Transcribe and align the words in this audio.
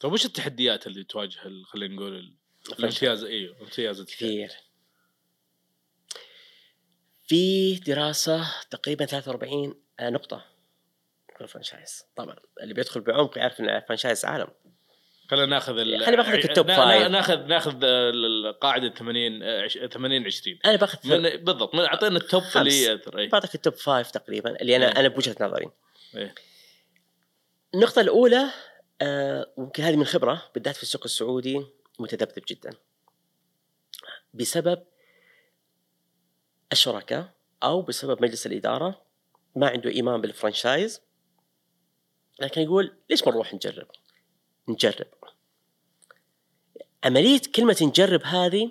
طيب 0.00 0.12
وش 0.12 0.24
التحديات 0.26 0.86
اللي 0.86 1.04
تواجه 1.04 1.38
خلينا 1.64 1.94
نقول 1.94 2.16
ال- 2.16 2.34
الامتياز 2.78 3.24
إيوه 3.24 3.56
التجاري 3.62 4.04
كثير 4.04 4.50
في 7.26 7.74
دراسة 7.74 8.46
تقريبا 8.70 9.04
43 9.04 9.74
نقطة 10.00 10.44
في 11.36 11.40
ال 11.44 11.50
franchise 11.50 12.02
طبعا 12.16 12.36
اللي 12.62 12.74
بيدخل 12.74 13.00
بعمق 13.00 13.38
يعرف 13.38 13.60
ان 13.60 13.68
ال 13.68 13.74
franchise 13.74 14.24
عالم 14.24 14.48
خلينا 15.30 15.46
ناخذ 15.46 15.78
ال- 15.78 16.04
خلينا 16.04 16.22
باخذ 16.22 16.36
لك 16.36 16.44
ال 16.44 16.50
top 16.50 16.66
five. 16.66 17.02
نا- 17.02 17.08
ناخذ 17.08 17.38
ناخذ 17.46 17.84
ال- 17.84 18.46
القاعدة 18.46 18.88
80 18.88 19.42
آه، 19.42 19.62
عش- 19.62 19.78
80 19.78 20.26
20 20.26 20.58
أنا 20.64 20.76
باخذ 20.76 20.98
من 21.08 21.22
بالضبط 21.44 21.74
من 21.74 21.80
أعطينا 21.80 22.16
ال 22.16 22.23
top 22.23 22.42
خمس. 22.42 22.56
اللي 22.56 22.82
ياثر 22.82 23.18
اي 23.18 23.26
بعطيك 23.28 23.54
ال 23.54 23.59
top 23.59 23.74
five 23.74 24.10
تقريبا 24.10 24.60
اللي 24.60 24.76
أنا 24.76 24.86
إيه. 24.86 25.00
أنا 25.00 25.08
بوجهة 25.08 25.36
نظري 25.40 25.66
إيه. 26.16 26.34
النقطة 27.74 28.00
الأولى 28.00 28.50
آه، 29.00 29.52
ممكن 29.58 29.82
هذه 29.82 29.96
من 29.96 30.04
خبرة 30.04 30.50
بالذات 30.54 30.76
في 30.76 30.82
السوق 30.82 31.04
السعودي 31.04 31.66
متذبذب 31.98 32.42
جدا. 32.48 32.70
بسبب 34.34 34.82
الشركاء 36.72 37.32
أو 37.62 37.82
بسبب 37.82 38.22
مجلس 38.22 38.46
الإدارة 38.46 39.02
ما 39.56 39.68
عنده 39.68 39.90
إيمان 39.90 40.20
بال 40.20 40.34
franchise 40.34 41.00
لكن 42.40 42.60
يقول 42.60 42.96
ليش 43.10 43.24
ما 43.24 43.32
نروح 43.32 43.54
نجرب؟ 43.54 43.86
نجرب. 44.68 45.06
عملية 47.04 47.40
كلمة 47.54 47.76
نجرب 47.82 48.22
هذه 48.24 48.70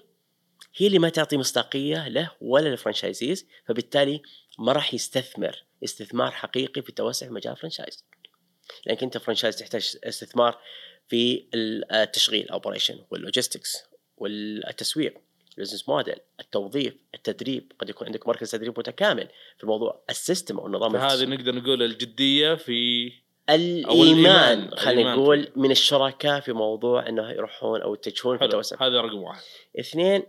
هي 0.76 0.88
اللي 0.88 1.00
ما 1.00 1.10
تعطي 1.10 1.38
مصداقية 1.38 2.08
له 2.08 2.32
ولا 2.42 2.70
لل 2.70 2.82
franchisees 2.82 3.48
فبالتالي 3.66 4.22
ما 4.60 4.72
راح 4.72 4.94
يستثمر 4.94 5.64
استثمار 5.84 6.32
حقيقي 6.32 6.82
في 6.82 6.92
توسع 6.92 7.30
مجال 7.30 7.54
ال 7.54 7.59
franchise 7.59 8.06
لانك 8.86 9.04
انت 9.04 9.18
franchise 9.18 9.56
تحتاج 9.56 9.98
استثمار 10.04 10.60
في 11.08 11.46
التشغيل 11.94 12.50
operation 12.50 13.00
وال 13.12 13.25
logistics 13.25 13.84
والتسويق 14.18 15.14
ال 15.58 15.61
business 15.61 15.90
model 15.90 16.16
التوظيف 16.40 16.94
التدريب 17.16 17.72
قد 17.80 17.90
يكون 17.90 18.08
عندك 18.08 18.28
مركز 18.28 18.52
تدريب 18.52 18.80
متكامل 18.80 19.28
في 19.58 19.64
الموضوع 19.64 20.02
ال 20.10 20.17
system 20.17 20.60
أو 20.60 20.68
النظام 20.68 20.96
التسويق. 20.96 21.30
نقدر 21.30 21.56
نقول 21.56 21.84
الجدية 21.84 22.56
في 22.56 23.12
الإيمان. 23.50 24.72
خلينا 24.76 25.16
نقول 25.16 25.52
من 25.56 25.72
الشركاء 25.72 26.40
في 26.40 26.54
موضوع 26.54 27.10
إنه 27.10 27.32
يروحون 27.32 27.82
أو 27.82 27.94
يتجهون 27.94 28.38
في 28.38 28.46
التوسع 28.46 28.88
هذا 28.88 29.02
رقم 29.02 29.24
واحد 29.24 29.42
اثنين 29.80 30.24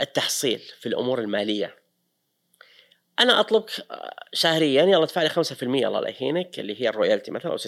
التحصيل 0.00 0.58
في 0.58 0.88
الأمور 0.88 1.20
المالية 1.20 1.81
أنا 3.20 3.40
اطلبك 3.40 3.70
شهريا 4.32 4.82
يلا 4.82 5.02
ادفع 5.02 5.22
لي 5.22 5.28
5% 5.28 5.62
الله 5.62 6.00
لا 6.00 6.08
يهينك 6.08 6.58
اللي 6.58 6.82
هي 6.82 6.88
الرويالتي 6.88 7.30
مثلا 7.30 7.52
أو 7.52 7.58
6% 7.58 7.62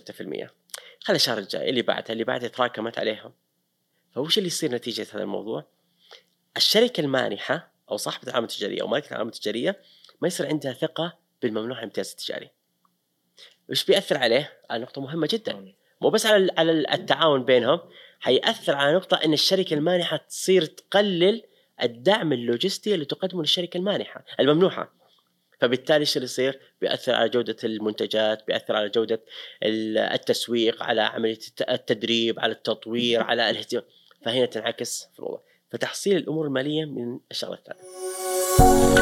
خلي 1.01 1.17
الشهر 1.17 1.39
الجاي 1.39 1.71
اللي 1.71 1.83
بعدها 1.83 2.13
اللي 2.13 2.25
بعدها 2.25 2.49
تراكمت 2.49 2.99
عليها 2.99 3.33
فوش 4.15 4.39
اللي 4.39 4.47
يصير 4.47 4.73
نتيجة 4.73 5.07
هذا 5.13 5.23
الموضوع؟ 5.23 5.65
الشركة 6.57 7.01
المانحة 7.01 7.73
أو 7.91 7.97
صاحبة 7.97 8.23
العلامه 8.25 8.47
التجارية 8.47 8.83
أو 8.83 8.87
مالكة 8.87 9.09
العلامه 9.09 9.31
التجارية 9.31 9.81
ما 10.21 10.29
يصير 10.29 10.47
عندها 10.47 10.73
ثقة 10.73 11.19
بالممنوع 11.43 11.79
الامتياز 11.79 12.11
التجاري. 12.11 12.51
وش 13.71 13.85
بيأثر 13.85 14.19
عليه؟ 14.19 14.53
على 14.71 14.83
نقطة 14.83 15.01
مهمة 15.01 15.29
جدا 15.31 15.75
مو 16.01 16.11
بس 16.11 16.27
على 16.27 16.53
على 16.59 16.73
التعاون 16.73 17.45
بينهم 17.45 17.81
حيأثر 18.21 18.75
على 18.75 18.97
نقطة 18.97 19.17
أن 19.25 19.33
الشركة 19.33 19.75
المانحة 19.75 20.17
تصير 20.17 20.65
تقلل 20.65 21.43
الدعم 21.83 22.33
اللوجستي 22.33 22.95
اللي 22.95 23.05
تقدمه 23.05 23.41
للشركة 23.41 23.77
المانحة 23.77 24.25
الممنوحة 24.41 24.93
فبالتالي 25.61 26.01
إيش 26.01 26.17
اللي 26.17 26.25
يصير؟ 26.25 26.61
بيأثر 26.81 27.15
على 27.15 27.29
جودة 27.29 27.57
المنتجات، 27.65 28.47
بيأثر 28.47 28.77
على 28.77 28.89
جودة 28.89 29.23
ال- 29.63 29.99
التسويق، 29.99 30.83
على 30.83 31.03
عملية 31.03 31.39
الت- 31.49 31.71
التدريب، 31.71 32.41
على 32.41 32.53
التطوير، 32.53 33.23
على 33.23 33.51
الاهتمام، 33.51 33.85
فهنا 34.25 34.47
تنعكس 34.47 35.09
في 35.13 35.19
الموضوع، 35.19 35.43
فتحصيل 35.71 36.17
الأمور 36.17 36.47
المالية 36.47 36.85
من 36.85 37.19
الشغلة 37.31 37.55
الثانية. 37.59 38.95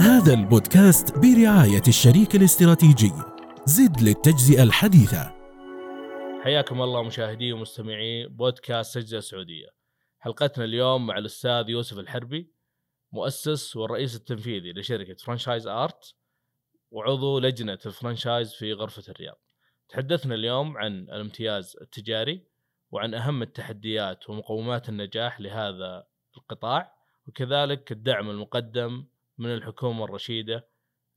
هذا 0.00 0.34
البودكاست 0.34 1.18
برعاية 1.18 1.82
الشريك 1.88 2.34
الاستراتيجي 2.34 3.12
زد 3.66 4.00
للتجزئة 4.02 4.62
الحديثة 4.62 5.41
حياكم 6.42 6.82
الله 6.82 7.02
مشاهدي 7.02 7.52
ومستمعي 7.52 8.26
بودكاست 8.26 8.94
تجزئة 8.94 9.20
سعودية. 9.20 9.68
حلقتنا 10.18 10.64
اليوم 10.64 11.06
مع 11.06 11.18
الأستاذ 11.18 11.68
يوسف 11.68 11.98
الحربي 11.98 12.52
مؤسس 13.12 13.76
والرئيس 13.76 14.16
التنفيذي 14.16 14.72
لشركة 14.72 15.14
Franchise 15.14 15.66
Art 15.66 16.14
وعضو 16.90 17.38
لجنة 17.38 17.78
ال 17.86 17.93
franchise 17.93 18.54
في 18.54 18.72
غرفة 18.72 19.02
الرياض. 19.08 19.40
تحدثنا 19.88 20.34
اليوم 20.34 20.76
عن 20.78 21.02
الامتياز 21.02 21.76
التجاري 21.80 22.46
وعن 22.90 23.14
أهم 23.14 23.42
التحديات 23.42 24.30
ومقومات 24.30 24.88
النجاح 24.88 25.40
لهذا 25.40 26.06
القطاع 26.36 26.94
وكذلك 27.26 27.92
الدعم 27.92 28.30
المقدم 28.30 29.06
من 29.38 29.54
الحكومة 29.54 30.04
الرشيدة 30.04 30.68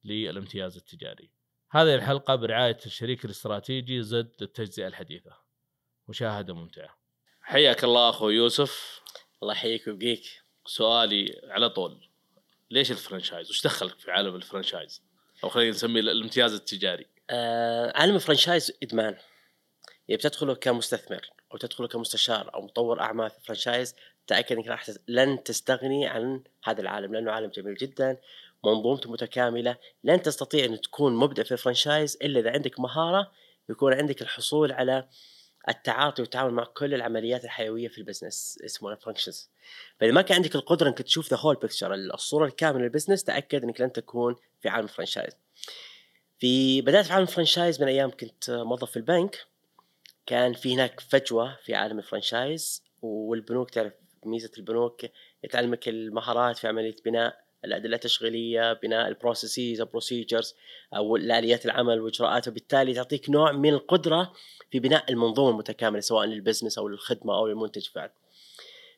للامتياز 0.04 0.78
التجاري. 0.78 1.35
هذه 1.72 1.96
الحلقة 1.96 2.36
برعاية 2.36 2.78
الشريك 2.86 3.26
الاستراتيجي 3.26 4.04
زد 4.04 4.32
للتجزئة 4.42 4.88
الحديثة. 4.88 5.32
مشاهدة 6.08 6.54
ممتعة. 6.54 6.98
حياك 7.42 7.84
الله 7.84 8.10
أخو 8.10 8.30
يوسف. 8.30 9.02
الله 9.44 9.54
يحييك 9.54 9.88
ويبقيك. 9.88 10.24
سؤالي 10.66 11.42
على 11.44 11.70
طول. 11.70 12.08
ليش 12.72 12.92
ال 12.92 12.97
franchise؟ 12.97 13.50
وش 13.50 13.64
دخلك 13.64 14.00
في 14.00 14.12
عالم 14.12 14.36
ال 14.36 14.42
franchise؟ 14.42 15.04
أو 15.44 15.50
خلينا 15.50 15.70
نسميه 15.70 16.00
الامتياز 16.00 16.54
التجاري. 16.54 17.06
آه 17.30 17.94
عالم 17.96 18.16
ال 18.16 18.22
franchise 18.22 18.78
إدمان. 18.84 19.18
اذا 20.10 20.18
بتدخله 20.18 20.56
كمستثمر 20.56 21.30
أو 21.52 21.58
تدخله 21.58 21.88
كمستشار 21.88 22.54
أو 22.54 22.62
مطور 22.62 23.02
أعمال 23.02 23.30
في 23.30 23.38
ال 23.38 23.44
franchise 23.44 23.96
تأكد 24.28 24.56
إنك 24.56 24.68
راح 24.68 24.90
لن 25.08 25.44
تستغني 25.44 26.08
عن 26.08 26.44
هذا 26.64 26.82
العالم 26.82 27.14
لأنه 27.14 27.32
عالم 27.32 27.50
جميل 27.50 27.76
جدا. 27.76 28.18
منظومته 28.66 29.12
متكاملة 29.12 29.78
لن 30.04 30.22
تستطيع 30.22 30.66
أن 30.66 30.82
تكون 30.82 31.16
مبدع 31.16 31.44
في 31.44 31.52
ال 31.52 31.58
franchise 31.58 32.18
إلا 32.22 32.40
إذا 32.40 32.52
عندك 32.52 32.80
مهارة 32.80 33.32
يكون 33.70 33.94
عندك 33.94 34.22
الحصول 34.22 34.72
على 34.72 35.08
التعاطي 35.70 36.22
والتعاون 36.22 36.54
مع 36.54 36.64
كل 36.64 36.94
العمليات 36.94 37.44
الحيوية 37.44 37.88
في 37.88 37.98
ال 37.98 38.05
business 38.05 38.60
اسمه 38.66 38.92
ال 38.92 38.98
functions 38.98 39.50
فإذا 40.00 40.12
ما 40.12 40.22
كان 40.22 40.36
عندك 40.36 40.56
القدرة 40.56 40.88
إنك 40.88 41.02
تشوف 41.02 41.30
the 41.30 41.38
whole 41.38 41.56
picture 41.56 41.94
الصورة 41.94 42.46
الكاملة 42.46 42.84
لل 42.84 42.92
business 42.92 43.24
تأكد 43.24 43.64
إنك 43.64 43.82
لن 43.82 43.92
تكون 43.92 44.36
في 44.62 44.70
عالم 44.70 44.84
ال 44.84 44.88
franchise. 44.88 45.34
في 46.40 46.82
بدأت 46.82 47.06
في 47.06 47.14
عالم 47.14 47.24
ال 47.24 47.30
franchise 47.30 47.82
من 47.82 47.88
أيام 47.88 48.12
كنت 48.12 48.50
موظف 48.50 48.92
في 48.92 48.98
البنك 48.98 49.46
كان 50.26 50.54
في 50.54 50.74
هناك 50.74 51.00
فجوة 51.00 51.58
في 51.64 51.76
عالم 51.76 52.00
ال 52.00 52.08
franchise 52.08 52.84
والبنوك 53.02 53.70
تعرف 53.70 53.94
ميزة 54.26 54.52
البنوك 54.58 55.06
تعلمك 55.52 55.88
المهارات 55.88 56.58
في 56.58 56.68
عملية 56.68 56.96
بناء 57.06 57.45
الأدلة 57.66 57.96
التشغيلية 57.96 58.74
بناء 58.74 59.08
ال 59.08 59.15
processes 59.15 59.82
ال 59.82 59.88
procedures 59.88 60.56
أو 60.96 61.16
الآليات 61.16 61.66
العمل 61.66 62.02
وإجراءاتها 62.02 62.52
وبالتالي 62.52 62.94
تعطيك 62.94 63.30
نوع 63.30 63.52
من 63.52 63.74
القدرة 63.74 64.34
في 64.72 64.80
بناء 64.80 65.12
المنظومة 65.12 65.50
المتكاملة 65.50 66.00
سواء 66.00 66.26
لل 66.26 66.36
business 66.36 66.78
أو 66.78 66.88
للخدمة 66.88 67.38
أو 67.38 67.48
للمنتج 67.48 67.88
فعلا 67.88 68.12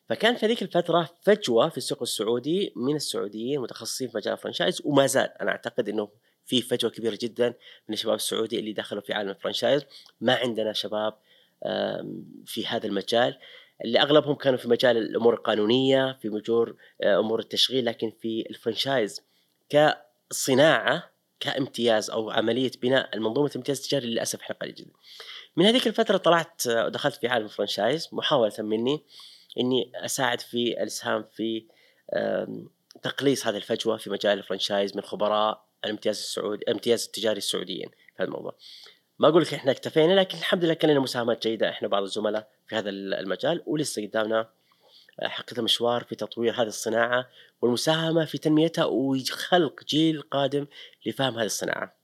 فكان 0.08 0.36
في 0.36 0.46
ذيك 0.46 0.62
الفترة 0.62 1.10
فجوة 1.22 1.68
في 1.68 1.76
السوق 1.76 2.02
السعودي 2.02 2.72
من 2.76 2.96
السعوديين 2.96 3.60
متخصصين 3.60 4.08
في 4.08 4.16
مجال 4.16 4.32
ال 4.32 4.37
franchise 4.37 4.82
وما 4.84 5.06
زال. 5.06 5.30
أنا 5.40 5.50
أعتقد 5.50 5.88
أنه 5.88 6.08
في 6.46 6.62
فجوة 6.62 6.90
كبيرة 6.90 7.18
جدا 7.20 7.48
من 7.88 7.94
الشباب 7.94 8.14
السعودي 8.14 8.58
اللي 8.58 8.72
دخلوا 8.72 9.02
في 9.02 9.12
عالم 9.12 9.30
الفرنشايز 9.30 9.84
ما 10.20 10.34
عندنا 10.34 10.72
شباب 10.72 11.14
في 12.46 12.66
هذا 12.66 12.86
المجال. 12.86 13.38
اللي 13.84 14.00
أغلبهم 14.00 14.34
كانوا 14.34 14.58
في 14.58 14.68
مجال 14.68 14.96
الأمور 14.96 15.34
القانونية 15.34 16.18
في 16.22 16.28
مجور 16.28 16.76
آه، 17.02 17.18
أمور 17.20 17.38
التشغيل 17.38 17.84
لكن 17.84 18.12
في 18.20 18.44
الفرنشايز 18.50 19.22
كصناعة 19.68 21.10
كامتياز 21.40 22.10
أو 22.10 22.30
عملية 22.30 22.70
بناء 22.82 23.16
المنظومة 23.16 23.50
الامتياز 23.50 23.78
التجاري 23.78 24.06
للأسف 24.06 24.52
قليل 24.52 24.74
جدا. 24.74 24.92
من 25.56 25.64
هذيك 25.64 25.86
الفترة 25.86 26.16
طلعت 26.16 26.66
آه، 26.66 26.86
ودخلت 26.86 27.14
في 27.14 27.28
عالم 27.28 27.44
الفرنشايز 27.44 28.08
محاولة 28.12 28.52
مني 28.58 29.04
إني 29.60 29.92
أساعد 29.94 30.40
في 30.40 30.82
الإسهام 30.82 31.24
في 31.32 31.66
تقليص 33.02 33.46
هذه 33.46 33.56
الفجوة 33.56 33.96
في 33.96 34.10
مجال 34.10 34.38
الفرنشايز 34.38 34.96
من 34.96 35.02
خبراء 35.02 35.64
الامتياز 35.84 36.18
السعودي 36.18 36.62
الامتياز 36.62 37.04
التجاري 37.04 37.38
السعوديين 37.38 37.88
في 37.88 38.22
هذا 38.22 38.24
الموضوع. 38.24 38.56
ما 39.18 39.28
أقول 39.28 39.42
لك 39.42 39.54
إحنا 39.54 39.70
اكتفينا 39.70 40.12
لكن 40.20 40.38
الحمد 40.38 40.64
لله 40.64 40.74
كان 40.74 40.90
لنا 40.90 41.00
مساهمات 41.00 41.46
جيدة 41.46 41.68
إحنا 41.70 41.88
بعض 41.88 42.02
الزملاء 42.02 42.48
في 42.68 42.76
هذا 42.76 42.90
المجال 42.90 43.62
ولسه 43.66 44.06
قدامنا 44.06 44.48
حقيقة 45.22 45.62
مشوار 45.62 46.04
في 46.04 46.14
تطوير 46.14 46.52
هذه 46.54 46.66
الصناعة 46.66 47.28
والمساهمة 47.62 48.24
في 48.24 48.38
تنميتها 48.38 48.84
وخلق 48.84 49.84
جيل 49.84 50.20
قادم 50.22 50.66
لفهم 51.06 51.38
هذه 51.38 51.46
الصناعة. 51.46 51.94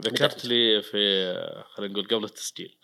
ذكرت 0.00 0.44
لي 0.44 0.82
في 0.82 1.34
خلينا 1.74 1.92
نقول 1.92 2.06
قبل 2.08 2.24
التسجيل 2.24 2.76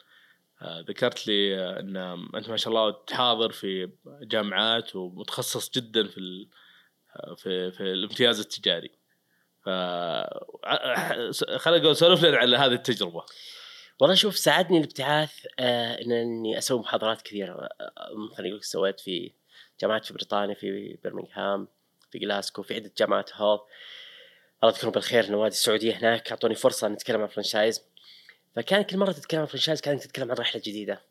آه، 0.62 0.80
ذكرت 0.88 1.26
لي 1.26 1.58
آه، 1.58 1.80
إن 1.80 1.96
أنت 2.36 2.48
ما 2.48 2.56
شاء 2.56 2.68
الله 2.72 2.90
تحاضر 3.06 3.52
في 3.52 3.90
جامعات 4.22 4.96
ومتخصص 4.96 5.70
جدا 5.70 6.08
في 6.08 6.18
ال- 6.18 6.48
آه، 7.16 7.34
في 7.34 7.70
في 7.70 7.80
الامتياز 7.82 8.40
التجاري. 8.40 8.90
ف 9.64 9.68
خلينا 11.56 11.82
نقول 11.82 11.96
سولف 11.96 12.24
لنا 12.24 12.36
على 12.36 12.56
هذه 12.56 12.72
التجربة. 12.72 13.24
والله 14.00 14.14
شوف 14.14 14.38
ساعدني 14.38 14.78
الابتعاث 14.78 15.46
آه 15.58 16.00
إني 16.00 16.58
أسوي 16.58 16.80
محاضرات 16.80 17.22
كثيرة 17.22 17.52
آه، 17.52 18.10
مثلا 18.32 18.46
يقول 18.46 18.64
سويت 18.64 19.00
في 19.00 19.32
جامعات 19.80 20.04
في 20.04 20.14
بريطانيا 20.14 20.54
في 20.54 20.98
برمنغهام 21.04 21.68
في 22.10 22.18
جلاسكو 22.18 22.62
في 22.62 22.74
عدة 22.74 22.92
جامعات 22.98 23.34
هول. 23.34 23.58
الله 24.62 24.74
يذكرهم 24.74 24.92
بالخير 24.92 25.24
النوادي 25.24 25.54
السعودية 25.54 25.92
هناك 25.94 26.30
اعطوني 26.30 26.54
فرصة 26.54 26.88
نتكلم 26.88 27.20
عن 27.20 27.26
franchise 27.26 27.82
فكان 28.56 28.82
كل 28.82 28.98
مرة 28.98 29.12
تتكلم 29.12 29.40
عن 29.40 29.46
franchise 29.46 29.80
كانت 29.80 30.02
تتكلم 30.02 30.30
عن 30.30 30.36
رحلة 30.36 30.62
جديدة. 30.64 31.02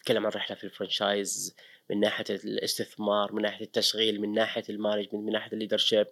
تتكلم 0.00 0.26
عن 0.26 0.32
رحلة 0.32 0.56
في 0.56 0.64
ال 0.64 0.73
franchise 0.73 1.56
من 1.90 2.00
ناحية 2.00 2.24
الاستثمار 2.30 3.32
من 3.32 3.42
ناحية 3.42 3.64
التشغيل 3.64 4.20
من 4.20 4.34
ناحية 4.34 4.64
ال 4.70 4.74
management 4.74 5.14
من 5.14 5.32
ناحية 5.32 5.52
ال 5.52 5.57
leadership 5.57 6.06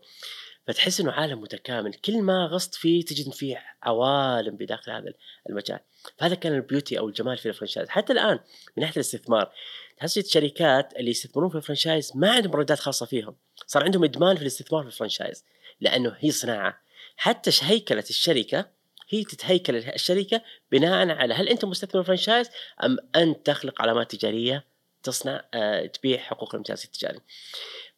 فتحس 0.67 1.01
إنه 1.01 1.13
عالم 1.13 1.41
متكامل. 1.41 1.95
كل 1.95 2.23
ما 2.23 2.47
غصت 2.47 2.75
فيه 2.75 3.05
تجد 3.05 3.33
فيه 3.33 3.63
عوالم 3.83 4.57
بداخل 4.57 4.93
هذا 4.93 5.13
المجال. 5.51 5.81
فهذا 6.19 6.35
كان 6.35 6.55
ال 6.55 6.61
beauty 6.61 6.99
أو 6.99 7.09
الجمال 7.09 7.39
في 7.39 7.49
ال 7.49 7.52
franchise. 7.52 7.89
حتى 7.89 8.13
الآن 8.13 8.39
من 8.77 8.83
ناحية 8.83 8.95
الاستثمار 8.97 9.53
تحس 9.97 10.19
الشركات 10.19 10.93
اللي 10.97 11.11
يستثمرون 11.11 11.51
في 11.51 11.57
ال 11.57 11.62
franchise 11.62 12.13
ما 12.15 12.31
عندهم 12.33 12.53
مرادات 12.53 12.79
خاصة 12.79 13.07
فيهم. 13.07 13.37
صار 13.67 13.85
عندهم 13.85 14.05
إدمان 14.05 14.37
في 14.37 14.43
الاستثمار 14.43 14.83
في 14.83 14.89
ال 14.89 14.94
franchise 14.94 15.45
لأنه 15.81 16.17
هي 16.19 16.31
صناعة. 16.31 16.81
حتى 17.17 17.51
هيكله 17.63 18.05
الشركة 18.11 18.67
هي 19.09 19.25
تتهيكل 19.25 19.77
الشركة 19.77 20.43
بناء 20.73 21.09
على 21.09 21.35
هل 21.35 21.49
أنت 21.49 21.65
مستثمر 21.65 22.03
franchise 22.03 22.51
أم 22.85 22.99
أنت 23.17 23.47
تخلق 23.47 23.83
علامات 23.83 24.15
تجارية 24.15 24.65
تصنع 25.03 25.45
آه، 25.55 25.87
تبيع 25.87 26.19
حقوق 26.19 26.55
الامتياز 26.55 26.85
التجاري. 26.85 27.21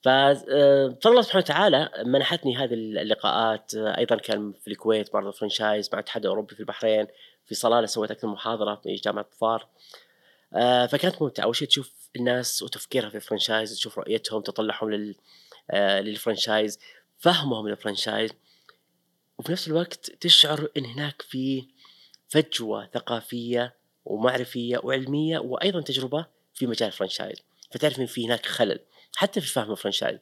ففضل 0.06 1.10
الله 1.10 1.22
سبحانه 1.22 1.44
وتعالى 1.44 1.90
منحتني 2.04 2.56
هذه 2.56 2.74
اللقاءات. 2.74 3.74
آه، 3.74 3.98
أيضا 3.98 4.16
كان 4.16 4.52
في 4.52 4.68
الكويت 4.68 5.12
برضه 5.12 5.30
franchise 5.30 5.88
مع 5.92 5.98
الاتحاد 5.98 6.22
الاوروبي 6.22 6.54
في 6.54 6.60
البحرين 6.60 7.06
في 7.46 7.54
صلالة 7.54 7.86
سويت 7.86 8.10
أكثر 8.10 8.28
محاضرة 8.28 8.74
في 8.74 8.94
جامعة 8.94 9.26
ظفار. 9.34 9.68
آه، 10.54 10.86
فكانت 10.86 11.22
ممتعة. 11.22 11.44
أول 11.44 11.56
شيء 11.56 11.68
تشوف 11.68 11.92
الناس 12.16 12.62
وتفكيرها 12.62 13.08
في 13.08 13.14
ال 13.14 13.20
franchise 13.20 13.74
تشوف 13.74 13.98
رؤيتهم 13.98 14.42
تطلعهم 14.42 14.90
لل 14.90 15.14
لل 15.74 15.93
franchise 15.93 16.78
فهمهم 17.18 17.68
لل 17.68 17.79
franchise. 17.79 18.30
وفي 19.38 19.52
نفس 19.52 19.68
الوقت 19.68 20.10
تشعر 20.20 20.68
إن 20.76 20.84
هناك 20.84 21.22
في 21.22 21.68
فجوة 22.28 22.86
ثقافية 22.94 23.74
ومعرفية 24.04 24.80
وعلمية 24.84 25.38
وأيضا 25.38 25.80
تجربة 25.80 26.26
في 26.54 26.66
مجال 26.66 26.86
ال 26.86 26.91
franchise. 26.91 27.38
فتعرف 27.70 28.00
إن 28.00 28.06
في 28.06 28.26
هناك 28.26 28.46
خلل. 28.46 28.80
حتى 29.16 29.40
في 29.40 29.46
فهم 29.46 29.72
ال 29.72 29.77
franchise. 29.77 30.18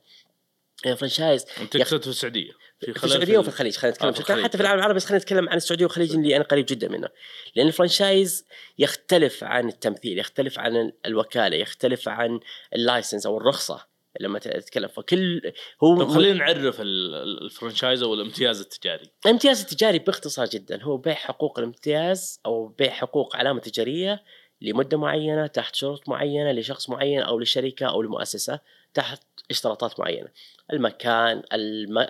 ال 0.87 0.93
franchise 0.93 1.46
أنت 1.61 1.76
تقصد 1.76 2.02
في 2.02 2.08
السعودية. 2.08 2.52
في, 2.81 2.93
في 2.93 3.05
السعودية 3.05 3.38
وفي 3.38 3.49
الخليج 3.49 3.76
خلينا 3.76 3.94
نتكلم 3.94 4.08
آه 4.08 4.12
في 4.12 4.44
حتى 4.44 4.58
في 4.58 4.62
العالم 4.62 4.79
العربي 4.79 4.94
بس 4.94 5.05
خلينا 5.05 5.23
نتكلم 5.23 5.49
عن 5.49 5.56
السعودية 5.56 5.85
والخليج 5.85 6.14
اللي 6.14 6.37
أنا 6.37 6.44
قريب 6.44 6.67
جدا 6.69 6.88
منه. 6.88 7.08
لأن 7.55 7.67
ال 7.67 7.75
franchise 7.75 8.46
يختلف 8.79 9.44
عن 9.44 9.69
التمثيل 9.69 10.19
يختلف 10.19 10.58
عن 10.58 10.93
الوكالة 11.06 11.56
يختلف 11.56 12.08
عن 12.08 12.41
ال 12.75 12.81
license 12.81 13.26
أو 13.26 13.37
الرخصة 13.38 13.87
لما 14.20 14.38
تتكلم. 14.38 14.88
فكل 14.88 15.52
هو 15.85 16.02
طب 16.02 16.08
خلينا 16.08 16.38
نعرف 16.38 16.76
ال 16.81 16.93
franchise 16.93 18.02
أو 18.02 18.14
الامتياز 18.14 18.61
التجاري. 18.61 19.11
الامتياز 19.26 19.61
التجاري 19.61 19.99
باختصار 19.99 20.46
جدا 20.46 20.82
هو 20.82 20.96
بيع 20.96 21.14
حقوق 21.14 21.58
الامتياز 21.58 22.41
أو 22.46 22.67
بيع 22.67 22.91
حقوق 22.91 23.37
علامة 23.37 23.61
تجارية 23.61 24.25
لمدة 24.61 24.99
معينة 24.99 25.46
تحت 25.46 25.75
شروط 25.75 26.08
معينة 26.08 26.52
لشخص 26.52 26.91
معين 26.91 27.20
أو 27.20 27.41
لشركة 27.41 27.87
أو 27.87 28.02
لمؤسسة. 28.02 28.61
تحت 28.94 29.23
اشتراطات 29.50 30.00
معينة. 30.00 30.29
المكان 30.73 31.43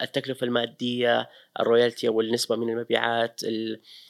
التكلفة 0.02 0.44
المادية 0.44 1.30
ال 1.60 1.66
royalty 1.66 2.08
أو 2.08 2.20
النسبة 2.20 2.56
من 2.56 2.70
المبيعات 2.70 3.40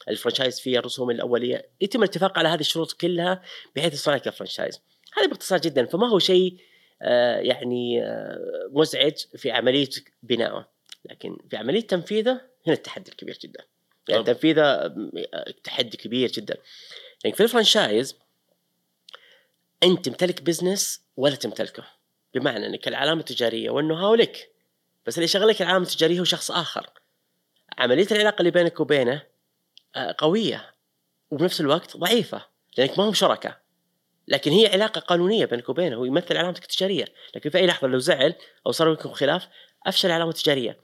ال 0.09 0.14
franchise 0.14 0.59
fee 0.59 0.79
الرسوم 0.79 1.11
الأولية. 1.11 1.69
يتم 1.81 2.03
الاتفاق 2.03 2.39
على 2.39 2.49
هذه 2.49 2.59
الشروط 2.59 2.91
كلها 2.91 3.41
بحيث 3.75 3.93
يصنع 3.93 4.15
لك 4.15 4.27
ال 4.27 4.32
franchise 4.32 4.81
هذا 5.17 5.27
باختصار 5.27 5.59
جدا. 5.59 5.85
فما 5.85 6.09
هو 6.09 6.19
شيء 6.19 6.57
آه، 7.01 7.37
يعني 7.37 8.03
آه، 8.03 8.69
مزعج 8.71 9.13
في 9.37 9.51
عملية 9.51 9.89
بنائه 10.23 10.67
لكن 11.05 11.37
في 11.49 11.57
عملية 11.57 11.81
تنفيذه 11.81 12.41
هنا 12.67 12.75
التحدي 12.75 13.11
الكبير 13.11 13.37
جدا. 13.41 13.63
يعني 14.09 14.23
تنفيذه 14.23 14.61
آه، 14.63 15.53
تحدي 15.63 15.97
كبير 15.97 16.31
جدا. 16.31 16.57
يعني 17.23 17.35
في 17.35 17.43
ال 17.43 17.50
franchise 17.50 18.15
أنت 19.83 20.05
تمتلك 20.05 20.41
business 20.41 21.01
ولا 21.17 21.35
تمتلكه؟ 21.35 21.83
بمعنى 22.35 22.65
إنك 22.65 22.87
العلامة 22.87 23.19
التجارية 23.19 23.69
وال 23.69 23.95
know-how 23.95 24.15
لك 24.15 24.51
بس 25.05 25.15
اللي 25.15 25.25
يشغلك 25.25 25.61
العلامة 25.61 25.85
التجارية 25.85 26.19
هو 26.19 26.23
شخص 26.23 26.51
آخر. 26.51 26.89
عملية 27.77 28.07
العلاقة 28.11 28.39
اللي 28.39 28.51
بينك 28.51 28.79
وبينه 28.79 29.23
قوية 30.17 30.73
وبنفس 31.31 31.61
الوقت 31.61 31.97
ضعيفة 31.97 32.45
لأنك 32.77 32.99
ما 32.99 33.09
هم 33.09 33.13
شركاء. 33.13 33.61
لكن 34.27 34.51
هي 34.51 34.67
علاقة 34.67 34.99
قانونية 34.99 35.45
بينك 35.45 35.69
وبينه 35.69 35.95
هو 35.95 36.05
يمثل 36.05 36.37
علامتك 36.37 36.63
التجارية. 36.63 37.05
لكن 37.35 37.49
في 37.49 37.57
أي 37.57 37.67
لحظة 37.67 37.87
لو 37.87 37.99
زعل 37.99 38.33
أو 38.67 38.71
صار 38.71 38.87
بينكم 38.87 39.13
خلاف 39.13 39.47
أفشل 39.85 40.11
علامة 40.11 40.31
تجارية. 40.31 40.79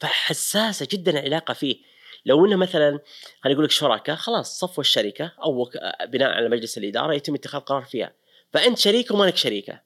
فحساسة 0.00 0.88
جدا 0.90 1.10
العلاقة 1.12 1.54
فيه. 1.54 1.76
لو 2.26 2.46
إنه 2.46 2.56
مثلا 2.56 3.00
خلينا 3.40 3.54
نقول 3.54 3.64
لك 3.64 3.70
شركاء 3.70 4.16
خلاص 4.16 4.60
صفوا 4.60 4.80
الشركة 4.80 5.32
أو 5.42 5.70
بناء 6.08 6.30
على 6.30 6.48
مجلس 6.48 6.78
الإدارة 6.78 7.14
يتم 7.14 7.34
اتخاذ 7.34 7.60
قرار 7.60 7.82
فيها. 7.82 8.12
فأنت 8.52 8.78
شريك 8.78 9.10
وما 9.10 9.24
لك 9.24 9.36
شريكة. 9.36 9.72
آه، 9.72 9.85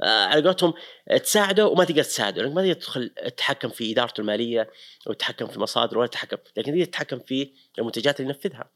على 0.00 0.42
قولتهم 0.42 0.74
تساعده 1.22 1.66
وما 1.66 1.84
تقدر 1.84 2.02
تساعده 2.02 2.42
لأنك 2.42 2.54
ما 2.54 2.62
تقدر 2.62 2.74
تدخل 2.74 3.08
تتحكم 3.08 3.68
في 3.68 3.92
إدارته 3.92 4.20
المالية 4.20 4.70
أو 5.06 5.12
تتحكم 5.12 5.46
في 5.46 5.60
مصادره 5.60 5.98
ولا 5.98 6.06
تتحكم 6.06 6.36
لكن 6.56 6.72
تقدر 6.72 6.84
تتحكم 6.84 7.18
في 7.18 7.52
المنتجات 7.78 8.20
اللي 8.20 8.32
ينفذها. 8.34 8.70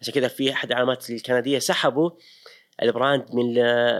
عشان 0.00 0.14
كذا 0.14 0.28
في 0.28 0.52
أحد 0.52 0.70
العلامات 0.70 1.10
الكندية 1.10 1.58
سحبوا 1.58 2.10
ال 2.82 2.91
brand 2.91 3.34
من 3.34 3.54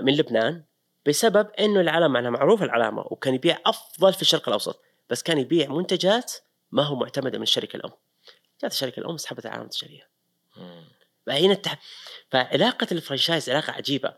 من 0.04 0.16
لبنان 0.16 0.64
بسبب 1.06 1.50
إنه 1.58 1.80
العلامة 1.80 2.18
أنا 2.18 2.30
معروف 2.30 2.62
العلامة 2.62 3.02
وكان 3.10 3.34
يبيع 3.34 3.58
أفضل 3.66 4.12
في 4.12 4.22
الشرق 4.22 4.48
الأوسط 4.48 4.82
بس 5.10 5.22
كان 5.22 5.38
يبيع 5.38 5.68
منتجات 5.68 6.32
ما 6.70 6.82
هو 6.82 6.96
معتمدة 6.96 7.38
من 7.38 7.42
الشركة 7.42 7.76
الأم. 7.76 7.92
جات 8.62 8.72
الشركة 8.72 9.00
الأم 9.00 9.16
سحبت 9.16 9.44
العلامة 9.46 9.64
التجارية. 9.64 10.10
فهنا 11.26 11.52
التح... 11.52 11.78
فعلاقة 12.30 12.86
ال 12.92 12.98
franchise 12.98 13.50
علاقة 13.50 13.72
عجيبة. 13.72 14.14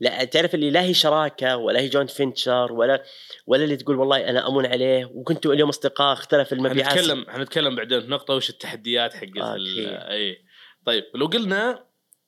لا 0.00 0.24
تعرف 0.24 0.54
اللي 0.54 0.70
لا 0.70 0.82
هي 0.82 0.94
شراكة 0.94 1.56
ولا 1.56 1.80
هي 1.80 1.88
joint 1.88 2.10
venture 2.10 2.72
ولا 2.72 3.02
ولا 3.46 3.64
اللي 3.64 3.76
تقول 3.76 3.96
والله 3.96 4.28
أنا 4.28 4.48
أمون 4.48 4.66
عليه. 4.66 5.04
وكنتوا 5.04 5.54
اليوم 5.54 5.68
أصدقاء 5.68 6.12
اختلف 6.12 6.52
المبيعات. 6.52 6.98
حنتكلم 6.98 7.26
حنتكلم 7.28 7.76
بعدين. 7.76 8.08
نقطة 8.08 8.34
وش 8.34 8.50
التحديات 8.50 9.14
حقت 9.14 9.36
إي. 9.36 10.38
طيب 10.86 11.04
لو 11.14 11.26
قلنا 11.26 11.84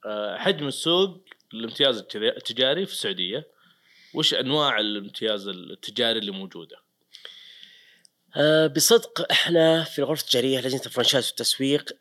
آه، 0.07 0.37
حجم 0.37 0.69
السوق 0.69 1.25
الامتياز 1.55 1.99
التجاري 2.17 2.87
في 2.87 2.93
السعودية 2.93 3.47
وش 4.15 4.35
أنواع 4.35 4.81
الامتياز 4.81 5.49
التجاري 5.49 6.19
اللي 6.19 6.31
موجودة؟ 6.31 6.77
أه 8.37 8.67
بصدق 8.67 9.27
إحنا 9.31 9.85
في 9.85 9.99
الغرفة 9.99 10.23
التجارية 10.23 10.61
لجنة 10.61 10.81
الفرنشايز 10.87 11.27
والتسويق 11.27 11.93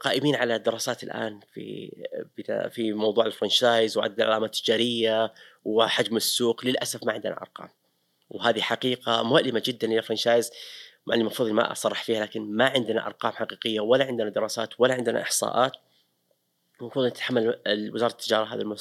قائمين 0.00 0.34
على 0.34 0.58
دراسات 0.58 1.02
الآن 1.02 1.40
في 1.54 1.92
في 2.70 2.92
موضوع 2.92 3.26
الفرنشايز 3.26 3.96
وعدد 3.96 4.20
العلامات 4.20 4.56
التجارية 4.56 5.32
وحجم 5.64 6.16
السوق. 6.16 6.64
للأسف 6.64 7.04
ما 7.04 7.12
عندنا 7.12 7.32
أرقام. 7.32 7.68
وهذه 8.30 8.60
حقيقة 8.60 9.22
مؤلمة 9.22 9.62
جدا 9.66 9.86
للفرنشايز. 9.86 10.50
مع 11.06 11.14
المفروض 11.14 11.48
ما 11.48 11.72
أصرح 11.72 12.04
فيها 12.04 12.22
لكن 12.22 12.56
ما 12.56 12.64
عندنا 12.68 13.06
أرقام 13.06 13.32
حقيقية 13.32 13.80
ولا 13.80 14.04
عندنا 14.04 14.30
دراسات 14.30 14.68
ولا 14.78 14.94
عندنا 14.94 15.22
إحصاءات. 15.22 15.72
المفروض 16.80 17.04
أن 17.04 17.12
تتحمل 17.12 17.60
وزارة 17.94 18.12
التجارة 18.12 18.44
هذه 18.44 18.76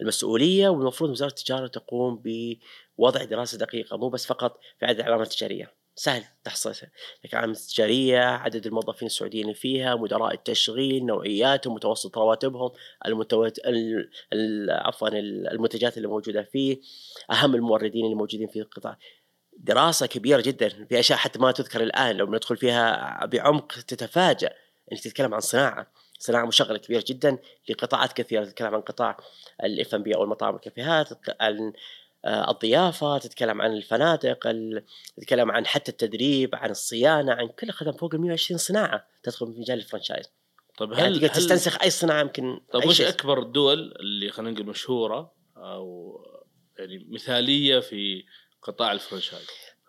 المسؤولية 0.00 0.68
والمفروض 0.68 1.10
وزارة 1.10 1.30
التجارة 1.30 1.66
تقوم 1.66 2.22
بوضع 2.24 3.24
دراسة 3.24 3.58
دقيقة 3.58 3.96
مو 3.96 4.08
بس 4.08 4.26
فقط 4.26 4.60
في 4.80 4.86
عدد 4.86 4.98
العلامات 5.00 5.26
التجارية. 5.32 5.85
سهل 5.96 6.24
تحصيلها. 6.44 6.90
لكن 7.24 7.36
العلامات 7.36 7.56
التجاريه 7.56 8.18
عدد 8.18 8.66
الموظفين 8.66 9.06
السعوديين 9.06 9.44
اللي 9.44 9.54
فيها 9.54 9.94
مدراء 9.94 10.34
التشغيل 10.34 11.06
نوعياتهم 11.06 11.74
متوسط 11.74 12.18
رواتبهم 12.18 12.70
المتوت... 13.06 13.58
ال... 13.58 14.70
عفوا 14.70 15.08
المنتجات 15.52 15.96
اللي 15.96 16.08
موجودة 16.08 16.42
فيه 16.42 16.80
أهم 17.30 17.54
الموردين 17.54 18.04
اللي 18.04 18.16
موجودين 18.16 18.48
في 18.48 18.60
القطاع. 18.60 18.98
دراسة 19.58 20.06
كبيرة 20.06 20.40
جدا 20.40 20.68
في 20.68 21.00
أشياء 21.00 21.18
حتى 21.18 21.38
ما 21.38 21.52
تذكر 21.52 21.82
الآن 21.82 22.16
لو 22.16 22.26
ندخل 22.26 22.56
فيها 22.56 23.26
بعمق 23.26 23.72
تتفاجأ 23.72 24.54
إنك 24.92 25.00
تتكلم 25.00 25.34
عن 25.34 25.40
صناعة. 25.40 25.92
صناعة 26.18 26.44
مشغلة 26.46 26.78
كبيرة 26.78 27.04
جدا 27.06 27.38
لقطاعات 27.68 28.12
كثيرة 28.12 28.44
تتكلم 28.44 28.74
عن 28.74 28.80
قطاع 28.80 29.16
الاف 29.64 29.94
ام 29.94 30.02
بي 30.02 30.14
أو 30.14 30.24
المطاعم 30.24 30.54
والكافيهات 30.54 31.08
عن 31.40 31.72
الضيافة 32.26 33.18
تتكلم 33.18 33.62
عن 33.62 33.72
الفنادق 33.72 34.54
تتكلم 35.16 35.50
عن 35.50 35.66
حتى 35.66 35.90
التدريب 35.90 36.54
عن 36.54 36.70
الصيانة 36.70 37.32
عن 37.32 37.48
كل 37.48 37.70
خدم 37.70 37.92
فوق 37.92 38.14
ال 38.14 38.20
120 38.20 38.58
صناعة 38.58 39.06
تدخل 39.22 39.52
في 39.52 39.60
مجال 39.60 39.78
ال 39.78 39.83
franchise 39.83 40.26
طيب 40.78 40.92
هل 40.92 40.98
يعني 40.98 41.14
تقدر 41.14 41.28
تستنسخ 41.28 41.82
أي 41.82 41.90
صناعة 41.90 42.20
يمكن 42.20 42.60
طيب 42.72 42.88
وش 42.88 43.00
أكبر 43.00 43.42
الدول 43.42 43.94
اللي 44.00 44.30
خلينا 44.30 44.50
نقول 44.50 44.66
مشهورة 44.66 45.32
أو 45.56 46.16
يعني 46.78 47.06
مثالية 47.08 47.78
في 47.78 48.24
قطاع 48.62 48.92
ال 48.92 48.97
franchise؟ 48.97 49.46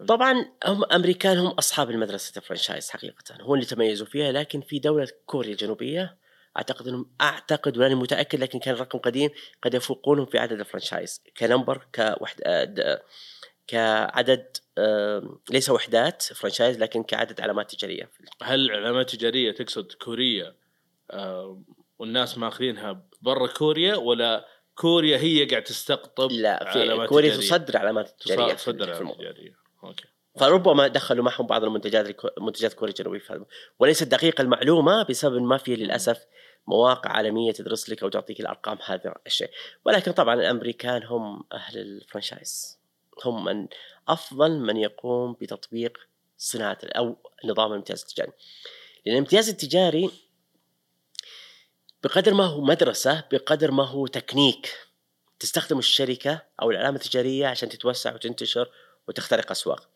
طبعا 0.07 0.45
هم 0.65 0.83
أمريكان 0.83 1.37
هم 1.37 1.47
أصحاب 1.47 1.89
المدرسة 1.89 2.33
ال 2.37 2.42
franchise 2.42 2.89
حقيقه 2.89 3.41
هو 3.41 3.55
اللي 3.55 3.65
تميزوا 3.65 4.07
فيها 4.07 4.31
لكن 4.31 4.61
في 4.61 4.79
دولة 4.79 5.07
كوريا 5.25 5.51
الجنوبية 5.51 6.17
أعتقد 6.57 6.87
انهم 6.87 7.09
أعتقد 7.21 7.77
واني 7.77 7.95
متأكد 7.95 8.39
لكن 8.39 8.59
كان 8.59 8.73
الرقم 8.73 8.99
قديم 8.99 9.29
قد 9.63 9.73
يفوقونهم 9.73 10.25
في 10.25 10.37
عدد 10.37 10.59
ال 10.59 10.65
franchise. 10.65 11.21
ك 11.37 11.44
number 11.44 11.87
كوحد 11.95 12.41
آه، 12.43 13.01
كعدد 13.67 14.57
ليس 15.49 15.69
وحدات 15.69 16.21
franchise 16.21 16.79
لكن 16.79 17.03
كعدد 17.03 17.41
علامات 17.41 17.71
تجارية. 17.71 18.09
هل 18.43 18.71
علامات 18.71 19.09
تجاريه 19.09 19.51
تقصد 19.51 19.91
كوريا؟ 19.91 20.55
والناس 21.99 22.37
ماخذينها 22.37 23.03
برا 23.21 23.47
كوريا 23.47 23.95
ولا 23.95 24.45
كوريا 24.75 25.17
هي 25.17 25.45
قاعد 25.45 25.63
تستقطب 25.63 26.31
لا 26.31 26.71
في 26.73 26.79
علامات 26.81 27.09
كوريا 27.09 27.29
تجارية. 27.29 27.47
تصدر 27.47 27.77
علامات 27.77 28.21
تجارية 28.21 28.53
تصدر 28.53 28.93
علامات. 28.93 29.15
تجارية. 29.15 29.55
okay. 29.83 30.05
فربما 30.39 30.87
دخلوا 30.87 31.23
معهم 31.23 31.47
بعض 31.47 31.63
المنتجات 31.63 32.15
منتجات 32.41 32.73
كوريا 32.73 32.93
الجنوبيه 32.93 33.19
في 33.19 33.33
هذا 33.33 33.45
وليست 33.79 34.03
دقيقة 34.03 34.41
المعلومة 34.41 35.03
بسبب 35.03 35.41
ما 35.41 35.57
في 35.57 35.75
للأسف 35.75 36.25
مواقع 36.67 37.11
عالمية 37.11 37.51
تدرس 37.51 37.89
لك 37.89 38.03
أو 38.03 38.09
تعطيك 38.09 38.39
الأرقام 38.39 38.77
هذا 38.85 39.15
الشيء 39.27 39.49
ولكن 39.85 40.11
طبعا 40.11 40.33
الأمريكان 40.33 41.03
هم 41.03 41.43
أهل 41.53 41.77
ال 41.77 41.86
franchise. 41.86 42.77
هم 43.25 43.45
من 43.45 43.67
أفضل 44.07 44.59
من 44.59 44.77
يقوم 44.77 45.33
بتطبيق 45.33 45.97
صناعة 46.37 46.77
أو 46.83 47.15
نظام 47.45 47.71
الامتياز 47.71 48.01
التجاري. 48.01 48.31
لأن 49.05 49.15
الامتياز 49.15 49.49
التجاري 49.49 50.11
بقدر 52.03 52.33
ما 52.33 52.45
هو 52.45 52.61
مدرسة 52.61 53.23
بقدر 53.31 53.71
ما 53.71 53.83
هو 53.83 54.07
تكنيك. 54.07 54.87
تستخدم 55.39 55.79
الشركة 55.79 56.41
أو 56.61 56.71
العلامة 56.71 56.95
التجارية 56.95 57.47
عشان 57.47 57.69
تتوسع 57.69 58.13
وتنتشر 58.13 58.69
وتخترق 59.07 59.51
أسواق. 59.51 59.89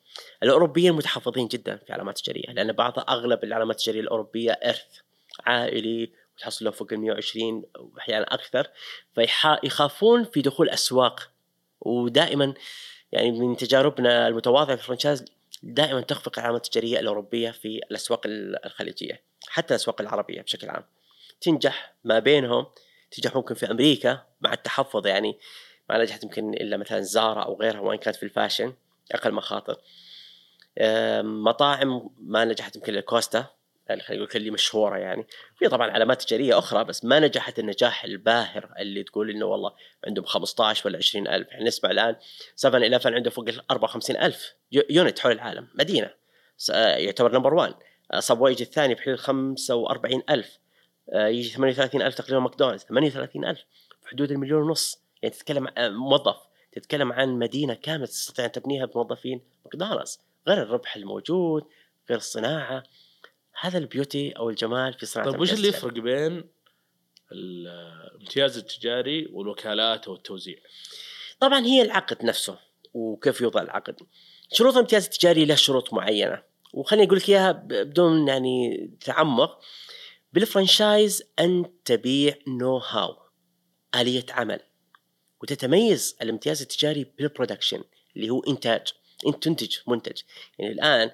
الأوروبيين 0.43 0.93
متحفظين 0.93 1.47
جدا 1.47 1.77
في 1.77 1.93
علامات 1.93 2.19
تجارية 2.19 2.53
لأن 2.53 2.71
بعض 2.71 2.99
أغلب 2.99 3.43
العلامات 3.43 3.75
التجارية 3.75 4.01
الأوروبية 4.01 4.51
إرث 4.51 4.99
عائلي 5.45 6.20
وتحصل 6.41 6.65
له 6.65 6.71
فوق 6.71 6.93
ال 6.93 6.99
120 6.99 7.63
واحيانا 7.75 8.25
أكثر 8.33 8.67
فيخافون 9.15 10.23
في 10.23 10.41
دخول 10.41 10.69
أسواق. 10.69 11.31
ودائما 11.81 12.53
يعني 13.11 13.31
من 13.31 13.57
تجاربنا 13.57 14.27
المتواضعة 14.27 14.75
في 14.75 14.81
الفرنشايز 14.81 15.25
دائما 15.63 16.01
تخفق 16.01 16.39
العلامات 16.39 16.65
التجارية 16.65 16.99
الأوروبية 16.99 17.51
في 17.51 17.77
الأسواق 17.91 18.21
الخليجية 18.25 19.21
حتى 19.47 19.73
الأسواق 19.73 20.01
العربية 20.01 20.41
بشكل 20.41 20.69
عام. 20.69 20.83
تنجح 21.41 21.93
ما 22.03 22.19
بينهم 22.19 22.65
تنجح 23.11 23.35
ممكن 23.35 23.55
في 23.55 23.71
أمريكا 23.71 24.23
مع 24.41 24.53
التحفظ 24.53 25.07
يعني 25.07 25.39
ما 25.89 25.97
نجحت 25.97 26.23
يمكن 26.23 26.53
إلا 26.53 26.77
مثلا 26.77 27.01
زارا 27.01 27.43
أو 27.43 27.59
غيرها 27.61 27.79
وإن 27.79 27.97
كانت 27.97 28.15
في 28.15 28.23
الفاشن 28.23 28.73
أقل 29.11 29.31
مخاطر. 29.31 29.77
مطاعم 31.21 32.09
ما 32.17 32.45
نجحت 32.45 32.75
يمكن 32.75 32.95
الكوستا 32.95 33.45
اللي 33.89 34.03
خلينا 34.03 34.23
نقول 34.23 34.35
اللي 34.35 34.51
مشهورة 34.51 34.97
يعني. 34.97 35.27
في 35.55 35.67
طبعا 35.67 35.91
علامات 35.91 36.21
تجارية 36.21 36.57
أخرى 36.57 36.83
بس 36.83 37.05
ما 37.05 37.19
نجحت 37.19 37.59
النجاح 37.59 38.03
الباهر 38.03 38.73
اللي 38.79 39.03
تقول 39.03 39.29
إنه 39.29 39.45
والله 39.45 39.73
عندهم 40.07 40.25
15 40.25 40.87
ولا 40.87 40.97
20 40.97 41.27
ألف. 41.27 41.47
يعني 41.51 41.63
نسمع 41.63 41.91
الآن 41.91 42.15
7 42.55 42.81
11 42.81 43.15
عنده 43.15 43.29
فوق 43.29 43.47
ال 43.47 43.71
54 43.71 44.17
ألف 44.17 44.53
unit 44.89 45.19
حول 45.19 45.31
العالم 45.31 45.67
مدينة. 45.75 46.09
آه، 46.73 46.95
يعتبر 46.95 47.33
number 47.33 47.53
1 47.53 47.75
Subway 48.19 48.51
يجي 48.51 48.63
الثاني 48.63 48.93
بحدود 48.95 49.15
45 49.15 50.23
ألف. 50.29 50.59
آه، 51.13 51.27
يجي 51.27 51.49
38 51.49 52.01
ألف 52.01 52.15
تقريبا 52.15 52.39
ماكدونالدز. 52.39 52.83
38 52.83 53.45
ألف 53.45 53.59
في 54.01 54.09
حدود 54.09 54.31
المليون 54.31 54.61
ونص. 54.61 55.01
يعني 55.21 55.35
تتكلم 55.35 55.67
موظف 55.77 56.37
تتكلم 56.71 57.13
عن 57.13 57.29
مدينة 57.29 57.73
كاملة 57.73 58.05
تستطيع 58.05 58.45
أن 58.45 58.51
تبنيها 58.51 58.85
بموظفين 58.85 59.41
ماكدونالدز. 59.65 60.19
غير 60.47 60.61
الربح 60.61 60.95
الموجود 60.95 61.63
غير 62.09 62.17
الصناعة. 62.17 62.83
هذا 63.61 63.77
ال 63.77 63.85
beauty 63.85 64.31
أو 64.31 64.49
الجمال 64.49 64.93
في 64.93 65.05
صناعة 65.05 65.31
طيب 65.31 65.41
وش 65.41 65.53
اللي 65.53 65.67
يفرق 65.67 65.93
بين 65.93 66.43
الامتياز 67.31 68.57
التجاري 68.57 69.27
والوكالات 69.31 70.07
والتوزيع؟ 70.07 70.57
طبعا 71.39 71.65
هي 71.65 71.81
العقد 71.81 72.25
نفسه 72.25 72.59
وكيف 72.93 73.41
يوضع 73.41 73.61
العقد. 73.61 73.95
شروط 74.51 74.73
الامتياز 74.73 75.03
التجاري 75.03 75.45
له 75.45 75.55
شروط 75.55 75.93
معينة 75.93 76.43
وخليني 76.73 77.07
أقول 77.07 77.17
لك 77.17 77.29
إياها 77.29 77.51
بدون 77.51 78.27
يعني 78.27 78.89
تعمق. 79.05 79.59
بال 80.33 80.50
franchise 80.50 81.23
أنت 81.39 81.71
تبيع 81.85 82.35
know-how 82.47 83.17
آلية 83.95 84.25
عمل 84.29 84.59
وتتميز 85.41 86.17
الامتياز 86.21 86.61
التجاري 86.61 87.03
بال 87.17 87.28
production 87.28 87.83
اللي 88.15 88.29
هو 88.29 88.39
إنتاج 88.39 88.87
انت 89.27 89.43
تنتج 89.43 89.77
منتج. 89.87 90.21
يعني 90.59 90.73
الآن 90.73 91.11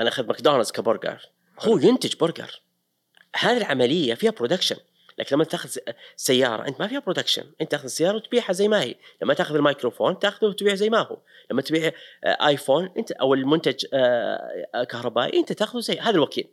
أنا 0.00 0.08
اخذ 0.08 0.26
ماكدونالدز 0.26 0.72
كبرجر. 0.72 1.30
هو 1.60 1.78
ينتج 1.78 2.16
برجر. 2.16 2.60
هذه 3.36 3.56
العملية 3.56 4.14
فيها 4.14 4.30
production 4.30 4.76
لكن 5.18 5.36
لما 5.36 5.44
تأخذ 5.44 5.70
سيارة 6.16 6.68
أنت 6.68 6.80
ما 6.80 6.86
فيها 6.86 6.98
production 6.98 7.44
أنت 7.60 7.70
تأخذ 7.70 7.84
السياره 7.84 8.16
وتبيعها 8.16 8.52
زي 8.52 8.68
ما 8.68 8.82
هي. 8.82 8.94
لما 9.22 9.34
تأخذ 9.34 9.54
الميكروفون 9.54 10.18
تاخذه 10.18 10.48
وتبيعه 10.48 10.74
زي 10.74 10.90
ما 10.90 10.98
هو. 10.98 11.18
لما 11.50 11.62
تبيع 11.62 11.92
آيفون 12.24 12.90
أنت 12.96 13.12
أو 13.12 13.34
المنتج 13.34 13.86
آه، 13.94 14.84
كهربائي 14.90 15.38
أنت 15.38 15.52
تاخذه 15.52 15.80
زي 15.80 15.98
هذا 15.98 16.10
الوكيل. 16.10 16.48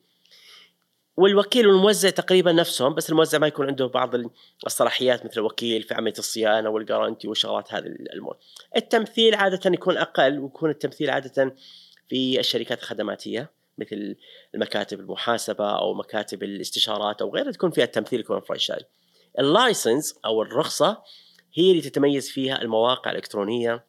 والوكيل 1.17 1.67
والموزع 1.67 2.09
تقريبا 2.09 2.51
نفسهم 2.51 2.95
بس 2.95 3.09
الموزع 3.09 3.37
ما 3.37 3.47
يكون 3.47 3.67
عنده 3.67 3.85
بعض 3.85 4.15
الصلاحيات 4.65 5.25
مثل 5.25 5.39
الوكيل 5.39 5.83
في 5.83 5.93
عملية 5.93 6.13
الصيانة 6.19 6.69
وال 6.69 6.80
guarantee 6.80 7.27
والشغلات 7.27 7.73
هذه 7.73 7.85
الأمور. 7.85 8.37
التمثيل 8.75 9.35
عادة 9.35 9.71
يكون 9.71 9.97
أقل 9.97 10.39
ويكون 10.39 10.69
التمثيل 10.69 11.09
عادة 11.09 11.55
في 12.09 12.39
الشركات 12.39 12.79
الخدماتية. 12.79 13.56
مثل 13.77 14.15
المكاتب 14.55 14.99
المحاسبة 14.99 15.77
أو 15.77 15.93
مكاتب 15.93 16.43
الاستشارات 16.43 17.21
أو 17.21 17.35
غيرها 17.35 17.51
تكون 17.51 17.71
فيها 17.71 17.83
التمثيل 17.83 18.19
يكون 18.19 18.39
franchise. 18.39 18.83
ال 19.39 19.49
license 19.49 20.19
أو 20.25 20.41
الرخصة 20.41 21.03
هي 21.53 21.71
اللي 21.71 21.81
تتميز 21.81 22.29
فيها 22.29 22.61
المواقع 22.61 23.11
الإلكترونية 23.11 23.85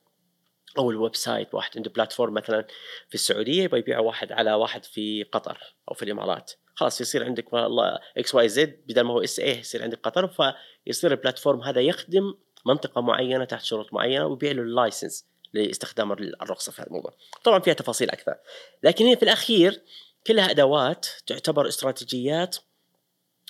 أو 0.78 0.90
ال 0.90 1.16
website 1.16 1.54
واحد 1.54 1.71
عنده 1.76 1.90
platform 1.90 2.35
مثلا 2.35 2.66
في 3.09 3.14
السعودية 3.14 3.62
يبغى 3.62 3.80
يبيع 3.80 3.99
واحد 3.99 4.33
على 4.33 4.54
واحد 4.54 4.85
في 4.85 5.23
قطر 5.23 5.59
أو 5.90 5.95
في 5.95 6.02
الإمارات. 6.02 6.52
خلاص 6.75 7.00
يصير 7.00 7.25
عندك 7.25 7.52
والله 7.52 7.99
XYZ 8.18 8.80
بدل 8.88 9.00
ما 9.00 9.12
هو 9.12 9.25
SA 9.25 9.59
يصير 9.59 9.83
عندك 9.83 10.00
قطر 10.00 10.54
فيصير 10.87 11.11
ال 11.11 11.16
platform 11.16 11.62
هذا 11.62 11.80
يخدم 11.80 12.35
منطقة 12.66 13.00
معينة 13.00 13.45
تحت 13.45 13.64
شروط 13.64 13.92
معينة 13.92 14.26
ويبيع 14.26 14.52
له 14.52 14.62
ال 14.62 14.70
license. 14.70 15.26
لاستخدام 15.52 16.12
الرخصة 16.12 16.73
في 16.73 16.81
هذا 16.83 16.88
الموضوع. 16.88 17.14
طبعا 17.45 17.59
فيها 17.59 17.75
تفاصيل 17.75 18.11
أكثر. 18.11 18.35
لكن 18.83 19.05
هي 19.05 19.17
في 19.17 19.23
الأخير 19.23 19.83
كلها 20.26 20.50
أدوات 20.50 21.07
تعتبر 21.26 21.69
استراتيجيات 21.69 22.57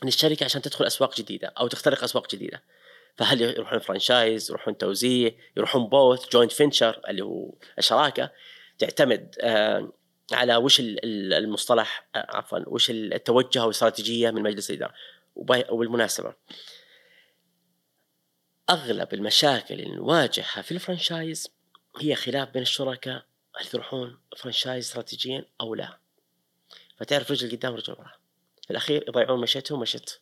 للشركة 0.04 0.44
عشان 0.44 0.62
تدخل 0.62 0.84
أسواق 0.86 1.16
جديدة 1.16 1.48
أو 1.48 1.68
تخترق 1.68 2.04
أسواق 2.04 2.34
جديدة. 2.34 2.62
فهل 3.16 3.42
يروحون 3.42 3.78
franchise 3.78 4.50
يروحون 4.50 4.78
توزيع 4.78 5.32
يروحون 5.56 5.86
both 5.88 6.28
joint 6.28 6.52
venture 6.52 7.00
اللي 7.08 7.24
هو 7.24 7.54
الشراكة 7.78 8.30
تعتمد 8.78 9.34
آه 9.40 9.92
على 10.32 10.56
وش 10.56 10.80
ال- 10.80 11.04
ال- 11.04 11.34
المصطلح 11.34 12.08
آه، 12.14 12.26
عفوا 12.36 12.58
وش 12.66 12.90
التوجه 12.90 13.60
أو 13.60 13.64
الاستراتيجيه 13.64 14.30
من 14.30 14.42
مجلس 14.42 14.70
الإدارة 14.70 14.94
وبالمناسبه 15.36 16.34
أغلب 18.70 19.14
المشاكل 19.14 19.74
اللي 19.74 19.96
نواجهها 19.96 20.62
في 20.62 20.72
ال 20.72 20.80
franchise 20.80 21.48
هي 22.00 22.14
خلاف 22.14 22.48
بين 22.48 22.62
الشركاء 22.62 23.24
هل 23.56 23.66
يروحون 23.74 24.18
franchise 24.36 24.84
استراتيجيا 24.84 25.44
أو 25.60 25.74
لا. 25.74 25.98
فتعرف 26.96 27.30
رجل 27.30 27.56
قدام 27.56 27.74
رجل 27.74 27.92
ورا 27.92 28.12
في 28.64 28.70
الأخير 28.70 29.04
يضيعون 29.08 29.40
مشيتهم 29.40 29.80
مشية 29.80 30.20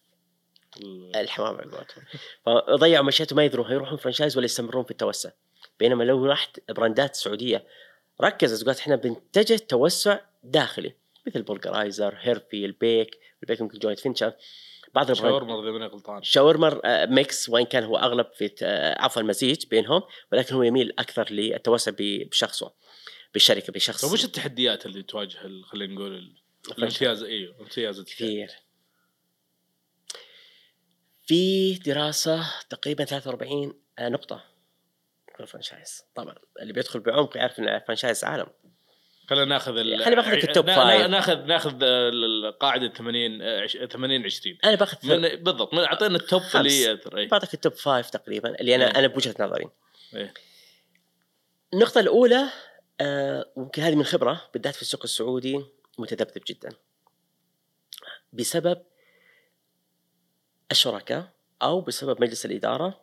الحمام 1.14 1.56
على 1.56 1.70
قولتهم 1.70 2.04
فضيعوا 2.46 3.04
مشيتهم 3.04 3.36
ما 3.36 3.44
يدرون 3.44 3.72
يروحون 3.72 3.98
franchise 3.98 4.36
ولا 4.36 4.44
يستمرون 4.44 4.84
في 4.84 4.90
التوسع. 4.90 5.30
بينما 5.78 6.04
لو 6.04 6.26
رحت 6.26 6.60
براندات 6.70 7.14
سعودية 7.16 7.66
ركزت 8.20 8.62
وقالت 8.62 8.78
إحنا 8.78 8.96
بنتجه 8.96 9.56
توسع 9.56 10.20
داخلي. 10.42 10.94
مثل 11.26 11.42
Burgerizzr 11.42 12.14
هيرفي 12.20 12.64
البيك 12.64 13.18
البيك 13.42 13.60
يمكن 13.60 13.78
joint 13.78 14.00
venture 14.00 14.32
بعض 14.96 15.12
شاورما 15.12 15.60
إذا 15.62 15.70
ماني 15.70 15.86
غلطان. 15.86 16.22
شاورما 16.22 16.80
آه، 16.84 17.06
mix 17.06 17.48
وإن 17.48 17.64
كان 17.64 17.84
هو 17.84 17.96
أغلب 17.96 18.26
في 18.34 18.54
آه، 18.62 19.02
عفوا 19.02 19.22
المزيج 19.22 19.66
بينهم 19.66 20.02
ولكن 20.32 20.54
هو 20.54 20.62
يميل 20.62 20.92
أكثر 20.98 21.32
للتوسع 21.32 21.92
بشخصه 21.98 22.72
بالشركة 23.32 23.72
بشخص. 23.72 24.02
طيب 24.04 24.12
وش 24.12 24.24
التحديات 24.24 24.86
اللي 24.86 25.02
تواجه 25.02 25.38
خلينا 25.62 25.94
نقول 25.94 26.14
ال- 26.14 26.36
الامتياز 26.78 27.22
أيوه 27.22 27.60
التجاري 27.60 28.04
كثير. 28.04 28.50
في 31.26 31.74
دراسة 31.74 32.46
تقريبا 32.70 33.04
43 33.04 33.74
نقطة. 34.00 34.44
في 35.36 35.42
ال 35.42 35.48
franchise 35.48 36.02
طبعا 36.14 36.34
اللي 36.62 36.72
بيدخل 36.72 37.00
بعمق 37.00 37.36
يعرف 37.36 37.58
ان 37.58 37.68
ال 37.68 37.74
franchise 37.74 38.24
عالم. 38.24 38.46
خلينا 39.30 39.44
ناخذ 39.44 39.76
ال- 39.76 40.04
خلينا 40.04 40.16
باخذ 40.22 40.32
لك 40.36 40.44
ال 40.44 40.50
top 40.50 40.66
five. 40.70 41.06
ناخذ 41.06 41.44
ناخذ 41.44 41.82
ال- 41.82 42.44
القاعدة 42.46 42.88
80 42.88 43.42
آه، 43.42 43.60
عش- 43.60 43.76
80 43.76 44.24
20 44.24 44.58
أنا 44.64 44.74
باخذ 44.74 44.96
من 45.08 45.20
بالضبط 45.42 45.74
من 45.74 45.80
أعطينا 45.80 46.16
ال 46.16 46.23
top 46.23 46.42
خمس. 46.42 46.56
اللي 46.56 46.82
ياثر 46.82 47.18
إي 47.18 47.26
بعطيك 47.26 47.54
ال 47.54 47.59
top 47.59 47.72
five 47.72 48.10
تقريبا 48.10 48.60
اللي 48.60 48.74
أنا 48.74 48.84
إيه. 48.86 48.98
أنا 48.98 49.06
بوجهة 49.06 49.34
نظري 49.40 49.64
إيه. 50.14 50.34
النقطة 51.74 52.00
الأولى 52.00 52.48
آه 53.00 53.52
ممكن 53.56 53.82
هذه 53.82 53.94
من 53.94 54.04
خبرة 54.04 54.50
بالذات 54.54 54.74
في 54.74 54.82
السوق 54.82 55.00
السعودي 55.04 55.64
متذبذب 55.98 56.42
جدا 56.46 56.68
بسبب 58.32 58.82
الشركاء 60.70 61.28
أو 61.62 61.80
بسبب 61.80 62.22
مجلس 62.22 62.46
الإدارة 62.46 63.00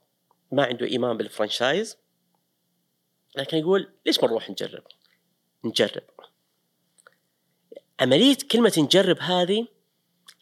ما 0.51 0.63
عنده 0.65 0.85
إيمان 0.85 1.17
بال 1.17 1.32
franchise 1.32 1.97
لكن 3.35 3.57
يقول 3.57 3.89
ليش 4.05 4.19
ما 4.23 4.27
نروح 4.29 4.49
نجرب 4.49 4.83
نجرب. 5.65 6.03
عمليه 7.99 8.37
كلمة 8.51 8.73
نجرب 8.77 9.17
هذه 9.19 9.67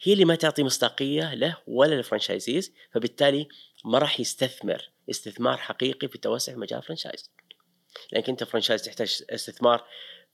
هي 0.02 0.12
اللي 0.12 0.24
ما 0.24 0.34
تعطي 0.34 0.62
مصداقية 0.62 1.34
له 1.34 1.56
ولا 1.66 1.94
لل 1.94 2.06
franchisees 2.06 2.72
فبالتالي 2.92 3.48
ما 3.84 3.98
راح 3.98 4.20
يستثمر 4.20 4.90
استثمار 5.10 5.56
حقيقي 5.56 6.08
في 6.08 6.18
توسع 6.18 6.54
مجال 6.54 6.82
franchise. 6.82 7.30
لأنك 8.12 8.28
أنت 8.28 8.44
franchise 8.44 8.82
تحتاج 8.82 9.22
استثمار 9.30 9.84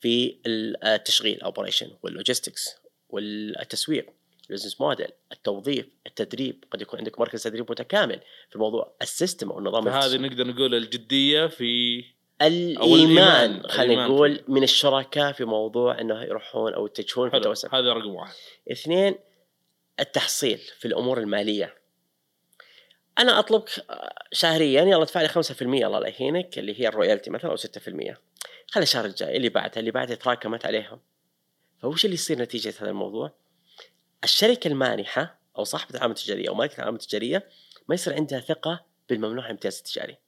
في 0.00 0.38
التشغيل 0.47 1.40
operation 1.40 1.90
وال 2.02 2.16
logistics 2.16 2.75
والتسويق 3.09 4.11
ال 4.50 4.54
business 4.54 4.80
model 4.80 5.09
التوظيف 5.33 5.87
التدريب. 6.07 6.64
قد 6.71 6.83
يكون 6.83 6.99
عندك 6.99 7.21
مركز 7.21 7.42
تدريب 7.42 7.71
متكامل 7.71 8.21
في 8.49 8.57
الموضوع 8.57 8.97
ال 9.02 9.09
system 9.09 9.50
أو 9.50 9.59
النظام 9.59 9.88
هذه 9.88 10.16
نقدر 10.16 10.47
نقول 10.47 10.75
الجدية 10.75 11.47
في 11.47 12.04
الإيمان 12.42 13.62
خلينا 13.68 14.07
نقول 14.07 14.45
من 14.49 14.62
الشركاء 14.62 15.33
في 15.33 15.45
موضوع 15.45 16.00
إنه 16.00 16.23
يروحون 16.23 16.75
أو 16.75 16.87
يتجهون 16.87 17.30
في 17.30 17.37
التوسع 17.37 17.78
هذا 17.78 17.92
رقم 17.92 18.14
واحد. 18.14 18.35
اثنين 18.73 19.14
التحصيل 20.00 20.59
في 20.59 20.88
الأمور 20.88 21.18
المالية. 21.18 21.75
أنا 23.18 23.38
اطلبك 23.38 23.71
شهريا 24.33 24.83
يلا 24.83 25.02
ادفع 25.02 25.23
لي 25.23 25.28
5% 25.28 25.62
الله 25.62 25.99
لا 25.99 26.09
يهينك 26.09 26.59
اللي 26.59 26.80
هي 26.80 26.88
ال 26.88 26.94
royalty 26.94 27.30
مثلا 27.30 27.50
أو 27.50 27.57
6% 27.57 28.16
خلي 28.66 28.83
الشهر 28.83 29.04
الجاي 29.04 29.37
اللي 29.37 29.49
بعدها 29.49 29.80
اللي 29.80 29.90
بعدها 29.90 30.16
تراكمت 30.16 30.66
عليهم. 30.66 31.00
فوش 31.83 32.04
اللي 32.04 32.14
يصير 32.14 32.38
نتيجة 32.38 32.75
هذا 32.80 32.90
الموضوع؟ 32.90 33.33
الشركة 34.25 34.68
المانحة 34.68 35.38
أو 35.59 35.64
صاحبة 35.64 35.90
العلامه 35.90 36.14
التجارية 36.14 36.49
أو 36.49 36.54
مالكة 36.54 36.75
العلامه 36.75 36.97
التجارية 36.97 37.49
ما 37.88 37.95
يصير 37.95 38.14
عندها 38.14 38.40
ثقة 38.40 38.85
بالممنوع 39.09 39.45
الامتياز 39.45 39.76
التجاري. 39.78 40.18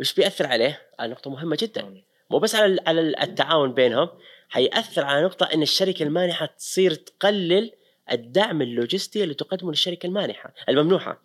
وش 0.00 0.14
بيأثر 0.14 0.46
عليه؟ 0.46 0.82
على 0.98 1.12
نقطة 1.12 1.30
مهمة 1.30 1.56
جدا 1.60 2.02
مو 2.30 2.38
بس 2.38 2.54
على 2.54 2.80
على 2.86 3.00
التعاون 3.00 3.74
بينهم 3.74 4.08
حيأثر 4.48 5.04
على 5.04 5.24
نقطة 5.24 5.46
إن 5.54 5.62
الشركة 5.62 6.02
المانحة 6.02 6.46
تصير 6.46 6.94
تقلل 6.94 7.72
الدعم 8.12 8.62
اللوجستي 8.62 9.22
اللي 9.22 9.34
تقدمه 9.34 9.70
للشركة 9.70 10.06
المانحة 10.06 10.54
الممنوحة 10.68 11.22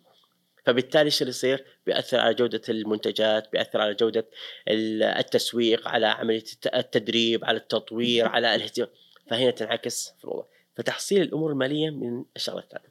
فبالتالي 0.64 1.04
إيش 1.04 1.22
اللي 1.22 1.30
يصير؟ 1.30 1.64
بيأثر 1.86 2.18
على 2.20 2.34
جودة 2.34 2.60
المنتجات، 2.68 3.52
بيأثر 3.52 3.80
على 3.80 3.94
جودة 3.94 4.26
ال- 4.68 5.02
التسويق، 5.02 5.88
على 5.88 6.06
عملية 6.06 6.38
الت- 6.52 6.74
التدريب، 6.74 7.44
على 7.44 7.56
التطوير، 7.58 8.28
على 8.28 8.54
الاهتمام، 8.54 8.88
فهنا 9.30 9.50
تنعكس 9.50 10.14
في 10.18 10.24
الوضع. 10.24 10.44
فتحصيل 10.76 11.22
الأمور 11.22 11.50
المالية 11.52 11.90
من 11.90 12.24
الشغلة 12.36 12.60
الثالثة. 12.60 12.88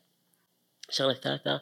الشغلة 0.90 1.12
الثالثة 1.12 1.62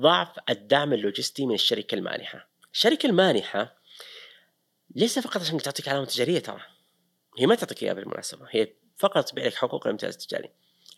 ضعف 0.00 0.28
الدعم 0.50 0.92
اللوجستي 0.92 1.46
من 1.46 1.54
الشركة 1.54 1.94
المانحة. 1.94 2.48
الشركة 2.74 3.06
المانحة 3.06 3.78
ليس 4.94 5.18
فقط 5.18 5.40
عشان 5.40 5.58
تعطيك 5.58 5.88
علامة 5.88 6.04
تجارية 6.06 6.38
ترى. 6.38 6.60
هي 7.38 7.46
ما 7.46 7.54
تعطيك 7.54 7.82
إياها 7.82 7.94
بالمناسبة، 7.94 8.46
هي 8.50 8.72
فقط 8.96 9.24
تبيع 9.28 9.46
لك 9.46 9.54
حقوق 9.54 9.86
الامتياز 9.86 10.14
التجاري. 10.14 10.50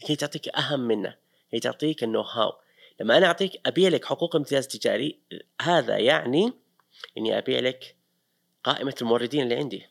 هي 0.06 0.16
تعطيك 0.16 0.48
أهم 0.48 0.80
منه، 0.80 1.16
هي 1.50 1.60
تعطيك 1.60 2.04
ال 2.04 2.07
know 2.07 2.20
how. 2.20 2.52
لما 3.00 3.16
أنا 3.16 3.26
أعطيك 3.26 3.60
أبيع 3.66 3.88
لك 3.88 4.04
حقوق 4.04 4.36
امتياز 4.36 4.68
تجاري 4.68 5.20
هذا 5.62 5.98
يعني 5.98 6.52
إني 7.18 7.38
أبيع 7.38 7.60
لك 7.60 7.96
قائمة 8.64 8.94
الموردين 9.02 9.42
اللي 9.42 9.54
عندي 9.54 9.86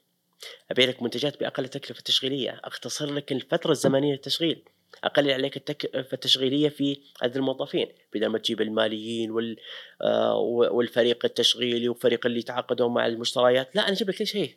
أبيع 0.72 0.86
لك 0.86 1.04
منتجات 1.04 1.40
بأقل 1.40 1.68
تكلفة 1.68 2.02
تشغيلية 2.02 2.62
أختصر 2.64 3.14
لك 3.14 3.32
الفترة 3.32 3.72
الزمنية 3.72 4.12
للتشغيل 4.12 4.70
أقلل 5.04 5.32
عليك 5.32 5.58
التكلفه 5.58 6.16
التشغيلية 6.16 6.70
في 6.70 7.02
عدد 7.22 7.38
الموظفين 7.38 7.88
بدل 8.14 8.28
ما 8.28 8.38
تجيب 8.38 8.62
الماليين 8.62 9.32
وال 9.32 9.58
آه، 10.02 10.36
والفريق 10.72 11.26
التشغيلي 11.26 11.90
والفريق 11.90 12.26
اللي 12.26 12.42
تعاقدوا 12.42 12.90
مع 12.90 13.06
المشتريات. 13.06 13.76
لا 13.76 13.82
أنا 13.82 13.92
أجيب 13.92 14.10
لك 14.10 14.16
كل 14.16 14.28
شيء. 14.28 14.56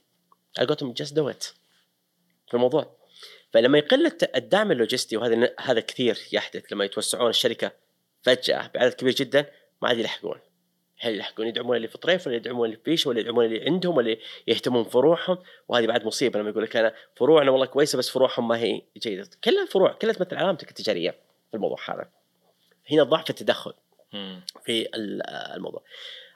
على 0.59 0.67
قولتهم 0.67 0.93
just 0.93 1.15
do 1.15 1.33
في 2.49 2.55
الموضوع. 2.55 2.97
فلما 3.53 3.79
يقل 3.79 4.13
الدعم 4.37 4.73
اللوجستي 4.73 5.17
وهذا 5.17 5.55
هذا 5.61 5.81
كثير 5.81 6.19
يحدث 6.33 6.73
لما 6.73 6.85
يتوسعون 6.85 7.31
الشركة 7.31 7.73
فجأة 8.23 8.71
بعدد 8.75 8.93
كبير 8.93 9.15
جدا 9.15 9.47
ما 9.83 9.89
عاد 9.89 9.99
يلحقون. 9.99 10.39
هل 11.01 11.15
يلحقون 11.15 11.47
يدعمون 11.47 11.77
اللي 11.77 11.89
في 11.89 11.99
طريف 11.99 12.27
ولا 12.27 12.37
يدعمون 12.37 12.65
اللي 12.67 12.77
في 12.77 12.83
بيش 12.91 13.07
ولا 13.07 13.21
يدعمون 13.21 13.45
اللي 13.45 13.65
عندهم 13.65 13.97
ولا 13.97 14.17
يهتمون 14.47 14.85
فروعهم 14.85 15.39
وهذه 15.69 15.87
بعد 15.87 16.05
مصيبة 16.07 16.41
لما 16.41 16.51
يقول 16.51 16.63
لك 16.63 16.77
أنا 16.77 16.95
فروعنا 17.17 17.51
والله 17.51 17.67
كويسة 17.67 17.99
بس 17.99 18.09
فروعهم 18.11 18.49
ما 18.49 18.59
هي 18.59 18.83
جيدة 18.99 19.31
كلها 19.45 19.67
فروع 19.67 19.93
كلها 19.93 20.13
تمثل 20.13 20.37
علامتك 20.37 20.69
التجارية 20.69 21.11
في 21.51 21.55
الموضوع 21.55 21.79
هذا 21.89 22.09
هنا 22.91 23.03
ضعف 23.03 23.31
التدخل. 23.31 23.73
في 24.65 24.89
ال- 24.95 25.27
الموضوع. 25.57 25.83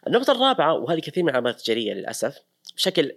النقطة 0.07 0.33
الرابعة 0.33 0.73
وهذه 0.75 1.01
كثير 1.01 1.23
من 1.23 1.29
العلامات 1.31 1.57
التجارية 1.59 1.93
للأسف 1.95 2.39
بشكل 2.77 3.15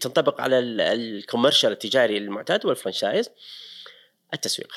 تنطبق 0.00 0.40
على 0.40 0.58
ال- 0.58 0.80
الكوميرشال 0.80 1.72
التجاري 1.72 2.18
المعتاد 2.18 2.66
والفرنشايز 2.66 3.30
التسويق. 4.34 4.72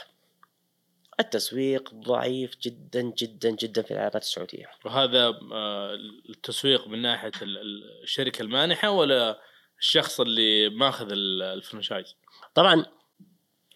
التسويق 1.20 1.94
ضعيف 1.94 2.58
جدا 2.62 3.02
جدا 3.02 3.50
جدا 3.50 3.82
في 3.82 3.92
العلامات 3.92 4.16
السعودية. 4.24 4.70
وهذا 4.86 5.40
آه، 5.52 5.94
التسويق 6.30 6.88
من 6.88 7.02
ناحية 7.02 7.32
ال- 7.42 7.58
ال- 7.58 8.04
الشركة 8.04 8.42
المانحة 8.42 8.90
ولا 8.92 9.40
الشخص 9.80 10.20
اللي 10.20 10.70
ماخذ 10.70 11.12
ال- 11.12 11.42
ال 11.42 11.49
franchise 11.49 12.16
طبعا 12.56 12.86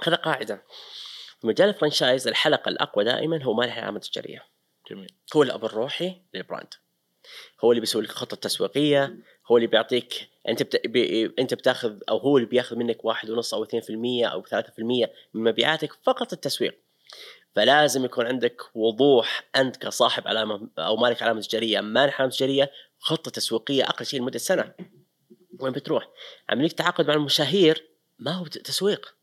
هذا 0.07 0.15
قاعدة. 0.15 0.63
في 1.41 1.47
مجال 1.47 1.69
ال 1.69 1.75
franchise 1.75 2.27
الحلقة 2.27 2.69
الأقوى 2.69 3.03
دائما 3.03 3.43
هو 3.43 3.53
مانح 3.53 3.73
العلامة 3.77 3.97
التجارية. 3.97 4.45
جميل 4.91 5.13
هو 5.35 5.43
الاب 5.43 5.65
الروحي 5.65 6.15
لل 6.33 6.44
brand 6.44 6.73
هو 7.63 7.71
اللي 7.71 7.79
بيسوي 7.79 8.01
لك 8.01 8.11
خطه 8.11 8.37
تسويقيه 8.37 9.15
هو 9.51 9.57
اللي 9.57 9.67
بيعطيك 9.67 10.29
أنت 10.49 10.63
بت... 10.63 10.87
بي... 10.87 11.25
أنت 11.39 11.53
بتاخذ 11.53 11.97
أو 12.09 12.17
هو 12.17 12.37
اللي 12.37 12.49
بياخذ 12.49 12.75
منك 12.75 13.05
واحد 13.05 13.29
ونص 13.29 13.53
أو 13.53 13.65
2% 13.65 13.69
أو 14.25 14.43
3% 14.45 14.59
من 14.79 15.43
مبيعاتك 15.43 15.93
فقط 16.03 16.33
التسويق 16.33 16.77
فلازم 17.55 18.05
يكون 18.05 18.25
عندك 18.27 18.61
وضوح 18.75 19.43
أنت 19.55 19.75
كصاحب 19.77 20.27
علامة 20.27 20.69
أو 20.79 20.95
مالك 20.97 21.23
علامة 21.23 21.41
تجارية. 21.41 21.81
مالك 21.81 22.13
علامة 22.13 22.31
تجارية 22.31 22.71
خطة 22.99 23.31
تسويقية 23.31 23.83
أقل 23.83 24.05
شيء 24.05 24.19
لمدة 24.21 24.39
سنة. 24.39 24.73
وين 25.59 25.73
بتروح؟ 25.73 26.07
عمليه 26.49 26.69
تعاقد 26.69 27.07
مع 27.07 27.13
المشاهير 27.13 27.85
ما 28.19 28.31
هو 28.31 28.45
تسويق. 28.45 29.15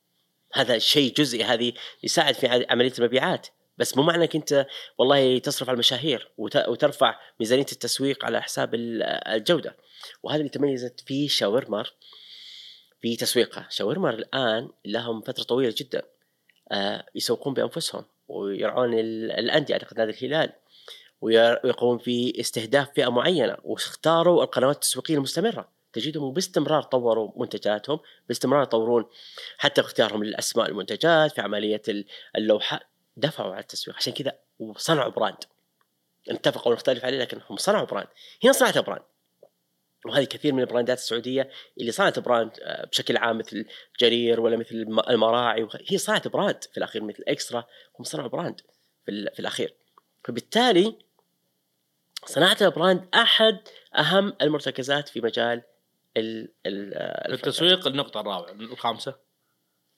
هذا 0.52 0.78
شيء 0.78 1.14
جزئي 1.14 1.44
هذه 1.44 1.72
يساعد 2.02 2.34
في 2.34 2.66
عملية 2.70 2.92
المبيعات. 2.98 3.46
بس 3.78 3.96
مو 3.96 4.02
معنى 4.02 4.22
إنك 4.22 4.36
أنت 4.36 4.66
والله 4.98 5.38
تصرف 5.38 5.68
على 5.68 5.74
المشاهير 5.74 6.30
وت- 6.38 6.68
وترفع 6.68 7.20
ميزانية 7.40 7.66
التسويق 7.72 8.24
على 8.24 8.42
حساب 8.42 8.74
ال- 8.74 9.02
الجودة. 9.02 9.76
وهذا 10.22 10.38
اللي 10.38 10.48
تميزت 10.48 11.00
فيه 11.00 11.28
شاورمر 11.28 11.92
في 13.00 13.16
تسويقها. 13.16 13.66
شاورمر 13.70 14.14
الآن 14.14 14.68
لهم 14.84 15.20
فترة 15.22 15.42
طويلة 15.42 15.74
جدا 15.78 16.02
آه، 16.72 17.06
يسوقون 17.14 17.54
بأنفسهم. 17.54 18.04
ويرعون 18.28 18.94
ال- 18.94 19.32
الأندية 19.32 19.74
أعتقد 19.74 19.98
نادي 19.98 20.10
الهلال 20.10 20.52
ويقومون 21.20 21.98
في 21.98 22.40
استهداف 22.40 22.90
فئة 22.94 23.08
معينة 23.10 23.56
واختاروا 23.64 24.42
القنوات 24.44 24.74
التسويقية 24.74 25.14
المستمرة. 25.14 25.68
تجدهم 25.92 26.32
باستمرار 26.32 26.82
طوروا 26.82 27.30
منتجاتهم 27.36 28.00
باستمرار 28.28 28.62
يطورون 28.62 29.04
حتى 29.58 29.80
اختيارهم 29.80 30.24
للأسماء 30.24 30.68
المنتجات 30.68 31.32
في 31.32 31.40
عملية 31.40 31.82
ال- 31.88 32.04
اللوحات 32.36 32.80
دفعوا 33.16 33.52
على 33.52 33.60
التسويق 33.60 33.96
عشان 33.96 34.12
كذا 34.12 34.32
وصنعوا 34.58 35.10
براند. 35.10 35.36
نتفق 36.30 36.66
أو 36.68 36.72
نختلف 36.72 37.04
عليه 37.04 37.18
لكن 37.18 37.40
هم 37.50 37.56
صنعوا 37.56 37.86
brand. 37.86 38.08
هنا 38.44 38.52
صنعت 38.52 38.78
brand. 38.78 39.02
وهذه 40.06 40.24
كثير 40.24 40.52
من 40.54 40.60
البراندات 40.60 40.98
السعودية 40.98 41.50
اللي 41.80 41.92
صنعت 41.92 42.18
brand 42.18 42.50
آه، 42.62 42.86
بشكل 42.86 43.16
عام 43.16 43.38
مثل 43.38 43.66
جرير 44.00 44.40
ولا 44.40 44.56
مثل 44.56 44.74
الم- 44.74 45.00
المراعي 45.00 45.68
هي 45.88 45.98
صنعت 45.98 46.28
brand 46.28 46.64
في 46.64 46.78
الأخير 46.78 47.02
مثل 47.02 47.22
إكسترا 47.28 47.64
هم 47.98 48.04
صنعوا 48.04 48.28
brand 48.28 48.60
في, 49.04 49.10
ال- 49.10 49.30
في 49.34 49.40
الأخير. 49.40 49.74
فبالتالي 50.24 50.98
صناعه 52.24 52.56
ال 52.60 52.68
brand 52.68 53.08
أحد 53.14 53.58
أهم 53.98 54.32
المرتكزات 54.42 55.08
في 55.08 55.20
مجال 55.20 55.62
ال 56.16 56.48
ال 56.66 56.94
آه، 56.94 57.32
التسويق 57.32 57.86
النقطة 57.86 58.20
الرابعة 58.20 58.52
الخامسة؟ 58.52 59.14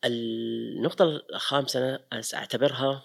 النقطة 0.05 1.05
الخامسة 1.35 1.95
أنا 2.13 2.23
أعتبرها 2.35 3.05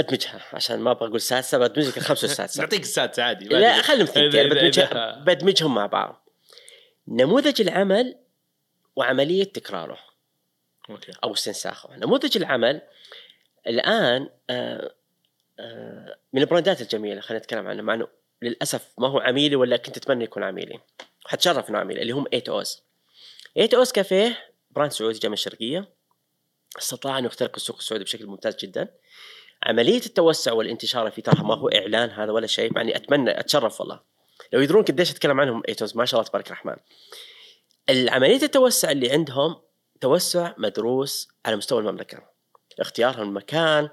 بدمجها 0.00 0.40
عشان 0.52 0.80
ما 0.80 0.90
أبغى 0.90 1.08
أقول 1.08 1.20
سادسة 1.20 1.58
بدمج 1.58 1.86
لك 1.86 1.96
الخامسة 1.98 2.26
والسادسة 2.28 2.60
نعطيك 2.62 2.80
السادسه 2.82 3.22
عادي 3.22 3.44
لا 3.48 3.82
ثنتين 3.82 4.30
إذا- 4.32 4.36
بدمجها 4.36 5.18
بدمجهم 5.24 5.74
مع 5.74 5.86
بعض. 5.86 6.28
نموذج 7.08 7.60
العمل 7.60 8.16
وعملية 8.96 9.44
تكراره 9.44 9.98
أوكي. 10.90 11.12
أو 11.24 11.32
استنساخه. 11.32 11.96
نموذج 11.96 12.36
العمل 12.36 12.80
الآن 13.66 14.28
آه، 14.50 14.94
آه، 15.60 16.16
من 16.32 16.40
البراندات 16.42 16.80
الجميلة 16.80 17.20
خلينا 17.20 17.44
نتكلم 17.44 17.66
عنه 17.66 17.82
مع 17.82 17.94
أنه 17.94 18.08
للأسف 18.42 18.92
ما 18.98 19.08
هو 19.08 19.18
عميلي 19.18 19.56
ولا 19.56 19.76
كنت 19.76 19.96
أتمنى 19.96 20.24
يكون 20.24 20.42
عميلي. 20.42 20.80
حتشرف 21.26 21.70
إنه 21.70 21.78
عميل 21.78 21.98
اللي 21.98 22.12
هم 22.12 22.24
8 22.24 22.44
Oz. 22.48 22.82
8 23.54 23.68
Oz 23.74 23.92
كافيه 23.92 24.38
brand 24.70 24.92
سعودي 24.92 25.28
من 25.28 25.32
الشرقية. 25.34 25.88
استطاع 26.78 27.18
انه 27.18 27.26
يخترق 27.26 27.52
السوق 27.56 27.76
السعودي 27.76 28.04
بشكل 28.04 28.26
ممتاز 28.26 28.56
جدا. 28.56 28.88
عملية 29.62 30.00
التوسع 30.06 30.52
والانتشار 30.52 31.10
في 31.10 31.22
ترى 31.22 31.42
ما 31.42 31.54
هو 31.54 31.68
إعلان 31.68 32.10
هذا 32.10 32.32
ولا 32.32 32.46
شيء 32.46 32.72
مع 32.74 32.85
إني 32.85 32.96
أتمنى 32.96 33.40
أتشرف 33.40 33.80
والله. 33.80 34.00
لو 34.52 34.60
يدرون 34.60 34.84
قديش 34.84 35.10
أتكلم 35.10 35.40
عنهم 35.40 35.62
Eight 35.68 35.88
Oz 35.88 35.96
ما 35.96 36.04
شاء 36.04 36.20
الله 36.20 36.28
تبارك 36.30 36.46
الرحمن. 36.46 36.76
العملية 37.90 38.42
التوسع 38.42 38.90
اللي 38.90 39.10
عندهم 39.12 39.56
توسع 40.00 40.54
مدروس 40.58 41.28
على 41.46 41.56
مستوى 41.56 41.80
المملكة. 41.80 42.22
اختيارهم 42.80 43.28
المكان 43.28 43.88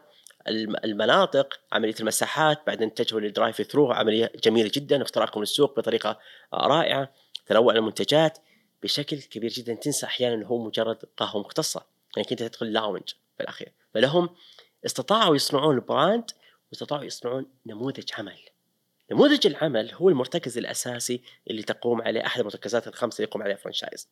الم- 0.47 0.75
المناطق 0.84 1.60
عملية 1.71 1.95
المساحات 1.99 2.62
بعدين 2.67 2.88
اتجهوا 2.88 3.21
لل 3.21 3.33
drive 3.33 3.62
thru 3.62 3.91
عملية 3.91 4.32
جميلة 4.43 4.71
جدا 4.73 5.01
اختراقهم 5.01 5.41
للسوق 5.41 5.77
بطريقة 5.77 6.19
رائعة 6.53 7.13
تنوع 7.45 7.73
المنتجات 7.73 8.38
بشكل 8.84 9.17
كبير 9.21 9.49
جدا. 9.51 9.73
تنسى 9.73 10.06
أحيانا 10.06 10.45
هو 10.45 10.58
مجرد 10.58 10.97
قهوة 11.17 11.41
مختصة. 11.41 11.86
يعني 12.17 12.27
كنت 12.30 12.43
تدخل 12.43 12.73
lounge 12.73 13.10
في 13.38 13.43
الأخير. 13.43 13.71
فلهم 13.93 14.30
استطاعوا 14.86 15.36
يصنعون 15.36 15.76
ال 15.76 15.85
brand 15.85 16.32
واستطاعوا 16.70 17.04
يصنعون 17.04 17.46
نموذج 17.66 18.12
عمل. 18.18 18.40
نموذج 19.12 19.48
العمل 19.48 19.94
هو 19.94 20.10
المرتكز 20.10 20.58
الأساسي 20.58 21.22
اللي 21.50 21.63
تقوم 21.63 22.02
عليه 22.02 22.26
أحد 22.26 22.40
المرتكزات 22.40 22.88
الخمسة 22.88 23.18
اللي 23.18 23.28
يقوم 23.30 23.44
عليها 23.44 23.56
franchise. 23.56 24.10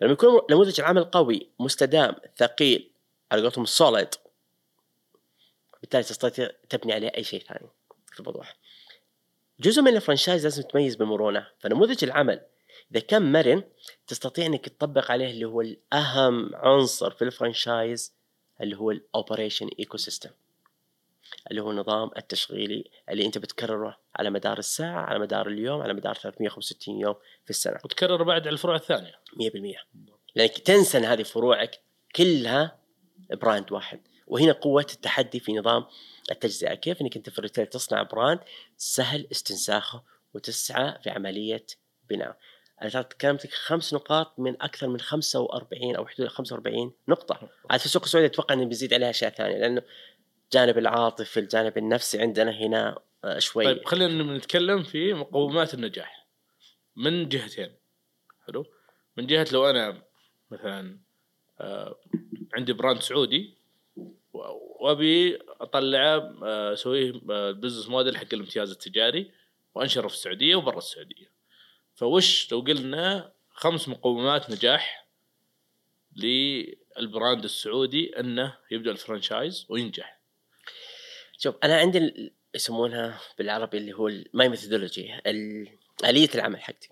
فلما 0.00 0.12
يكون 0.12 0.40
نموذج 0.50 0.80
العمل 0.80 1.04
قوي 1.04 1.50
مستدام 1.58 2.16
ثقيل 2.36 2.90
على 3.32 3.42
قولتهم 3.42 3.64
solid 3.64 4.08
بالتالي 5.80 6.02
تستطيع 6.02 6.50
تبني 6.68 6.92
عليه 6.92 7.12
أي 7.16 7.24
شيء 7.24 7.42
ثاني 7.42 7.68
في 8.12 8.20
الموضوع. 8.20 8.44
جزء 9.60 9.82
من 9.82 9.96
ال 9.96 10.01
franchise 10.01 10.44
لازم 10.44 10.62
تميز 10.62 10.96
بالمرونه 10.96 11.46
فنموذج 11.58 12.04
العمل 12.04 12.40
إذا 12.92 13.00
كان 13.00 13.32
مرن 13.32 13.62
تستطيع 14.06 14.46
إنك 14.46 14.68
تطبق 14.68 15.10
عليه 15.10 15.30
اللي 15.30 15.44
هو 15.44 15.60
الأهم 15.60 16.54
عنصر 16.54 17.10
في 17.10 17.22
ال 17.22 17.31
franchise 17.31 18.14
اللي 18.60 18.76
هو 18.76 18.90
ال 18.90 19.68
operation 19.78 19.96
ecosystem 19.96 20.30
اللي 21.50 21.62
هو 21.62 21.70
النظام 21.70 22.10
التشغيلي 22.16 22.90
اللي 23.08 23.26
أنت 23.26 23.38
بتكرره 23.38 23.98
على 24.16 24.30
مدار 24.30 24.58
الساعة 24.58 25.00
على 25.00 25.18
مدار 25.18 25.48
اليوم 25.48 25.82
على 25.82 25.94
مدار 25.94 26.14
365 26.14 27.00
يوم 27.00 27.14
في 27.44 27.50
السنة. 27.50 27.78
وتكرر 27.84 28.22
بعد 28.22 28.40
على 28.40 28.50
الفروع 28.50 28.76
الثانية. 28.76 29.12
100% 29.36 29.84
لأنك 30.34 30.58
تنسى 30.58 30.98
إن 30.98 31.04
هذه 31.04 31.22
فروعك 31.22 31.80
كلها 32.16 32.78
brand 33.30 33.72
واحد. 33.72 34.00
وهنا 34.26 34.52
قوة 34.52 34.86
التحدي 34.92 35.40
في 35.40 35.52
نظام 35.52 35.84
التجزئة. 36.30 36.74
كيف 36.74 37.00
إنك 37.00 37.16
أنت 37.16 37.30
في 37.30 37.38
ال 37.38 37.42
retail 37.42 37.66
تصنع 37.66 38.02
brand 38.02 38.40
سهل 38.76 39.26
استنساخه 39.32 40.02
وتسعى 40.34 40.98
في 41.02 41.10
عملية 41.10 41.66
بناء 42.10 42.38
أنا 42.82 42.90
ترى 42.90 43.02
تكلمت 43.02 43.46
لك 43.46 43.52
خمس 43.52 43.94
نقاط 43.94 44.38
من 44.38 44.62
أكثر 44.62 44.88
من 44.88 45.00
45 45.00 45.96
أو 45.96 46.06
حدود 46.06 46.28
45 46.28 46.92
نقطة. 47.08 47.48
عاد 47.70 47.80
في 47.80 47.86
السوق 47.86 48.02
السعودي 48.02 48.26
أتوقع 48.26 48.54
إنه 48.54 48.64
بيزيد 48.64 48.94
عليها 48.94 49.10
أشياء 49.10 49.30
ثانية 49.30 49.58
لأنه 49.58 49.82
الجانب 50.44 50.78
العاطفي 50.78 51.40
الجانب 51.40 51.78
النفسي 51.78 52.20
عندنا 52.20 52.50
هنا 52.50 52.98
آه، 53.24 53.38
شوي. 53.38 53.64
طيب 53.64 53.84
خلينا 53.84 54.36
نتكلم 54.36 54.82
في 54.82 55.14
مقومات 55.14 55.74
النجاح 55.74 56.26
من 56.96 57.28
جهتين. 57.28 57.72
حلو؟ 58.46 58.66
من 59.16 59.26
جهة 59.26 59.46
لو 59.52 59.70
أنا 59.70 60.02
مثلا 60.50 60.98
آه، 61.60 61.98
عندي 62.54 62.72
brand 62.72 63.00
سعودي 63.02 63.54
وأبي 64.32 65.38
اطلعه 65.60 66.34
آه، 66.44 66.72
أسويه 66.72 67.12
business 67.52 67.88
model 67.88 68.16
حق 68.16 68.26
الامتياز 68.32 68.70
التجاري 68.70 69.30
وأنشره 69.74 70.08
في 70.08 70.14
السعودية 70.14 70.56
وبرا 70.56 70.78
السعودية. 70.78 71.30
فوش 72.00 72.52
لو 72.52 72.60
قلنا 72.60 73.32
خمس 73.50 73.88
مقومات 73.88 74.50
نجاح 74.50 75.06
لل 76.16 76.53
brand 76.53 77.44
السعودي 77.44 78.20
أنه 78.20 78.56
يبدأ 78.70 78.90
ال 78.90 78.98
franchise 78.98 79.66
وينجح. 79.68 80.18
شوف 81.38 81.54
أنا 81.64 81.78
عندي 81.78 82.32
يسمونها 82.54 83.20
بالعربي 83.38 83.78
اللي 83.78 83.92
هو 83.92 84.10
my 84.32 84.48
methodology 84.48 85.20
آلية 86.04 86.28
العمل 86.34 86.62
حقتي. 86.62 86.88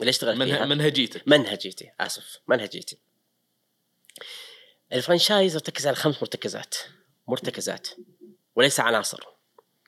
اللي 0.00 0.10
أشتغل 0.10 0.36
منه- 0.36 0.44
فيها. 0.56 0.64
منهجيتك. 0.64 1.28
منهجيتي 1.28 1.92
آسف 2.00 2.38
منهجيتي. 2.48 2.98
ال 4.92 4.98
franchise 4.98 5.54
يرتكز 5.54 5.86
على 5.86 5.96
خمس 5.96 6.22
مرتكزات. 6.22 6.74
مرتكزات 7.28 7.88
وليس 8.56 8.80
عناصر. 8.80 9.24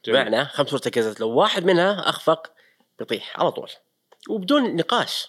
بمعنى 0.07 0.45
خمس 0.45 0.73
مرتكزات 0.73 1.21
لو 1.21 1.31
واحد 1.31 1.65
منها 1.65 2.09
أخفق 2.09 2.53
بيطيح 2.99 3.41
على 3.41 3.53
طول. 3.53 3.71
وبدون 4.29 4.77
نقاش. 4.77 5.29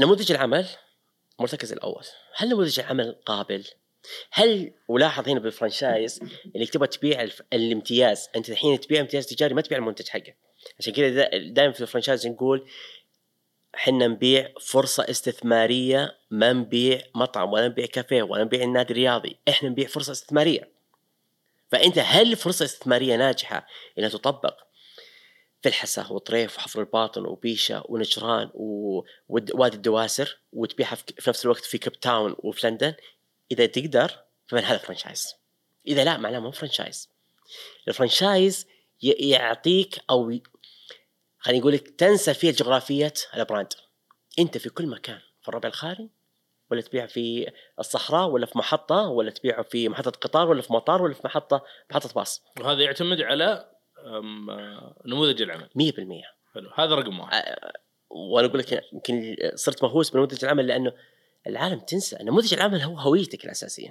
نموذج 0.00 0.32
العمل 0.32 0.66
المرتكز 1.38 1.72
الأول. 1.72 2.04
هل 2.36 2.48
نموذج 2.48 2.80
العمل 2.80 3.16
قابل؟ 3.26 3.64
هل 4.30 4.72
ولاحظ 4.88 5.28
هنا 5.28 5.40
بال 5.40 5.55
franchise 5.55 6.20
إنك 6.56 6.70
تبغى 6.70 6.86
تبيع. 6.86 7.28
الامتياز؟ 7.52 8.28
أنت 8.36 8.50
الحين 8.50 8.80
تبيع 8.80 9.00
امتياز 9.00 9.26
تجاري 9.26 9.54
ما 9.54 9.60
تبيع 9.60 9.78
المنتج 9.78 10.08
حقه 10.08 10.34
عشان 10.78 10.92
كذا 10.92 11.28
دائما 11.38 11.72
في 11.72 11.80
ال 11.80 11.85
franchise 11.85 12.26
نقول 12.26 12.68
حنا 13.74 14.06
نبيع 14.06 14.52
فرصة 14.60 15.10
استثمارية 15.10 16.18
ما 16.30 16.52
نبيع 16.52 17.02
مطعم 17.14 17.52
ولا 17.52 17.68
نبيع 17.68 17.86
كافيه 17.86 18.22
ولا 18.22 18.44
نبيع 18.44 18.62
النادي 18.62 18.92
الرياضي. 18.92 19.36
إحنا 19.48 19.68
نبيع 19.68 19.86
فرصة 19.86 20.12
استثمارية. 20.12 20.68
فأنت 21.72 21.98
هل 21.98 22.36
فرصة 22.36 22.64
استثمارية 22.64 23.16
ناجحة 23.16 23.66
انها 23.98 24.08
تطبق؟ 24.08 24.56
في 25.62 25.68
الحسا 25.68 26.06
وطريف 26.10 26.56
وحفر 26.56 26.80
الباطن 26.80 27.26
وبيشة 27.26 27.82
ونجران 27.88 28.50
و- 28.54 29.02
ود- 29.28 29.54
وادي 29.54 29.76
الدواسر 29.76 30.38
وتبيعها 30.52 30.94
في 30.94 31.30
نفس 31.30 31.44
الوقت 31.44 31.64
في 31.64 31.78
كيب 31.78 31.92
تاون 31.92 32.36
وفي 32.38 32.66
لندن. 32.66 32.94
إذا 33.52 33.66
تقدر 33.66 34.10
فمن 34.46 34.64
هذا 34.64 34.78
franchise 34.78 35.34
إذا 35.86 36.04
لا 36.04 36.16
معناه 36.16 36.38
مو 36.38 36.50
franchise 36.50 37.08
ال 37.88 37.96
franchise 37.96 38.66
يعطيك 39.02 39.98
أو 40.10 40.38
خليني 41.38 41.60
أقول 41.62 41.72
لك 41.72 41.88
تنسى 41.88 42.34
فيه 42.34 42.50
جغرافيه 42.50 43.12
ال 43.36 43.42
brand 43.42 43.72
أنت 44.38 44.58
في 44.58 44.68
كل 44.70 44.86
مكان 44.86 45.18
في 45.42 45.48
الربع 45.48 45.68
الخالي 45.68 46.08
ولا 46.70 46.80
تبيع 46.80 47.06
في 47.06 47.50
الصحراء 47.78 48.28
ولا 48.28 48.46
في 48.46 48.58
محطة 48.58 49.08
ولا 49.08 49.30
تبيعه 49.30 49.62
في 49.62 49.88
محطة 49.88 50.10
قطار 50.10 50.48
ولا 50.48 50.62
في 50.62 50.72
مطار 50.72 51.02
ولا 51.02 51.14
في 51.14 51.20
محطة 51.24 51.64
محطة 51.90 52.12
باص. 52.14 52.42
وهذا 52.60 52.82
يعتمد 52.82 53.20
على 53.20 53.71
نموذج 55.06 55.42
العمل. 55.42 55.68
100% 55.74 56.22
حلو. 56.54 56.70
هذا 56.74 56.94
رقم 56.94 57.20
واحد. 57.20 57.42
وأنا 58.10 58.46
أقول 58.48 58.58
لك 58.58 58.84
يمكن 58.92 59.36
صرت 59.54 59.82
مهووس 59.82 60.10
بنموذج 60.10 60.44
العمل 60.44 60.66
لأنه 60.66 60.92
العالم 61.46 61.80
تنسى. 61.80 62.16
نموذج 62.20 62.54
العمل 62.54 62.80
هو 62.80 62.98
هويتك 62.98 63.44
الأساسية. 63.44 63.88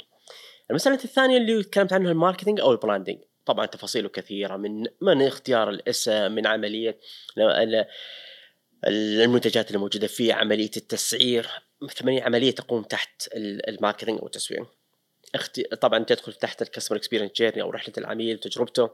المسألة 0.70 0.96
الثانية 1.04 1.38
اللي 1.38 1.64
تكلمت 1.64 1.94
عنها 1.94 2.12
ال 2.12 2.16
marketing 2.16 2.60
أو 2.60 2.72
ال 2.72 2.77
branding 2.77 3.18
طبعا 3.46 3.66
تفاصيله 3.66 4.10
كثيرة 4.10 4.58
من 4.58 4.86
من 5.02 5.22
اختيار 5.22 5.70
الاسم 5.70 6.32
من 6.32 6.48
عملية 6.48 7.00
ال- 7.38 7.44
ال- 7.52 7.86
المنتجات 9.22 9.72
الموجوده 9.72 10.08
فيه 10.08 10.34
عملية 10.34 10.72
التسعير. 10.78 11.48
ثمانية 11.94 12.24
عملية 12.24 12.52
تقوم 12.52 12.84
تحت 12.84 13.28
ال- 13.36 13.70
ال 13.70 13.75
marketing 13.75 14.20
أو 14.20 14.26
التسويق. 14.26 14.68
طبعا 15.82 16.04
تدخل 16.04 16.34
تحت 16.34 16.62
ال 16.62 16.66
customer 16.66 16.98
experience 16.98 17.32
journey 17.32 17.62
أو 17.62 17.70
رحلة 17.70 17.94
العميل 17.98 18.36
وتجربته 18.36 18.90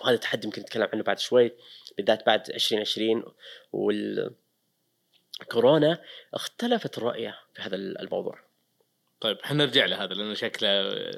وهذا 0.00 0.16
تحدي 0.16 0.46
يمكن 0.46 0.62
نتكلم 0.62 0.88
عنه 0.92 1.02
بعد 1.02 1.18
شوي 1.18 1.52
بالذات 1.96 2.26
بعد 2.26 2.50
2020 2.50 3.24
وال 3.72 4.30
كورونا 5.52 5.98
اختلفت 6.34 6.98
الرؤيه 6.98 7.38
في 7.54 7.62
هذا 7.62 7.76
الموضوع. 7.76 8.38
طيب 9.20 9.38
إحنا 9.38 9.64
نرجع 9.64 9.84
لهذا 9.86 10.14
لأنه 10.14 10.34
شكله 10.34 10.68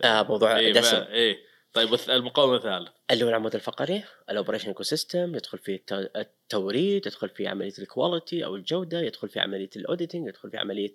آه 0.05 0.23
موضوع 0.23 0.59
إيه 0.59 0.73
دسم. 0.73 0.97
إيه. 0.97 1.39
طيب 1.73 1.95
المقوم 2.09 2.57
الثالث. 2.57 2.89
اللي 3.11 3.25
هو 3.25 3.29
العمود 3.29 3.55
الفقري 3.55 4.05
ال 4.31 4.69
operation 4.69 4.83
ecosystem 4.83 5.35
يدخل 5.35 5.59
فيه 5.59 5.75
الت- 5.77 6.11
التوريد 6.17 7.07
يدخل 7.07 7.29
فيه 7.29 7.49
عملية 7.49 7.73
ال 7.79 7.87
quality 7.87 8.45
أو 8.45 8.57
الجودة 8.57 9.01
يدخل 9.01 9.29
فيه 9.29 9.41
عملية 9.41 9.71
ال 9.77 9.83
auditing 9.83 10.29
يدخل 10.29 10.51
فيه 10.51 10.59
عملية 10.59 10.93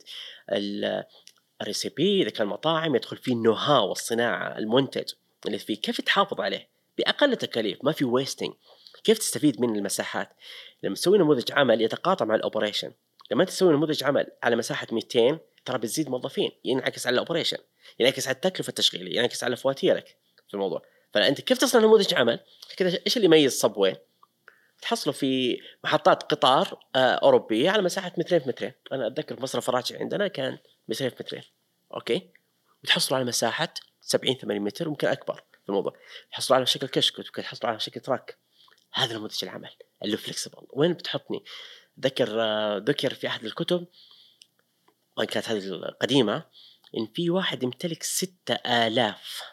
ال- 0.52 1.04
ال 1.62 1.70
recipe 1.70 2.22
إذا 2.22 2.30
كان 2.30 2.48
مطاعم 2.48 2.96
يدخل 2.96 3.18
فيه 3.18 3.34
ال 3.34 3.54
know-how 3.54 3.90
والصناعة 3.90 4.58
المنتج 4.58 5.12
اللي 5.46 5.58
فيه 5.60 5.76
كيف 5.82 6.02
تحافظ 6.02 6.42
عليه؟ 6.42 6.68
بأقل 7.00 7.32
التكاليف 7.32 7.80
ما 7.84 7.92
في 7.92 8.06
wasting 8.06 8.54
كيف 9.04 9.18
تستفيد 9.18 9.62
من 9.62 9.76
المساحات؟ 9.76 10.30
لما 10.84 10.96
تسوي 10.96 11.18
نموذج 11.18 11.52
عمل 11.52 11.82
يتقاطع 11.82 12.26
مع 12.26 12.36
ال 12.36 12.41
operation 12.41 12.92
لما 13.32 13.42
أنت 13.42 13.50
تسوي 13.50 13.74
نموذج 13.74 14.04
عمل 14.04 14.28
على 14.44 14.56
مساحة 14.56 14.88
200 14.92 15.40
ترى 15.66 15.78
بتزيد 15.78 16.10
موظفين 16.10 16.52
ينعكس 16.66 17.08
على 17.08 17.14
ال 17.14 17.18
operation 17.18 17.58
ينعكس 18.00 18.28
على 18.28 18.36
التكلفة 18.36 18.70
التشغيلية 18.70 19.18
ينعكس 19.18 19.44
على 19.44 19.56
فواتيرك 19.56 20.18
في 20.48 20.54
الموضوع. 20.54 20.82
فأنت 21.14 21.42
كيف 21.42 21.58
تصنع 21.58 21.82
نموذج 21.82 22.14
عمل؟ 22.14 22.40
كذا 22.78 23.00
إيش 23.06 23.18
اللي 23.18 23.26
يميز 23.26 23.60
Subway 23.60 23.96
تحصله 24.82 25.14
في 25.14 25.62
محطات 25.84 26.24
قطار 26.24 26.80
آه، 26.96 27.00
أوروبية 27.00 27.70
على 27.70 27.82
مساحة 27.82 28.12
مترين 28.18 28.40
في 28.40 28.48
مترين. 28.48 28.72
أنا 28.92 29.08
أتذكر 29.08 29.36
في 29.36 29.42
مصر 29.42 29.62
فراتشي 29.62 29.98
عندنا 29.98 30.28
كان 30.28 30.58
مترين 30.88 31.10
في 31.10 31.16
مترين. 31.20 31.44
أوكي؟ 31.94 32.30
وتحصلوا 32.84 33.20
على 33.20 33.28
مساحة 33.28 33.74
70 34.02 34.36
80 34.36 34.62
متر 34.62 34.88
ويمكن 34.88 35.08
أكبر. 35.08 35.44
الموضوع. 35.70 35.96
تحصلوا 36.32 36.58
على 36.58 36.66
شكل 36.66 36.88
كشك 36.88 37.20
ممكن 37.20 37.42
تحصلوا 37.42 37.72
على 37.72 37.80
شكل 37.80 38.00
truck. 38.02 38.38
هذا 38.94 39.18
نموذج 39.18 39.44
العمل 39.44 39.70
اللي 40.04 40.18
flexible 40.18 40.68
وين 40.70 40.94
بتحطني؟ 40.94 41.44
ذكر 42.00 42.28
ذكر 42.78 43.14
في 43.14 43.28
أحد 43.28 43.46
الكتب 43.46 43.88
وإن 45.18 45.28
كانت 45.28 45.50
هذه 45.50 45.58
القديمة 45.68 46.46
إن 46.98 47.08
في 47.16 47.30
واحد 47.30 47.64
يمتلك 47.64 48.04
ستة 48.04 48.54
آلاف 48.54 49.44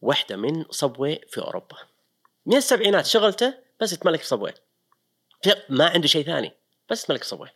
وحدة 0.00 0.36
من 0.36 0.64
Subway 0.70 1.20
في 1.28 1.40
أوروبا. 1.40 1.76
من 2.46 2.56
السبعينات 2.56 3.06
شغلته 3.06 3.54
بس 3.80 3.92
يتملك 3.92 4.22
Subway 4.22 4.52
ما 5.68 5.88
عنده 5.88 6.08
شيء 6.08 6.24
ثاني 6.24 6.52
بس 6.90 7.04
يتملك 7.04 7.24
Subway 7.24 7.48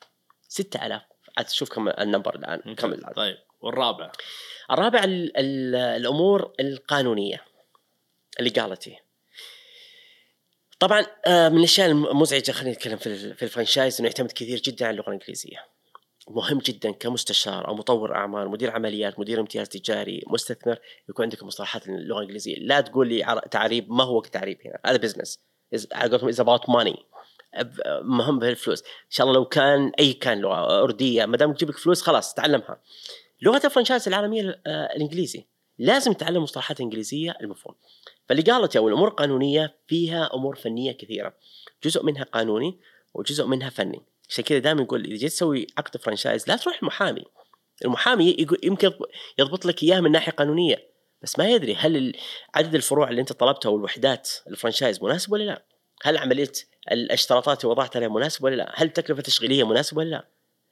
ستة 0.48 0.86
آلاف. 0.86 1.02
عاد 1.38 1.46
تشوف 1.46 1.72
كم 1.72 1.88
ال 1.88 1.95
number 1.95 2.34
الآن. 2.34 2.74
كم. 2.74 3.12
طيب. 3.12 3.38
والرابعه 3.66 4.12
الرابع 4.70 5.04
ال 5.04 5.36
ال 5.36 5.74
الأمور 5.76 6.52
القانونية 6.60 7.44
اللي 8.38 8.50
قالتي 8.50 8.98
طبعا 10.78 11.06
آه، 11.26 11.48
من 11.48 11.58
الأشياء 11.58 11.90
المزعجه 11.90 12.52
خلينا 12.52 12.76
نتكلم 12.76 12.96
في 12.96 13.34
في 13.34 13.42
ال 13.42 13.48
franchise 13.48 14.00
إنه 14.00 14.08
يعتمد 14.08 14.32
كثير 14.32 14.58
جدا 14.60 14.86
على 14.86 14.94
اللغة 14.94 15.08
الإنجليزية. 15.08 15.64
مهم 16.28 16.58
جدا 16.58 16.90
كمستشار 16.92 17.68
أو 17.68 17.74
مطور 17.74 18.14
أعمال 18.14 18.48
مدير 18.48 18.70
عمليات 18.70 19.18
مدير 19.18 19.40
امتياز 19.40 19.68
تجاري 19.68 20.22
مستثمر 20.26 20.78
يكون 21.08 21.24
عندك 21.24 21.42
مصطلحات 21.42 21.88
اللغة 21.88 22.18
الإنجليزية. 22.18 22.56
لا 22.58 22.80
تقول 22.80 23.08
لي 23.08 23.24
عر- 23.24 23.46
تعريب 23.46 23.90
ما 23.92 24.04
هو 24.04 24.20
تعريب 24.20 24.58
هنا؟ 24.64 24.78
هذا 24.86 24.96
business 24.96 25.40
على 25.92 26.10
قولتهم 26.10 26.28
is 26.28 26.40
about 26.40 26.68
money 26.70 26.96
مهم 28.02 28.38
بالفلوس 28.38 28.82
إن 28.82 29.10
شاء 29.10 29.26
الله 29.26 29.38
لو 29.38 29.44
كان 29.44 29.92
أي 29.98 30.12
كان 30.12 30.40
لغة 30.40 30.82
أردية 30.82 31.26
ما 31.26 31.36
دام 31.36 31.52
تجيب 31.54 31.68
لك 31.70 31.78
فلوس 31.78 32.02
خلاص 32.02 32.34
تعلمها. 32.34 32.80
لغة 33.42 33.60
ال 33.64 33.69
franchise 33.69 34.08
العالمية 34.08 34.60
آه، 34.66 34.96
الإنجليزي 34.96 35.46
لازم 35.78 36.12
تتعلم 36.12 36.42
مصطلحات 36.42 36.80
إنجليزية 36.80 37.36
المفهوم 37.40 37.74
فاللي 38.28 38.42
قالت 38.42 38.76
أو 38.76 38.88
الأمور 38.88 39.08
القانونيه 39.08 39.76
فيها 39.86 40.34
أمور 40.34 40.56
فنية 40.56 40.92
كثيرة 40.92 41.34
جزء 41.84 42.04
منها 42.04 42.24
قانوني 42.24 42.78
وجزء 43.14 43.46
منها 43.46 43.70
فني 43.70 44.02
عشان 44.28 44.44
كذا 44.44 44.58
دائما 44.58 44.82
يقول 44.82 45.04
إذا 45.04 45.16
جيت 45.16 45.32
تسوي 45.32 45.66
عقد 45.78 45.96
franchise 45.96 46.48
لا 46.48 46.56
تروح 46.56 46.78
المحامي 46.82 47.24
المحامي 47.84 48.36
يمكن 48.62 48.92
يضبط 49.38 49.66
لك 49.66 49.82
اياه 49.82 50.00
من 50.00 50.12
ناحية 50.12 50.32
قانونية 50.32 50.96
بس 51.22 51.38
ما 51.38 51.48
يدري 51.48 51.74
هل 51.74 52.16
عدد 52.54 52.74
الفروع 52.74 53.10
اللي 53.10 53.20
أنت 53.20 53.32
طلبتها 53.32 53.68
والوحدات 53.68 54.30
ال 54.46 54.52
franchise 54.52 55.02
مناسب 55.02 55.32
ولا 55.32 55.44
لا؟ 55.44 55.62
هل 56.02 56.18
عملية 56.18 56.52
الاشتراطات 56.92 57.60
اللي 57.60 57.70
وضعت 57.70 57.96
عليها 57.96 58.08
مناسب 58.08 58.44
ولا 58.44 58.54
لا؟ 58.56 58.72
هل 58.74 58.86
التكلفة 58.86 59.18
التشغيلية 59.18 59.66
مناسبه 59.66 59.98
ولا 59.98 60.10
لا؟ 60.10 60.28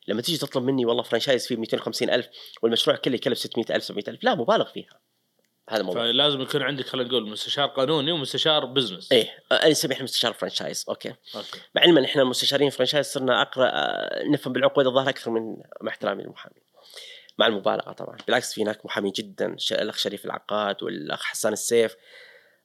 لما 0.08 0.22
تيجي 0.22 0.38
تطلب 0.38 0.64
مني 0.64 0.86
والله 0.86 1.02
franchise 1.02 1.46
فيه 1.46 1.56
250 1.56 2.10
ألف 2.10 2.28
والمشروع 2.62 2.96
كله 2.96 3.14
يكلف 3.14 3.38
600 3.38 3.66
ألف 3.76 3.84
700 3.84 4.04
ألف 4.08 4.24
لا 4.24 4.34
مبالغ 4.34 4.64
فيها. 4.64 5.00
هذا 5.68 5.80
الموضوع 5.80 6.02
فلازم 6.02 6.40
يكون 6.40 6.62
عندك 6.62 6.86
خلينا 6.86 7.08
نقول 7.08 7.30
مستشار 7.30 7.66
قانوني 7.66 8.12
ومستشار 8.12 8.64
business 8.64 9.12
إيه 9.12 9.30
أنا 9.52 9.68
نسميه 9.68 9.94
إحنا 9.94 10.04
مستشار 10.04 10.32
franchise 10.32 10.84
okay. 10.88 11.14
okay. 11.36 11.60
مع 11.74 11.82
علما 11.82 12.04
إحنا 12.04 12.24
مستشارين 12.24 12.70
franchise 12.70 13.06
صرنا 13.06 13.42
أقرأ 13.42 13.70
نفهم 14.24 14.52
بالعقود 14.52 14.86
الظاهر 14.86 15.08
أكثر 15.08 15.30
من 15.30 15.56
مع 15.80 15.90
احترامي 15.90 16.22
للمحامي. 16.22 16.60
مع 17.38 17.46
المبالغة 17.46 17.92
طبعا. 17.92 18.16
بالعكس 18.26 18.54
في 18.54 18.62
هناك 18.62 18.86
محامين 18.86 19.12
جدا 19.12 19.56
الأخ 19.72 19.96
شريف 19.96 20.24
العقاد 20.24 20.82
والأخ 20.82 21.22
حسان 21.22 21.52
السيف. 21.52 21.96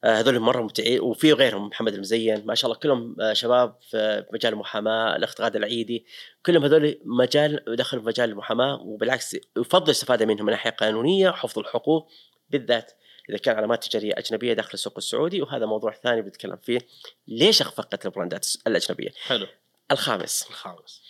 هذول 0.04 0.40
مرة 0.40 0.62
ممتعين 0.62 1.00
وفي 1.00 1.34
غيرهم 1.34 1.68
محمد 1.68 1.94
المزين 1.94 2.46
ما 2.46 2.56
شاء 2.56 2.72
الله 2.72 2.80
كلهم 2.82 3.16
آه، 3.22 3.34
شباب 3.34 3.76
في 3.90 4.26
مجال 4.34 4.54
المحاماة 4.54 5.16
الاخت 5.16 5.42
غاده 5.42 5.60
العيدي 5.60 6.06
كلهم 6.46 6.64
هذول 6.64 7.00
مجال 7.06 7.64
دخلوا 7.68 8.02
في 8.02 8.08
مجال 8.08 8.30
المحاماة 8.30 8.82
وبالعكس 8.82 9.38
يفضل 9.58 9.84
الاستفاده 9.84 10.26
منهم 10.26 10.46
من 10.46 10.52
ناحية 10.52 10.70
قانونية 10.70 11.30
وحفظ 11.30 11.60
الحقوق 11.60 12.10
بالذات. 12.50 12.92
إذا 13.30 13.38
كان 13.38 13.56
علامات 13.56 13.84
تجاريه 13.84 14.14
أجنبية 14.18 14.54
داخل 14.54 14.74
السوق 14.74 14.94
السعودي 14.98 15.42
وهذا 15.42 15.66
موضوع 15.66 15.94
ثاني 16.04 16.22
بنتكلم 16.22 16.58
فيه 16.58 16.80
ليش 17.28 17.62
أخفقت 17.62 18.06
البراندات 18.06 18.48
الأجنبية؟ 18.68 19.10
حلو. 19.28 19.48
الخامس. 19.92 20.46
الخامس. 20.50 21.02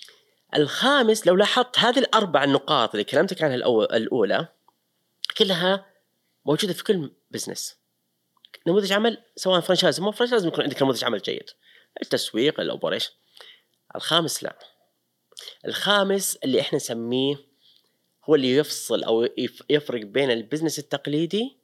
الخامس 0.55 1.27
لو 1.27 1.35
لاحظت 1.35 1.79
هذه 1.79 1.99
الأربع 1.99 2.43
النقاط 2.43 2.91
اللي 2.91 3.03
كلمتك 3.03 3.43
عنها 3.43 3.55
الأولى 3.95 4.47
كلها 5.37 5.85
موجودة 6.45 6.73
في 6.73 6.83
كل 6.83 7.11
business 7.31 7.79
نموذج 8.67 8.91
عمل 8.93 9.23
سواء 9.35 9.59
franchise 9.59 9.99
مو 9.99 10.11
franchise 10.11 10.33
لازم 10.33 10.47
يكون 10.47 10.63
عندك 10.63 10.81
نموذج 10.81 11.03
عمل 11.05 11.19
جيد. 11.19 11.49
التسويق 12.01 12.59
ال 12.59 12.64
operation 12.64 13.11
الخامس 13.95 14.43
لا. 14.43 14.59
الخامس 15.65 16.35
اللي 16.35 16.61
إحنا 16.61 16.75
نسميه 16.75 17.35
هو 18.29 18.35
اللي 18.35 18.55
يفصل 18.55 19.03
أو 19.03 19.23
يف- 19.37 19.63
يفرق 19.69 20.01
بين 20.01 20.31
ال 20.31 20.37
business 20.37 20.79
التقليدي 20.79 21.57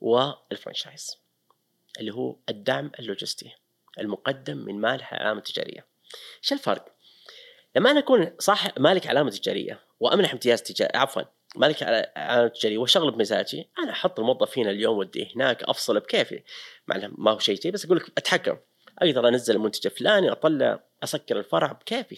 وال 0.00 0.21
franchise 0.21 1.16
اللي 2.00 2.14
هو 2.14 2.36
الدعم 2.48 2.90
اللوجستي 2.98 3.52
المقدم 3.98 4.56
من 4.56 4.80
مالح 4.80 5.12
العلامة 5.14 5.38
التجارية. 5.38 5.86
إيش 6.42 6.52
الفرق؟ 6.52 6.94
لما 7.76 7.90
أنا 7.90 7.98
أكون 7.98 8.36
صاحب 8.38 8.72
مالك 8.80 9.06
علامة 9.06 9.30
تجارية 9.30 9.80
وأمنح 10.00 10.32
امتياز 10.32 10.62
تجاري 10.62 10.98
عفوا 10.98 11.22
مالك 11.56 11.76
على- 11.76 12.18
علامه 12.18 12.48
تجاريه 12.48 12.78
واشغل 12.78 13.10
بمزاجي. 13.10 13.68
أنا 13.78 13.90
أحط 13.92 14.20
الموظفين 14.20 14.68
اليوم 14.68 14.98
وديه 14.98 15.28
هناك 15.36 15.62
أفصل 15.62 16.00
بكيفي. 16.00 16.42
مع 16.86 17.08
ما 17.18 17.30
هو 17.30 17.38
شيء 17.38 17.70
بس 17.70 17.84
أقول 17.84 17.96
لك 17.96 18.12
أتحكم. 18.18 18.56
أقدر 18.98 19.28
أنزل 19.28 19.54
المنتج 19.56 19.86
الفلاني 19.86 20.32
أطلع 20.32 20.84
أسكر 21.02 21.38
الفرع 21.38 21.72
بكيفي. 21.72 22.16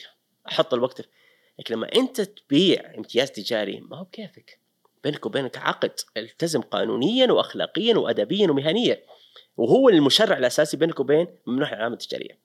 أحط 0.49 0.75
الوقت. 0.75 1.09
لكن 1.59 1.75
لما 1.75 1.89
أنت 1.95 2.21
تبيع 2.21 2.95
امتياز 2.99 3.31
تجاري 3.31 3.81
ما 3.81 3.97
هو 3.97 4.05
بكيفك. 4.05 4.59
بينك 5.05 5.27
وبينك 5.27 5.59
عقد 5.59 5.93
التزم 6.17 6.61
قانونيا 6.61 7.33
واخلاقيا 7.33 7.97
وادبيا 7.97 8.51
ومهنيا. 8.51 9.03
وهو 9.57 9.89
المشرع 9.89 10.37
الأساسي 10.39 10.77
بينك 10.77 11.01
وبين 11.01 11.27
ممنوع 11.47 11.69
العلامه 11.69 11.93
التجاريه 11.95 12.39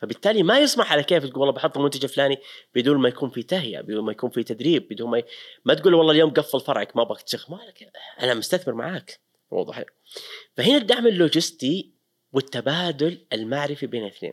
فبالتالي 0.00 0.42
ما 0.42 0.58
يسمح 0.58 0.92
على 0.92 1.02
كيف 1.02 1.24
تقول 1.24 1.38
والله 1.38 1.54
بحط 1.54 1.76
المنتج 1.76 2.04
الفلاني 2.04 2.38
بدون 2.74 2.96
ما 2.96 3.08
يكون 3.08 3.30
في 3.30 3.42
تهيئه 3.42 3.80
بدون 3.80 4.04
ما 4.04 4.12
يكون 4.12 4.30
في 4.30 4.42
تدريب 4.42 4.88
بدون 4.88 5.10
ما 5.10 5.18
ي... 5.18 5.24
ما 5.64 5.74
تقول 5.74 5.94
والله 5.94 6.12
اليوم 6.12 6.30
قفل 6.30 6.60
فرعك 6.60 6.96
ما 6.96 7.02
أبغاك 7.02 7.22
تشغل 7.22 7.44
ما 7.48 7.56
لك 7.56 7.92
أنا 8.20 8.34
مستثمر 8.34 8.74
معاك. 8.74 9.20
واضح. 9.50 9.84
فهنا 10.56 10.76
الدعم 10.76 11.06
اللوجستي 11.06 11.92
والتبادل 12.32 13.26
المعرفي 13.32 13.86
بين 13.86 14.02
الاثنين. 14.02 14.32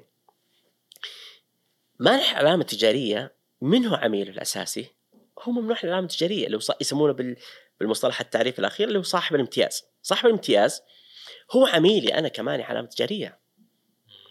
مانح 1.99 2.35
علامه 2.35 2.63
تجاريه 2.63 3.35
من 3.61 3.85
هو 3.85 3.95
عميله 3.95 4.31
الأساسي؟ 4.31 4.85
هو 5.41 5.51
ممنوع 5.51 5.77
العلامه 5.83 6.07
التجارية 6.07 6.45
اللي 6.45 6.59
يسمونه 6.81 7.13
بال... 7.13 7.35
بالمصطلح 7.79 8.21
التعريف 8.21 8.59
الأخير 8.59 8.87
اللي 8.87 8.99
هو 8.99 9.03
صاحب 9.03 9.35
الامتياز. 9.35 9.83
صاحب 10.01 10.25
الامتياز 10.25 10.81
هو 11.51 11.65
عميلي 11.65 12.13
أنا 12.13 12.27
كمان 12.27 12.61
علامه 12.61 12.87
تجاريه 12.87 13.42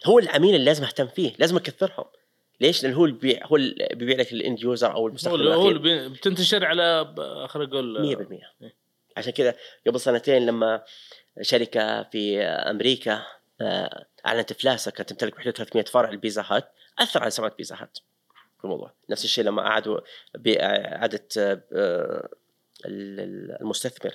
هو 0.05 0.19
العميل 0.19 0.55
اللي 0.55 0.65
لازم 0.65 0.83
أهتم 0.83 1.07
فيه 1.07 1.33
لازم 1.39 1.55
أكثرهم. 1.57 2.05
ليش؟ 2.61 2.83
لأن 2.83 2.93
هو 2.93 3.05
اللي 3.05 3.15
بيبيع 3.17 3.45
هو 3.45 3.55
اللي 3.55 3.87
بيبيع 3.93 4.17
لك 4.17 4.33
ال 4.33 4.39
end 4.39 4.59
user 4.63 4.91
أو 4.91 4.97
هو 4.97 5.07
المستخدم 5.07 5.35
اللي 5.35 5.55
هو 5.55 5.69
اللي 5.69 6.09
بتنتشر 6.09 6.65
على 6.65 7.13
خلينا 7.49 7.69
نقول 7.69 8.15
100% 8.61 8.65
عشان 9.17 9.31
كذا 9.33 9.55
قبل 9.87 9.99
سنتين 9.99 10.45
لما 10.45 10.83
شركة 11.41 12.03
في 12.03 12.41
أمريكا 12.43 13.23
آه، 13.61 14.05
أعلنت 14.25 14.51
افلاسها 14.51 14.91
كانت 14.91 15.09
تمتلك 15.09 15.35
بحدود 15.35 15.53
300 15.57 15.85
فرع 15.85 16.09
ال 16.09 16.15
Pizza 16.15 16.45
Hut 16.47 16.71
أثر 16.99 17.21
على 17.21 17.31
سمعة 17.31 17.51
Pizza 17.57 17.75
Hut 17.79 17.97
في 18.57 18.63
الموضوع. 18.63 18.93
نفس 19.09 19.25
الشيء 19.25 19.43
لما 19.43 19.61
اعادوا 19.67 19.99
بإعادة 20.35 21.27
آه، 21.37 22.29
ال- 22.85 23.19
ال- 23.19 23.57
المستثمر. 23.61 24.13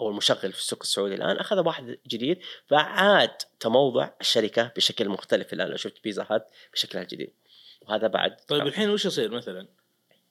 أو 0.00 0.08
المشغل 0.08 0.52
في 0.52 0.58
السوق 0.58 0.78
السعودي 0.82 1.14
الآن 1.14 1.36
أخذ 1.36 1.66
واحد 1.66 1.98
جديد 2.06 2.38
فعاد 2.66 3.30
تموضع 3.60 4.10
الشركة 4.20 4.72
بشكل 4.76 5.08
مختلف 5.08 5.52
الآن. 5.52 5.68
لو 5.68 5.76
شفت 5.76 6.04
Pizza 6.04 6.26
Hut 6.30 6.50
بشكلها 6.72 7.02
الجديد. 7.02 7.32
وهذا 7.80 8.06
بعد. 8.06 8.36
طيب 8.48 8.66
الحين 8.66 8.90
وش 8.90 9.04
يصير 9.04 9.30
مثلا؟ 9.30 9.68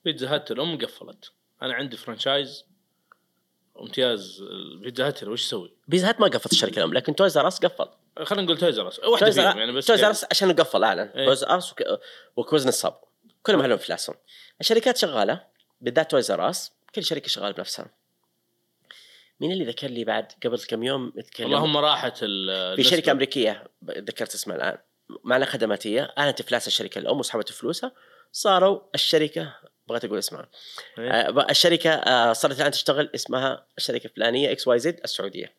Pizza 0.04 0.34
Hut 0.34 0.50
الأم 0.50 0.78
قفلت. 0.78 1.32
أنا 1.62 1.74
عندي 1.74 1.96
franchise 1.96 2.64
امتياز 3.80 4.44
Pizza 4.82 5.06
Hut 5.06 5.22
وش 5.24 5.42
يسوي؟ 5.42 5.76
Pizza 5.88 6.08
Hut 6.08 6.20
ما 6.20 6.26
قفلت 6.26 6.52
الشركة 6.52 6.78
الأم 6.78 6.94
لكن 6.94 7.14
Toys 7.14 7.36
R 7.38 7.48
Us 7.48 7.58
قفل. 7.58 7.88
خلينا 8.24 8.44
نقول 8.44 8.58
تويز 8.58 8.78
ار 8.78 8.88
اس 8.88 8.98
واحدة 8.98 9.26
تويز 9.26 9.38
يعني 9.38 9.72
بس 9.72 9.86
تويز 9.86 10.00
كذا. 10.00 10.08
ارس 10.08 10.24
عشان 10.30 10.52
قفل 10.52 10.84
أعلن. 10.84 11.00
إيه. 11.00 11.26
تويز 11.26 11.44
ارس 11.44 11.72
وك- 11.72 12.00
وكوزن 12.36 12.68
الصب. 12.68 12.94
كلهم 13.42 13.62
عليهم 13.62 13.78
افلاسهم 13.78 14.16
الشركات 14.60 14.96
شغالة 14.96 15.46
بالذات 15.80 16.10
تويز 16.10 16.30
ارس 16.30 16.72
كل 16.94 17.04
شركة 17.04 17.28
شغالة 17.28 17.54
بنفسها. 17.54 17.90
مين 19.40 19.52
اللي 19.52 19.64
ذكر 19.64 19.88
لي 19.88 20.04
بعد 20.04 20.32
قبل 20.44 20.58
كم 20.58 20.82
يوم 20.82 21.12
يتكلم 21.16 21.46
اللهم 21.46 21.76
راحت 21.76 22.16
في. 22.18 22.82
شركة 22.82 23.12
أمريكية 23.12 23.64
ذكرت 23.84 24.34
اسمها 24.34 24.56
الآن 24.56 24.78
معنا 25.24 25.46
خدماتية 25.46 26.14
أعلنت 26.18 26.40
إفلاس 26.40 26.66
الشركة 26.66 26.98
الام 26.98 27.18
وسحبت 27.18 27.52
فلوسها 27.52 27.92
صاروا 28.32 28.80
الشركة 28.94 29.54
بغيت 29.88 30.04
أقول 30.04 30.18
اسمها 30.18 30.48
إيه. 30.98 31.10
آه، 31.10 31.46
الشركة 31.50 31.90
آه، 31.90 32.32
صارت 32.32 32.60
الآن 32.60 32.70
تشتغل 32.70 33.10
اسمها 33.14 33.66
الشركة 33.78 34.04
الفلانية 34.06 34.52
إكس 34.52 34.68
واي 34.68 34.78
زد 34.78 35.00
السعودية 35.04 35.52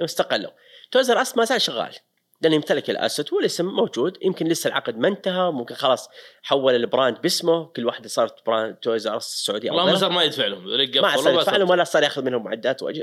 استقلوا 0.00 0.50
Toys 0.90 1.16
R 1.16 1.22
Us 1.22 1.36
ما 1.36 1.44
زال 1.44 1.60
شغال 1.60 1.94
لأنه 2.40 2.54
يمتلك 2.54 2.90
ال 2.90 2.96
assets 2.96 3.32
والاسم 3.32 3.66
موجود. 3.66 4.18
يمكن 4.22 4.46
لسه 4.46 4.68
العقد 4.68 4.98
ما 4.98 5.08
انتهى 5.08 5.50
ممكن 5.50 5.74
خلاص 5.74 6.08
حول 6.42 6.74
ال 6.74 6.82
brand 6.82 7.20
باسمه 7.20 7.66
كل 7.66 7.86
واحدة 7.86 8.08
صارت 8.08 8.46
brand 8.46 8.74
Toys 8.74 9.08
R 9.08 9.16
Us 9.16 9.34
السعوديه 9.34 9.70
غيرها. 9.70 9.96
صار 9.96 10.10
ما 10.10 10.22
يدفع 10.22 10.46
لهم. 10.46 10.64
ما 11.02 11.16
صار 11.16 11.34
يدفع 11.34 11.56
لهم 11.56 11.70
ولا 11.70 11.84
صار 11.84 12.02
ياخذ 12.02 12.24
منهم 12.24 12.44
معدات 12.44 12.82
وأج... 12.82 13.02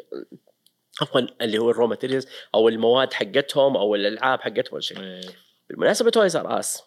عفوا 1.01 1.21
اللي 1.41 1.57
هو 1.57 1.69
ال 1.69 1.74
raw 1.74 1.87
materials 1.87 2.27
أو 2.55 2.67
المواد 2.69 3.13
حقتهم 3.13 3.77
أو 3.77 3.95
الألعاب 3.95 4.41
حقتهم 4.41 4.73
ولا 4.73 4.81
شيء. 4.81 4.99
إيه. 4.99 5.21
بالمناسبة 5.69 6.09
Toys 6.09 6.35
R 6.35 6.59
Us 6.59 6.83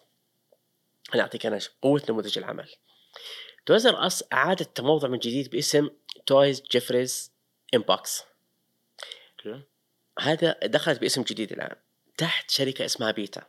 أنا 1.13 1.21
أعطيك 1.21 1.45
أنا 1.45 1.59
قوة 1.81 2.01
نموذج 2.09 2.37
العمل. 2.37 2.69
Toys 3.65 3.87
R 3.87 4.07
Us 4.07 4.23
أعادت 4.33 4.77
تموضع 4.77 5.07
من 5.07 5.17
جديد 5.17 5.49
باسم 5.49 5.89
Toys 6.25 6.63
Geoffrey's 6.71 7.31
Toy 7.73 7.98
Box 7.98 8.23
هذا 10.19 10.59
دخلت 10.63 11.01
باسم 11.01 11.21
جديد 11.21 11.51
الآن. 11.51 11.75
تحت 12.17 12.51
شركة 12.51 12.85
اسمها 12.85 13.11
بيتا. 13.11 13.41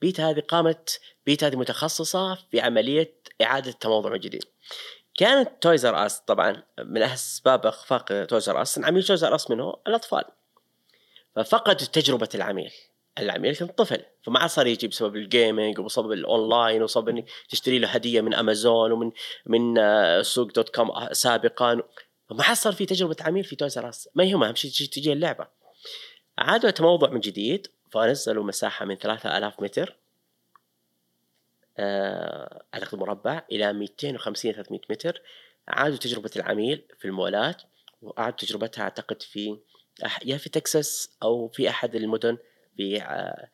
بيتا 0.00 0.30
هذه 0.30 0.40
قامت 0.40 1.00
بيتا 1.26 1.46
هذه 1.46 1.56
متخصصة 1.56 2.34
في 2.34 2.60
عملية 2.60 3.14
إعادة 3.42 3.72
تموضع 3.72 4.10
من 4.10 4.18
جديد. 4.18 4.44
كانت 5.16 5.50
Toys 5.60 5.86
R 5.86 6.06
Us 6.06 6.20
طبعا 6.20 6.62
من 6.78 7.02
اسباب 7.02 7.66
إخفاق 7.66 8.24
Toys 8.24 8.48
R 8.48 8.62
Us 8.62 8.78
عميل 8.78 9.04
Toys 9.04 9.24
R 9.24 9.34
Us 9.34 9.50
منه 9.50 9.76
الأطفال. 9.86 10.24
ففقدوا 11.36 11.86
تجربة 11.86 12.28
العميل. 12.34 12.72
العميل 13.18 13.56
كان 13.56 13.68
طفل 13.68 14.02
فما 14.22 14.38
عاد 14.38 14.50
صار 14.50 14.66
يجي 14.66 14.88
بسبب 14.88 15.16
ال 15.16 15.25
gaming 15.25 15.78
وبسبب 15.78 16.12
الاونلاين 16.12 16.82
وبسبب 16.82 17.08
انك 17.08 17.24
تشتري 17.48 17.78
له 17.78 17.88
هدية 17.88 18.20
من 18.20 18.34
امازون 18.34 18.92
ومن 18.92 19.10
من 19.46 19.74
سوق 20.22 20.52
dot 20.52 20.74
com 20.74 21.12
سابقا. 21.12 21.82
فما 22.30 22.44
عاد 22.44 22.56
صار 22.56 22.72
في 22.72 22.86
تجربة 22.86 23.16
عميل 23.20 23.44
في 23.44 23.56
Toys 23.56 23.78
R 23.78 23.88
Us 23.88 24.08
ما 24.14 24.24
يهمها 24.24 24.48
أهم 24.48 24.54
شيء 24.54 24.88
تجي 24.88 25.12
اللعبة. 25.12 25.46
عادوا 26.38 26.70
تموضع 26.70 27.10
من 27.10 27.20
جديد. 27.20 27.66
فنزلوا 27.94 28.44
مساحة 28.44 28.84
من 28.84 28.94
3000 28.98 29.60
متر 29.60 29.96
آه 31.78 32.64
على 32.74 32.84
خط 32.86 32.94
مربع 32.94 33.42
إلى 33.52 33.72
250 33.72 34.52
300 34.52 34.80
متر. 34.90 35.22
عادوا 35.68 35.96
تجربة 35.96 36.30
العميل 36.36 36.84
في 36.98 37.04
المولات 37.04 37.62
وأعادوا 38.02 38.38
تجربتها 38.38 38.82
أعتقد 38.82 39.22
في 39.22 39.58
يا 40.24 40.36
في 40.36 40.48
تكساس 40.48 41.16
أو 41.22 41.48
في 41.48 41.68
أحد 41.70 41.94
المدن 41.94 42.38
في 42.76 43.02
آه، 43.02 43.48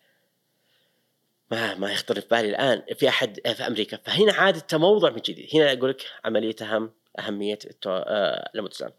ما 1.50 1.74
ما 1.74 1.92
يخطر 1.92 2.20
في 2.20 2.28
بالي 2.28 2.48
الآن 2.48 2.82
في 2.94 3.08
أحد 3.08 3.40
آه، 3.46 3.52
في 3.52 3.66
أمريكا. 3.66 3.96
فهنا 3.96 4.32
عاد 4.32 4.56
التموضع 4.56 5.10
من 5.10 5.16
جديد. 5.20 5.48
هنا 5.54 5.72
أقول 5.72 5.90
لك 5.90 6.06
عملية 6.24 6.56
أهم 6.62 6.92
أهمية 7.18 7.58
التو- 7.64 7.86
آه، 7.86 8.50
المتزن 8.54 8.90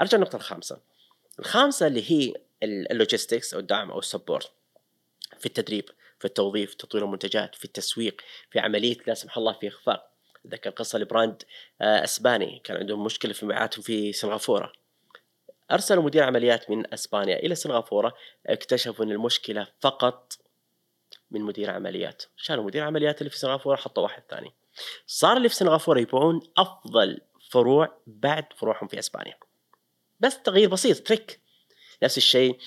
أرجع 0.00 0.16
النقطه 0.16 0.36
الخامسة. 0.36 0.80
الخامسة 1.38 1.86
اللي 1.86 2.10
هي 2.12 2.34
ال- 2.62 2.92
logistics 2.92 3.54
أو 3.54 3.60
الدعم 3.60 3.90
أو 3.90 3.98
ال 3.98 4.04
support. 4.04 4.50
في 5.38 5.46
التدريب 5.46 5.84
في 6.18 6.24
التوظيف 6.24 6.74
تطوير 6.74 7.04
المنتجات 7.04 7.54
في 7.54 7.64
التسويق 7.64 8.20
في 8.50 8.58
عملية 8.58 8.96
لا 9.06 9.14
سمح 9.14 9.38
الله 9.38 9.52
في 9.52 9.68
اخفاق 9.68 10.16
أتذكر 10.46 10.70
قصة 10.70 10.98
ل 10.98 11.05
brand 11.05 11.42
آه، 11.80 12.04
أسباني 12.04 12.60
كان 12.64 12.76
عندهم 12.76 13.04
مشكلة 13.04 13.32
في 13.32 13.46
مبيعاتهم 13.46 13.82
في 13.82 14.12
سنغافورة. 14.12 14.72
أرسلوا 15.70 16.02
مدير 16.02 16.22
عمليات 16.22 16.70
من 16.70 16.94
أسبانيا 16.94 17.36
إلى 17.36 17.54
سنغافورة 17.54 18.14
اكتشفوا 18.46 19.04
أن 19.04 19.10
المشكلة 19.10 19.66
فقط 19.80 20.32
من 21.30 21.40
مدير 21.40 21.70
عمليات. 21.70 22.22
شالوا 22.36 22.64
مدير 22.64 22.84
عمليات 22.84 23.20
اللي 23.20 23.30
في 23.30 23.38
سنغافورة 23.38 23.76
حطوا 23.76 24.02
واحد 24.02 24.22
ثاني. 24.30 24.54
صار 25.06 25.36
اللي 25.36 25.48
في 25.48 25.54
سنغافورة 25.54 26.00
يبيعون 26.00 26.40
أفضل 26.56 27.20
فروع 27.50 27.98
بعد 28.06 28.52
فروعهم 28.56 28.88
في 28.88 28.98
أسبانيا. 28.98 29.38
بس 30.20 30.42
تغيير 30.42 30.68
بسيط 30.68 31.06
trick. 31.06 31.40
نفس 32.02 32.16
الشيء 32.16 32.58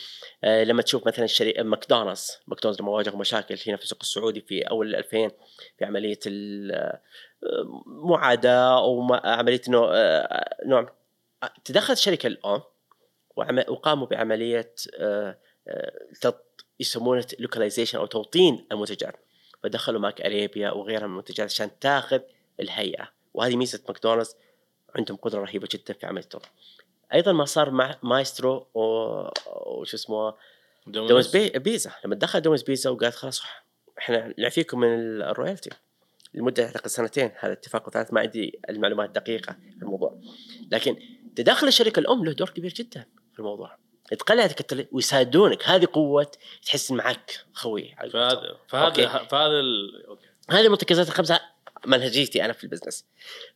آه، 0.44 0.64
لما 0.64 0.82
تشوف 0.82 1.08
مثلا 1.08 1.26
شركه 1.26 1.64
ماكدونالدز 1.64 2.32
ماكدونالدز 2.48 2.82
لما 2.82 2.92
واجهوا 2.92 3.20
مشاكل 3.20 3.58
هنا 3.68 3.78
في 3.78 3.84
السوق 3.84 4.00
السعودي 4.02 4.42
في 4.42 4.62
أول 4.62 4.96
2000 4.96 5.32
في 5.80 5.86
عملية 5.86 6.20
المعاداه 7.88 8.78
أو 8.78 9.02
ما- 9.02 9.22
عملية 9.26 9.62
انه 9.68 9.90
آه، 9.94 10.56
نوع 10.66 10.94
تدخلت 11.66 11.98
الشركة 11.98 12.28
الأم 12.28 12.62
وقاموا 13.68 14.08
بعملية 14.08 14.74
آه، 15.00 15.38
آه، 15.68 16.34
يسمونه 16.80 17.26
localization 17.40 17.98
أو 17.98 18.06
توطين 18.06 18.68
المنتجات. 18.72 19.16
فدخلوا 19.64 20.00
McArabia 20.02 20.72
وغيرها 20.72 21.00
من 21.08 21.14
المنتجات 21.14 21.50
عشان 21.52 21.80
تاخذ 21.80 22.20
الهيئة. 22.60 23.10
وهذه 23.34 23.56
ميزة 23.56 23.80
ماكدونالدز 23.88 24.36
عندهم 24.96 25.18
قدرة 25.18 25.42
رهيبة 25.42 25.68
جدا 25.72 25.94
في 25.94 26.06
عمليه 26.06 26.24
التوطين 26.24 26.50
أيضا 27.14 27.32
ما 27.32 27.46
صار 27.46 27.72
مع 27.72 27.96
مايسترو 28.04 28.68
وش 29.66 29.94
اسمه 29.94 30.34
Domino's 30.88 31.38
Pizza. 31.38 31.92
لما 32.06 32.16
دخل 32.16 32.42
Domino's 32.42 32.62
Pizza 32.62 32.90
وقالت 32.90 33.16
خلاص 33.16 33.42
إحنا 33.98 34.34
نعفيكم 34.38 34.80
من 34.80 35.22
ال 35.22 35.28
royalty 35.28 35.70
لمدة 36.34 36.66
أعتقد 36.66 36.88
سنتين. 36.88 37.32
هذا 37.40 37.54
اتفاق 37.54 37.88
وثلاث 37.88 38.14
ما 38.14 38.22
عندي 38.22 38.60
المعلومات 38.70 39.08
الدقيقه 39.08 39.58
في 39.78 39.82
الموضوع. 39.82 40.20
لكن 40.72 40.98
تدخل 41.36 41.68
الشركة 41.68 42.00
الأم 42.00 42.26
له 42.26 42.32
دور 42.32 42.50
كبير 42.50 42.74
جدا 42.74 43.06
في 43.34 43.40
الموضوع. 43.40 43.78
تقلعك 44.20 44.60
التل... 44.60 44.88
ويساعدونك. 44.92 45.64
هذه 45.64 45.88
قوة 45.94 46.32
تحس 46.66 46.92
معك 46.92 47.46
خوي. 47.54 47.96
فهذا 48.14 48.58
فهذا 48.68 49.08
فهذا 49.08 49.62
هذه 50.50 50.66
المرتكزات 50.66 51.08
الخمسة 51.08 51.40
منهجيتي 51.86 52.46
أنا 52.46 52.54
في 52.54 52.64
business. 52.64 53.06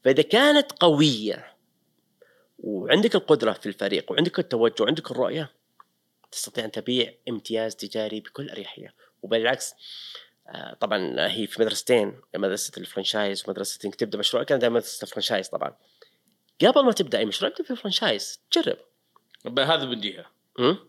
فإذا 0.03 0.23
كانت 0.23 0.71
قوية 0.71 1.52
وعندك 2.63 3.15
القدرة 3.15 3.51
في 3.51 3.65
الفريق 3.65 4.11
وعندك 4.11 4.39
التوجه 4.39 4.83
وعندك 4.83 5.11
الرؤية 5.11 5.51
تستطيع 6.31 6.65
أن 6.65 6.71
تبيع 6.71 7.13
امتياز 7.29 7.75
تجاري 7.75 8.19
بكل 8.19 8.49
أريحية. 8.49 8.93
وبالعكس 9.21 9.73
آه، 10.47 10.73
طبعا 10.73 11.27
هي 11.27 11.47
في 11.47 11.61
مدرستين 11.61 12.21
مدرسة 12.35 12.71
ال 12.77 12.84
franchise 12.84 13.43
ومدرسة 13.47 13.79
إنك 13.85 13.95
تبدأ 13.95 14.17
مشروع 14.17 14.43
كان 14.43 14.59
دائما 14.59 14.75
مدرسة 14.75 15.03
ال 15.03 15.08
franchise 15.08 15.49
طبعا. 15.49 15.75
قبل 16.61 16.85
ما 16.85 16.91
تبدأ 16.91 17.17
أي 17.17 17.25
مشروع 17.25 17.51
أبدأ 17.51 17.63
في 17.63 17.71
ال 17.71 17.78
franchise 17.78 18.39
جرب. 18.53 18.77
هذه 19.59 19.85
بنجيها؟ 19.85 20.31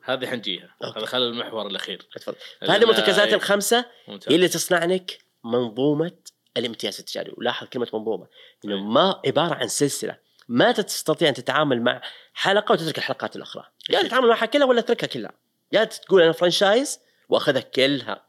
هذه 0.04 0.26
حنجيها. 0.26 0.74
هذا 0.96 1.06
خلال 1.06 1.22
المحور 1.22 1.66
الأخير. 1.66 2.06
تفضل 2.16 2.36
فهذه 2.60 2.82
المرتكزات 2.82 3.28
إيه. 3.28 3.34
الخمسة 3.34 3.84
ممتاز. 4.08 4.32
هي 4.32 4.36
اللي 4.36 4.48
تصنع 4.48 4.84
لك 4.84 5.18
منظومة 5.44 6.12
الامتياز 6.56 6.98
التجاري. 6.98 7.32
ولاحظ 7.36 7.66
كلمة 7.66 7.88
منظومة. 7.92 8.26
إنه 8.64 8.74
أي. 8.74 8.80
ما 8.80 9.20
عبارة 9.26 9.54
عن 9.54 9.68
سلسلة. 9.68 10.23
ما 10.48 10.72
تستطيع 10.72 11.28
أن 11.28 11.34
تتعامل 11.34 11.82
مع 11.82 12.02
حلقة 12.34 12.72
وتترك 12.72 12.98
الحلقات 12.98 13.36
الأخرى. 13.36 13.64
يا 13.90 13.98
أكيد. 13.98 14.08
تتعامل 14.08 14.28
معها 14.28 14.46
كلها 14.46 14.66
ولا 14.66 14.80
تتركها 14.80 15.06
كلها. 15.06 15.32
يا 15.72 15.84
تقول 15.84 16.22
أنا 16.22 16.32
franchise 16.32 17.00
وأخذها 17.28 17.60
كلها. 17.60 18.26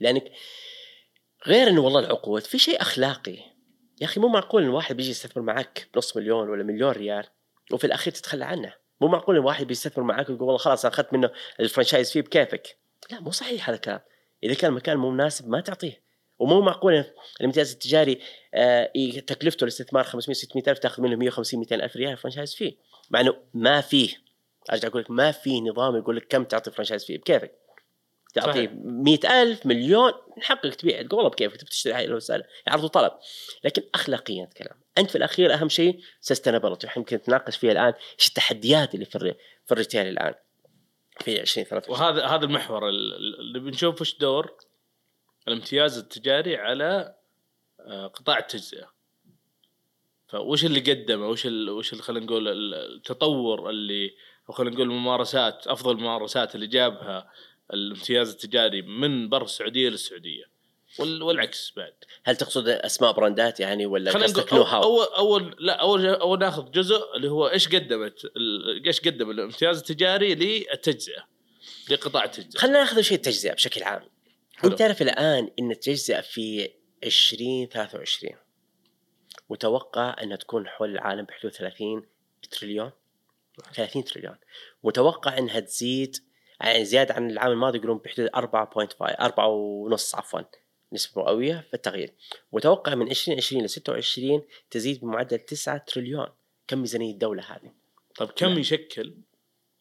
لأنك 0.00 0.24
غير 1.46 1.68
انه 1.68 1.80
والله 1.80 2.00
العقود 2.00 2.42
في 2.42 2.58
شيء 2.58 2.80
أخلاقي. 2.80 3.38
يا 4.00 4.06
أخي 4.06 4.20
مو 4.20 4.28
معقول 4.28 4.62
إن 4.62 4.68
واحد 4.68 4.96
بيجي 4.96 5.10
يستثمر 5.10 5.42
معك 5.42 5.88
بنص 5.94 6.16
مليون 6.16 6.50
ولا 6.50 6.64
مليون 6.64 6.90
ريال 6.90 7.26
وفي 7.72 7.84
الأخير 7.84 8.12
تتخلى 8.12 8.44
عنه. 8.44 8.74
مو 9.00 9.08
معقول 9.08 9.36
إن 9.36 9.44
واحد 9.44 9.66
بيستثمر 9.66 10.04
معك 10.04 10.28
ويقول 10.28 10.42
والله 10.42 10.58
خلاص 10.58 10.86
أخذت 10.86 11.12
منه 11.12 11.30
ال 11.60 11.65
franchise 11.65 12.12
fee 12.12 12.20
بكيفك. 12.20 12.78
لا 13.10 13.20
مو 13.20 13.30
صحيح 13.30 13.68
هذا 13.68 13.76
الكلام. 13.76 14.00
إذا 14.44 14.54
كان 14.54 14.70
المكان 14.70 14.96
مو 14.96 15.10
مناسب 15.10 15.48
ما 15.48 15.60
تعطيه. 15.60 16.01
ومو 16.42 16.60
معقول 16.60 17.04
الامتياز 17.40 17.72
التجاري 17.72 18.18
آه 18.54 18.90
تكلفته 19.26 19.64
الاستثمار 19.64 20.04
500 20.04 20.34
600 20.34 20.64
ألف 20.68 20.78
تاخذ 20.78 21.02
منه 21.02 21.16
150 21.16 21.60
200 21.60 21.74
ألف 21.76 21.96
ريال 21.96 22.16
franchise 22.16 22.54
fee 22.54 22.76
مع 23.10 23.20
إنه 23.20 23.36
ما 23.54 23.80
فيه 23.80 24.08
أرجع 24.72 24.88
أقول 24.88 25.02
لك 25.02 25.10
ما 25.10 25.32
في 25.32 25.60
نظام 25.60 25.96
يقول 25.96 26.16
لك 26.16 26.26
كم 26.28 26.44
تعطي 26.44 26.70
franchise 26.70 27.04
fee 27.04 27.18
بكيفك؟ 27.18 27.52
تعطيه 28.34 28.50
صحيح. 28.52 28.70
100000 28.84 29.66
مليون 29.66 30.12
نحقق 30.38 30.70
تبيع. 30.74 31.02
تقول 31.02 31.14
والله 31.14 31.30
بكيفك 31.30 31.56
تبي 31.56 31.70
تشتري 31.70 31.92
هاي 31.92 32.04
الوسائل 32.04 32.42
عرض 32.68 32.84
وطلب 32.84 33.12
لكن 33.64 33.82
اخلاقيا 33.94 34.48
كلام 34.58 34.80
أنت 34.98 35.10
في 35.10 35.18
الأخير 35.18 35.54
أهم 35.54 35.68
شيء 35.68 36.00
sustainability 36.20 36.88
يمكن 36.96 37.16
نتناقش 37.16 37.56
فيها 37.56 37.72
الآن 37.72 37.92
إيش 38.20 38.28
التحديات 38.28 38.94
اللي 38.94 39.04
في 39.04 39.16
ال 39.16 39.21
re- 39.21 39.36
في 39.66 39.72
ال 39.72 39.77
retail 39.77 40.06
الآن؟ 40.06 40.34
في 41.20 41.40
20 41.40 41.66
30 41.66 41.94
وهذا 41.94 42.26
هذا 42.26 42.44
المحور 42.44 42.88
ال- 42.88 43.14
اللي 43.40 43.58
بنشوف 43.58 44.00
وش 44.00 44.18
دور 44.18 44.52
الامتياز 45.48 45.98
التجاري 45.98 46.56
على 46.56 47.14
آه، 47.80 48.06
قطاع 48.06 48.38
التجزئة. 48.38 48.92
فوش 50.28 50.64
اللي 50.64 50.80
قدمه؟ 50.80 51.28
وش 51.28 51.46
ال... 51.46 51.70
وش 51.70 51.92
اللي 51.92 52.02
خلينا 52.02 52.26
نقول 52.26 52.48
ال- 52.48 52.74
التطور 52.74 53.70
اللي 53.70 54.14
أو 54.48 54.54
خلينا 54.54 54.74
نقول 54.74 54.86
الممارسات 54.90 55.66
أفضل 55.66 55.90
الممارسات 55.90 56.54
اللي 56.54 56.66
جابها 56.66 57.30
الامتياز 57.72 58.30
التجاري 58.30 58.82
من 58.82 59.28
برا 59.28 59.44
السعودية 59.44 59.88
للسعودية. 59.88 60.44
وال... 60.98 61.22
والعكس 61.22 61.72
بعد. 61.76 61.94
هل 62.24 62.36
تقصد 62.36 62.68
أسماء 62.68 63.12
براندات 63.12 63.60
يعني 63.60 63.86
ولا 63.86 64.12
قصدك 64.12 64.52
know-how 64.54 65.02
أول 65.02 65.06
أول 65.16 65.56
لا 65.58 65.80
أول 65.80 66.06
أول 66.06 66.38
ناخذ 66.38 66.70
جزء 66.70 67.16
اللي 67.16 67.28
هو 67.30 67.48
إيش 67.48 67.68
قدمت 67.68 68.24
ال- 68.36 68.86
إيش 68.86 69.00
قدم 69.00 69.30
الامتياز 69.30 69.78
التجاري 69.78 70.34
للتجزئة 70.34 71.26
لقطاع 71.90 72.24
التجزئة. 72.24 72.58
خلينا 72.58 72.78
ناخذ 72.78 73.00
شيء 73.00 73.16
التجزئة 73.16 73.52
بشكل 73.52 73.82
عام. 73.82 74.02
حلو. 74.62 74.70
انت 74.70 74.78
تعرف 74.78 75.02
الآن 75.02 75.50
إن 75.58 75.70
التجزئة 75.70 76.20
في 76.20 76.70
2023 77.04 78.32
متوقع 79.50 80.16
إنها 80.22 80.36
تكون 80.36 80.68
حول 80.68 80.90
العالم 80.90 81.24
بحدود 81.24 81.52
30 81.52 82.06
تريليون؟ 82.50 82.90
30 83.74 84.04
تريليون. 84.04 84.36
متوقع 84.84 85.38
إنها 85.38 85.60
تزيد 85.60 86.16
يعني 86.60 86.84
زيادة 86.84 87.14
عن 87.14 87.30
العام 87.30 87.52
الماضي 87.52 87.78
يقولون 87.78 87.98
بحدود 87.98 88.28
4.5 88.36 89.20
4 89.20 89.46
ونص 89.48 90.14
عفوا 90.14 90.40
نسبة 90.92 91.22
مئوية 91.22 91.66
في 91.68 91.74
التغيير. 91.74 92.14
متوقع 92.52 92.94
من 92.94 93.10
2020 93.10 93.64
ل 93.64 93.68
26 93.68 94.42
تزيد 94.70 95.00
بمعدل 95.00 95.38
9 95.38 95.78
تريليون. 95.78 96.26
كم 96.68 96.78
ميزانية 96.78 97.12
الدولة 97.12 97.42
هذه؟ 97.42 97.72
طيب 98.16 98.28
كم 98.28 98.48
نعم. 98.48 98.58
يشكل 98.58 99.14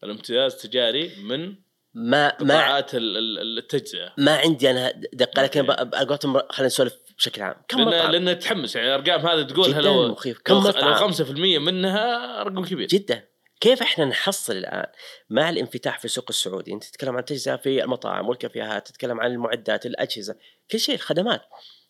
الامتياز 0.03 0.53
التجاري 0.53 1.15
من 1.23 1.55
ما 1.93 2.37
ما 2.41 2.55
قطاعات 2.55 2.95
ال- 2.95 3.17
ال- 3.17 3.57
التجزئة. 3.57 4.13
ما 4.17 4.35
عندي 4.37 4.71
أنا 4.71 4.91
دقة 5.13 5.43
لكن 5.43 5.71
على 5.71 6.05
قولتهم 6.07 6.39
خلينا 6.49 6.67
نسولف 6.67 6.93
بشكل 7.17 7.41
عام. 7.41 7.55
كم 7.67 7.77
لأن 7.79 7.87
مطعم 7.87 8.11
لأن 8.11 8.39
تحمس 8.39 8.75
يعني 8.75 8.95
الارقام 8.95 9.27
هذه 9.27 9.47
تقولها 9.47 9.81
لو 9.81 10.07
مخيف. 10.07 10.39
كم 10.45 10.57
مطعم 10.57 10.89
لو 10.89 11.13
5% 11.13 11.59
منها 11.59 12.43
رقم 12.43 12.65
كبير. 12.65 12.87
جدا. 12.87 13.27
كيف 13.61 13.81
إحنا 13.81 14.05
نحصل 14.05 14.53
الآن 14.53 14.85
مع 15.29 15.49
الانفتاح 15.49 15.99
في 15.99 16.05
السوق 16.05 16.25
السعودي؟ 16.29 16.73
أنت 16.73 16.83
تتكلم 16.83 17.17
عن 17.17 17.25
تجزئة 17.25 17.55
في 17.55 17.83
المطاعم 17.83 18.29
والكافيهات 18.29 18.87
تتكلم 18.87 19.21
عن 19.21 19.31
المعدات 19.31 19.85
الأجهزة 19.85 20.35
كل 20.71 20.79
شيء 20.79 20.95
الخدمات. 20.95 21.41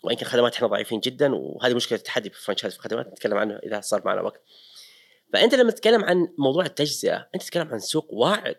وإن 0.03 0.15
كان 0.15 0.25
الخدمات 0.25 0.55
إحنا 0.55 0.67
ضعيفين 0.67 0.99
جدا 0.99 1.35
وهذه 1.35 1.73
مشكلة 1.73 1.97
التحدي 1.97 2.29
في 2.29 2.37
الفرنشايز 2.37 2.73
في 2.73 2.79
الخدمات 2.79 3.07
نتكلم 3.07 3.37
عنه 3.37 3.59
إذا 3.63 3.81
صار 3.81 4.01
معنا 4.05 4.21
وقت. 4.21 4.41
فأنت 5.33 5.55
لما 5.55 5.71
تتكلم 5.71 6.03
عن 6.03 6.27
موضوع 6.37 6.65
التجزئة 6.65 7.29
أنت 7.35 7.43
تتكلم 7.43 7.67
عن 7.71 7.79
سوق 7.79 8.07
واعد. 8.13 8.55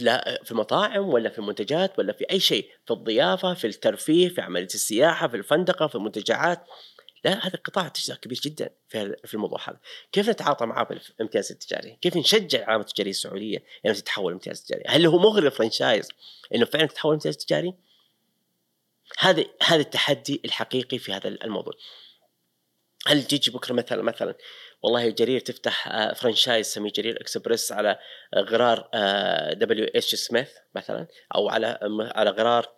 لا 0.00 0.40
في 0.44 0.52
المطاعم 0.52 1.08
ولا 1.08 1.30
في 1.30 1.38
المنتجات 1.38 1.98
ولا 1.98 2.12
في 2.12 2.24
أي 2.30 2.40
شيء 2.40 2.70
في 2.86 2.90
الضيافة 2.92 3.54
في 3.54 3.66
الترفيه 3.66 4.28
في 4.28 4.40
عملية 4.40 4.64
السياحة 4.64 5.28
في 5.28 5.36
الفندقة 5.36 5.86
في 5.86 5.94
المنتجعات 5.94 6.66
لا 7.24 7.46
هذا 7.46 7.56
قطاع 7.64 7.88
تجزئه 7.88 8.14
كبير 8.14 8.40
جدا 8.44 8.70
في 8.88 9.16
في 9.24 9.34
الموضوع 9.34 9.58
هذا 9.68 9.78
كيف 10.12 10.28
نتعاطى 10.28 10.66
معاه 10.66 10.84
بالامتياز 10.84 11.52
التجاري؟ 11.52 11.98
كيف 12.02 12.16
نشجع 12.16 12.58
العلامه 12.58 12.80
التجاريه 12.80 13.10
السعودية 13.10 13.64
انها 13.84 13.94
تتحول 13.94 14.32
لامتياز 14.32 14.62
تجاري؟ 14.62 14.84
هل 14.86 15.06
هو 15.06 15.18
مغري 15.18 15.46
ال 15.46 15.52
franchise 15.52 16.08
إنه 16.54 16.64
فعلا 16.64 16.86
تتحول 16.86 17.12
لامتياز 17.12 17.36
تجاري؟ 17.36 17.74
هذا 19.18 19.44
هذا 19.62 19.80
التحدي 19.80 20.40
الحقيقي 20.44 20.98
في 20.98 21.12
هذا 21.12 21.28
الموضوع. 21.28 21.72
هل 23.06 23.24
تيجي 23.24 23.50
بكرة 23.50 23.72
مثلا 23.72 24.02
مثلا 24.02 24.34
والله 24.84 25.08
جرير 25.10 25.40
تفتح 25.40 25.88
آه، 25.88 26.12
franchise 26.12 26.66
سميه 26.66 26.90
جرير 26.92 27.20
إكسبريس 27.20 27.72
على 27.72 27.98
آه، 28.34 28.40
غرار 28.40 28.88
دبليو 29.52 29.84
اتش 29.94 30.14
سميث 30.14 30.48
مثلا 30.74 31.06
أو 31.34 31.48
على 31.48 31.78
على 32.14 32.30
غرار 32.30 32.68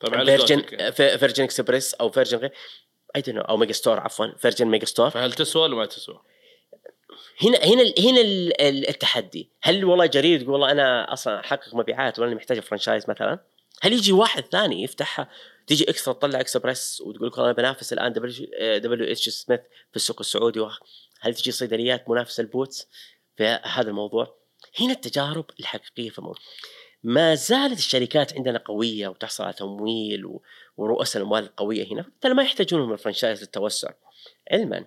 طبعا 0.00 0.24
فيرجن. 0.24 0.90
فيرجن 0.92 1.44
اكسبريس 1.44 1.94
أو 1.94 2.10
فيرجن 2.10 2.38
غير 2.38 2.52
اي 3.16 3.22
أو 3.28 3.56
megastore 3.56 4.00
عفوا 4.00 4.26
فيرجن 4.38 4.66
megastore 4.66 5.10
فهل 5.10 5.32
تسوى 5.32 5.62
ولا 5.62 5.76
ما 5.76 5.86
تسوى؟ 5.86 6.20
هنا 7.42 7.58
هنا 7.58 7.82
هنا 7.98 8.20
ال- 8.20 8.60
ال- 8.60 8.88
التحدي 8.88 9.50
هل 9.62 9.84
والله 9.84 10.06
جرير 10.06 10.40
تقول 10.40 10.50
والله 10.52 10.70
أنا 10.70 11.12
أصلا 11.12 11.40
أحقق 11.40 11.74
مبيعات 11.74 12.18
وأنا 12.18 12.34
محتاج 12.34 12.60
franchise 12.60 13.10
مثلا 13.10 13.38
هل 13.82 13.92
يجي 13.92 14.12
واحد 14.12 14.44
ثاني 14.52 14.82
يفتحها 14.82 15.28
تيجي 15.70 15.90
اكسترا 15.90 16.12
تطلع 16.14 16.40
اكسبريس 16.40 17.00
وتقول 17.00 17.28
لك 17.28 17.38
أنا 17.38 17.52
بنافس 17.52 17.92
الآن 17.92 18.12
دبليو 18.12 19.12
إتش 19.12 19.28
سميث 19.28 19.60
في 19.90 19.96
السوق 19.96 20.20
السعودي 20.20 20.66
هل 21.20 21.34
تجي 21.34 21.50
صيدليات 21.52 22.08
منافسة 22.10 22.42
لبوتس 22.42 22.88
في 23.36 23.44
هذا 23.64 23.88
الموضوع؟ 23.90 24.36
هنا 24.80 24.92
التجارب 24.92 25.44
الحقيقية 25.60 26.10
في 26.10 26.18
الموضوع. 26.18 26.40
ما 27.02 27.34
زالت 27.34 27.78
الشركات 27.78 28.34
عندنا 28.34 28.58
قوية 28.58 29.08
وتحصل 29.08 29.44
على 29.44 29.52
تمويل 29.52 30.26
و- 30.26 30.42
ورؤوس 30.76 31.16
الاموال 31.16 31.42
القوية 31.44 31.92
هنا 31.92 32.02
فبالتالي 32.02 32.34
ما 32.34 32.42
يحتاجون 32.42 32.86
من 32.86 32.92
الفرنشايز 32.92 33.40
للتوسع. 33.40 33.90
علما 34.52 34.86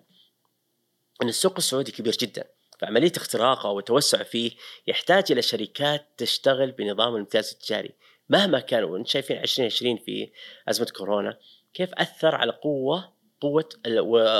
إن 1.23 1.27
السوق 1.29 1.53
السعودي 1.57 1.91
كبير 1.91 2.13
جدا 2.13 2.43
فعملية 2.79 3.11
اختراقه 3.17 3.69
والتوسع 3.69 4.23
فيه 4.23 4.51
يحتاج 4.88 5.31
إلى 5.31 5.41
شركات 5.41 6.07
تشتغل 6.17 6.71
بنظام 6.71 7.15
الامتياز 7.15 7.51
التجاري. 7.51 7.91
مهما 8.34 8.59
كان 8.59 8.84
وانت 8.84 9.07
شايفين 9.07 9.38
2020 9.38 9.97
في 9.97 10.31
أزمة 10.69 10.88
كورونا 10.97 11.38
كيف 11.73 11.93
أثر 11.93 12.36
على 12.36 12.51
قوة 12.51 13.13
قوة 13.41 13.69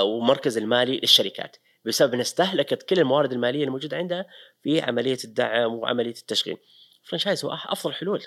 ومركز 0.04 0.58
المالي 0.58 0.98
للشركات 0.98 1.58
بسبب 1.86 2.14
أنها 2.14 2.22
استهلكت 2.22 2.84
كل 2.84 3.00
الموارد 3.00 3.32
المالية 3.32 3.64
الموجودة 3.64 3.98
عندها 3.98 4.26
في 4.64 4.82
عملية 4.82 5.18
الدعم 5.24 5.74
وعملية 5.74 6.12
التشغيل. 6.12 6.58
franchise 7.04 7.46
هو 7.46 7.52
أفضل 7.52 7.94
حلول 7.94 8.24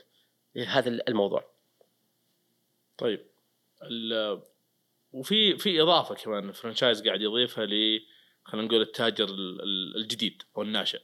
لهذا 0.55 0.91
الموضوع. 1.09 1.51
طيب 2.99 3.27
وفي 5.13 5.59
في 5.59 5.83
إضافة 5.83 6.15
كمان 6.15 6.49
ال 6.49 6.54
franchise 6.54 7.03
قاعد 7.03 7.21
يضيفها 7.21 7.67
ل 7.67 8.01
خلينا 8.45 8.67
نقول 8.67 8.81
التاجر 8.83 9.25
ال- 9.25 9.63
ال- 9.63 9.97
الجديد 9.97 10.43
أو 10.57 10.63
الناشئ 10.63 11.01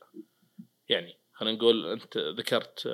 يعني 0.88 1.18
خلينا 1.32 1.56
نقول 1.56 1.86
أنت 1.86 2.18
ذكرت 2.18 2.88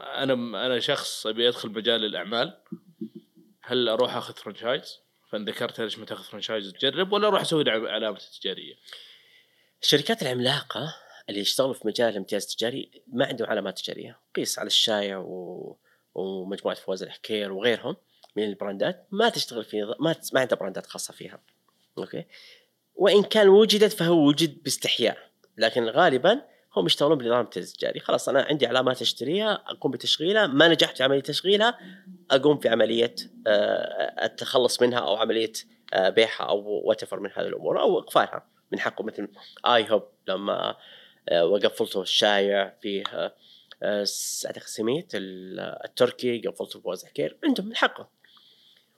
أنا 0.00 0.34
أنا 0.66 0.80
شخص 0.80 1.26
أبي 1.26 1.48
أدخل 1.48 1.68
مجال 1.68 2.04
الأعمال 2.04 2.58
هل 3.62 3.88
أروح 3.88 4.16
أخذ 4.16 4.34
franchise؟ 4.34 4.98
فإن 5.30 5.44
ذكرت 5.44 5.80
ليش 5.80 5.98
ما 5.98 6.04
تأخذ 6.04 6.24
franchise 6.24 6.72
تجرب 6.72 7.12
ولا 7.12 7.28
أروح 7.28 7.40
أسوي 7.40 7.70
علامة 7.70 8.18
تجارية؟ 8.40 8.74
الشركات 9.82 10.22
العملاقة 10.22 10.94
اللي 11.28 11.40
يشتغلوا 11.40 11.74
في 11.74 11.86
مجال 11.86 12.08
الامتياز 12.08 12.42
التجاري 12.42 13.02
ما 13.06 13.26
عندهم 13.26 13.48
علامات 13.48 13.78
تجارية، 13.78 14.20
قيس 14.36 14.58
على 14.58 14.66
الشايع 14.66 15.18
و... 15.18 15.76
ومجموعة 16.14 16.76
فواز 16.76 17.02
الحكير 17.02 17.52
وغيرهم 17.52 17.96
من 18.36 18.44
البراندات 18.44 19.06
ما 19.10 19.28
تشتغل 19.28 19.64
في 19.64 19.94
ما 20.00 20.16
ما 20.32 20.40
عندها 20.40 20.58
براندات 20.58 20.86
خاصة 20.86 21.14
فيها. 21.14 21.42
okay؟ 21.98 22.24
وإن 22.94 23.22
كان 23.22 23.48
وجدت 23.48 23.92
فهو 23.92 24.28
وجد 24.28 24.62
باستحياء، 24.62 25.30
لكن 25.56 25.84
غالبا 25.84 26.42
هم 26.76 26.86
يشتغلون 26.86 27.18
بنظام 27.18 27.40
التجاري، 27.40 28.00
خلاص 28.00 28.28
أنا 28.28 28.42
عندي 28.42 28.66
علامات 28.66 29.02
أشتريها 29.02 29.52
أقوم 29.66 29.90
بتشغيلها، 29.92 30.46
ما 30.46 30.68
نجحت 30.68 30.96
في 30.96 31.02
عملية 31.02 31.20
تشغيلها 31.20 31.78
أقوم 32.30 32.58
في 32.58 32.68
عملية 32.68 33.14
آه، 33.46 34.24
التخلص 34.24 34.82
منها 34.82 34.98
أو 34.98 35.16
عملية 35.16 35.52
آه، 35.94 36.08
بيعها 36.08 36.44
أو 36.44 36.80
وات 36.84 37.02
من 37.20 37.30
هذه 37.34 37.46
الأمور 37.46 37.80
أو 37.80 37.98
إقفالها 37.98 38.46
من 38.72 38.80
حقه 38.80 39.04
مثل 39.04 39.28
اي 39.66 39.90
هوب 39.90 40.02
لما 40.28 40.76
آه، 41.28 41.44
وقفلته 41.44 42.02
الشايع 42.02 42.74
فيه 42.82 43.04
أعتقد 44.46 44.66
سميت 44.66 45.14
ال- 45.14 45.60
التركي 45.84 46.38
قفلته 46.40 46.80
فوز 46.80 47.04
حكير. 47.04 47.38
عندهم 47.44 47.66
من 47.66 47.76
حقه. 47.76 48.08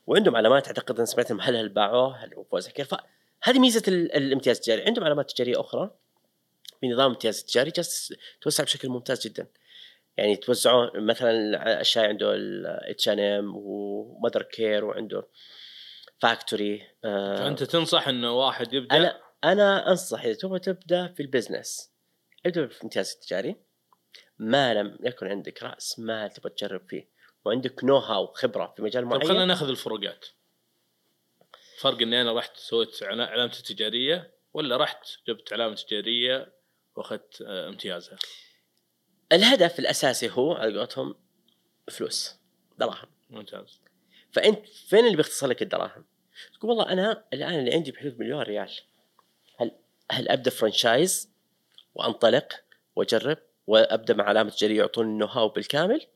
وعندهم 0.07 0.37
علامات 0.37 0.67
أعتقد 0.67 1.01
إن 1.01 1.07
سمعت 1.07 1.33
هل 1.33 1.57
هل 1.57 1.69
باعوه 1.69 2.17
هل 2.17 2.35
حكير. 2.69 2.85
فهذه 2.85 3.59
ميزة 3.59 3.83
ال- 3.89 4.13
الامتياز 4.13 4.57
التجاري. 4.57 4.83
عندهم 4.83 5.05
علامات 5.05 5.31
تجارية 5.31 5.61
أخرى. 5.61 5.91
في 6.85 6.91
نظام 6.91 7.07
الامتياز 7.07 7.39
التجاري 7.41 7.71
جالس 7.71 8.15
توسع 8.41 8.65
بشكل 8.65 8.89
ممتاز 8.89 9.27
جدا. 9.27 9.47
يعني 10.17 10.37
توزعوا 10.37 11.01
مثلا 11.01 11.81
الشاي 11.81 12.05
عنده 12.07 12.35
الاتش 12.35 13.09
ان 13.09 13.21
ام 13.21 13.53
ومدر 13.57 14.43
كير 14.43 14.85
وعنده 14.85 15.29
فاكتوري 16.19 16.89
فأنت 17.03 17.63
تنصح 17.63 18.09
إنه 18.09 18.33
واحد 18.33 18.73
يبدأ؟ 18.73 18.97
أنا 18.97 19.21
أنا 19.45 19.91
أنصح 19.91 20.25
إذا 20.25 20.35
تبغى 20.35 20.59
تبدأ 20.59 21.07
في 21.09 21.21
ال 21.21 21.28
business. 21.28 21.93
ابدأ 22.47 22.67
في 22.67 22.77
الامتياز 22.79 23.13
التجاري. 23.13 23.57
ما 24.39 24.75
لم 24.75 24.99
يكن 25.03 25.27
عندك 25.27 25.63
رأس 25.63 25.99
مال 25.99 26.31
تبغى 26.31 26.51
تجرب 26.51 26.89
فيه. 26.89 27.09
وعندك 27.45 27.85
know-how 27.85 28.27
خبرة 28.27 28.75
في 28.77 28.83
مجال 28.83 29.03
طيب 29.03 29.13
معين. 29.13 29.29
خلينا 29.29 29.45
ناخذ 29.45 29.69
الفروقات. 29.69 30.27
فرق 31.81 32.03
إني 32.03 32.21
أنا 32.21 32.33
رحت 32.33 32.57
سويت 32.57 33.03
علا- 33.03 33.27
علامتي 33.27 33.59
التجاريه 33.59 34.35
ولا 34.55 34.77
رحت 34.77 35.07
جبت 35.29 35.53
علامه 35.53 35.75
تجارية 35.75 36.54
وأخذت 36.97 37.43
آه، 37.43 37.69
امتيازها. 37.69 38.19
الهدف 39.33 39.79
الأساسي 39.79 40.31
هو 40.31 40.53
على 40.53 40.79
قولتهم 40.79 41.15
فلوس 41.91 42.35
دراهم. 42.79 43.09
ممتاز. 43.31 43.81
فأنت 44.33 44.67
فين 44.69 45.07
اللي 45.07 45.17
بيختصر 45.17 45.47
لك 45.47 45.63
الدراهم؟ 45.63 46.05
تقول 46.55 46.71
والله 46.71 46.93
أنا 46.93 47.25
الآن 47.33 47.59
اللي 47.59 47.75
عندي 47.75 47.93
بحدود 47.93 48.19
مليون 48.19 48.43
ريال. 48.43 48.71
هل 49.61 49.71
هل 50.11 50.29
أبدأ 50.29 50.51
franchise 50.51 51.31
وأنطلق 51.95 52.53
وأجرب 52.97 53.39
وأبدأ 53.67 54.15
مع 54.15 54.25
علامة 54.25 54.51
تجاريه 54.51 54.79
يعطوني 54.79 55.09
ال 55.09 55.27
know-how 55.27 55.49
بالكامل؟ 55.49 56.07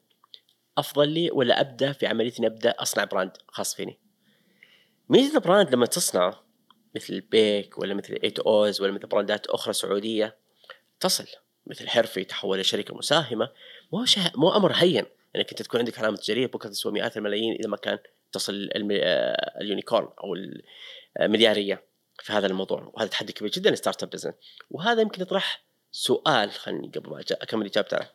أفضل 0.78 1.08
لي 1.08 1.30
ولا 1.30 1.60
أبدأ 1.60 1.92
في 1.92 2.06
عمليه 2.06 2.32
إني 2.38 2.46
أبدأ 2.46 2.70
أصنع 2.70 3.04
brand 3.04 3.36
خاص 3.48 3.74
فيني. 3.74 3.98
ميزة 5.08 5.34
ال 5.34 5.41
brand 5.41 5.74
لما 5.74 5.86
تصنعه 5.86 6.44
مثل 6.94 7.20
بيك 7.20 7.78
ولا 7.78 7.94
مثل 7.94 8.18
ايت 8.24 8.38
اوز 8.38 8.80
ولا 8.80 8.92
مثل 8.92 9.06
براندات 9.06 9.46
أخرى 9.46 9.72
سعودية 9.72 10.36
تصل 11.00 11.26
مثل 11.66 11.88
حرفي 11.88 12.24
تحول 12.24 12.60
لشركه 12.60 12.94
مساهمة 12.94 13.50
مو 13.92 14.04
شه... 14.04 14.32
مو 14.34 14.56
أمر 14.56 14.72
هين 14.72 15.04
إنك 15.36 15.50
أنت 15.50 15.62
تكون 15.62 15.80
عندك 15.80 15.98
علامة 15.98 16.16
تجارية 16.16 16.46
بكرة 16.46 16.68
تسوى 16.68 16.92
مئات 16.92 17.16
الملايين 17.16 17.54
إذا 17.54 17.68
ما 17.68 17.76
كان 17.76 17.98
تصل 18.32 18.52
الم... 18.52 18.88
آه، 18.92 19.60
ال 19.60 19.66
unicorn 19.66 20.08
أو 20.24 20.34
الملياريه 21.20 21.84
في 22.22 22.32
هذا 22.32 22.46
الموضوع 22.46 22.90
وهذا 22.94 23.08
تحدي 23.08 23.32
كبير 23.32 23.50
جدا 23.50 23.70
ل 23.70 24.02
startup 24.02 24.10
business 24.10 24.34
وهذا 24.70 25.02
يمكن 25.02 25.22
يطرح 25.22 25.64
سؤال 25.92 26.50
خليني 26.50 26.88
قبل 26.94 27.10
ما 27.10 27.24
أكمل 27.32 27.66
اجابتي 27.66 27.96
عليه. 27.96 28.12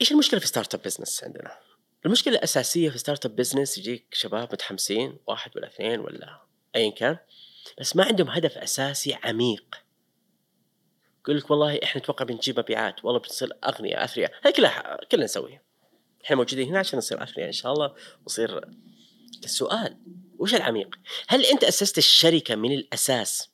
إيش 0.00 0.12
المشكلة 0.12 0.40
في 0.40 0.46
startup 0.46 0.82
business 0.82 1.24
عندنا؟ 1.24 1.58
المشكلة 2.06 2.34
الأساسية 2.34 2.90
في 2.90 2.98
startup 2.98 3.36
business 3.36 3.78
يجيك 3.78 4.06
شباب 4.12 4.48
متحمسين 4.52 5.18
واحد 5.26 5.56
ولا 5.56 5.66
اثنين 5.66 6.00
ولا 6.00 6.40
ايا 6.76 6.90
كان 6.90 7.18
بس 7.78 7.96
ما 7.96 8.04
عندهم 8.04 8.28
هدف 8.28 8.58
أساسي 8.58 9.18
عميق 9.24 9.85
يقول 11.28 11.38
لك 11.38 11.50
والله 11.50 11.80
إحنا 11.82 12.00
نتوقع 12.00 12.24
بنجيب 12.24 12.58
مبيعات. 12.58 13.04
والله 13.04 13.20
بنصير 13.20 13.52
أغنياء 13.64 14.04
أثرياء. 14.04 14.32
هذه 14.44 14.52
كلها 14.52 14.98
كلنا 15.12 15.24
نسويها. 15.24 15.62
إحنا 16.24 16.36
موجودين 16.36 16.68
هنا 16.68 16.78
عشان 16.78 16.98
نصير 16.98 17.22
أثرياء 17.22 17.46
إن 17.46 17.52
شاء 17.52 17.72
الله. 17.72 17.94
ونصير 18.22 18.60
السؤال 19.44 19.96
وش 20.38 20.54
العميق؟ 20.54 20.98
هل 21.28 21.44
أنت 21.44 21.64
أسست 21.64 21.98
الشركة 21.98 22.54
من 22.54 22.72
الأساس 22.72 23.50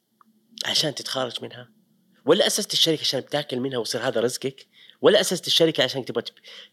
عشان 0.67 0.95
تتخارج 0.95 1.43
منها؟ 1.43 1.71
ولا 2.27 2.47
أسست 2.47 2.73
الشركة 2.73 3.01
عشان 3.01 3.21
بتاكل 3.21 3.61
منها 3.61 3.79
ويصير 3.79 4.01
هذا 4.01 4.21
رزقك؟ 4.21 4.67
ولا 5.03 5.21
أسست 5.21 5.47
الشركة 5.47 5.85
عشان 5.85 6.05
تبغى 6.05 6.25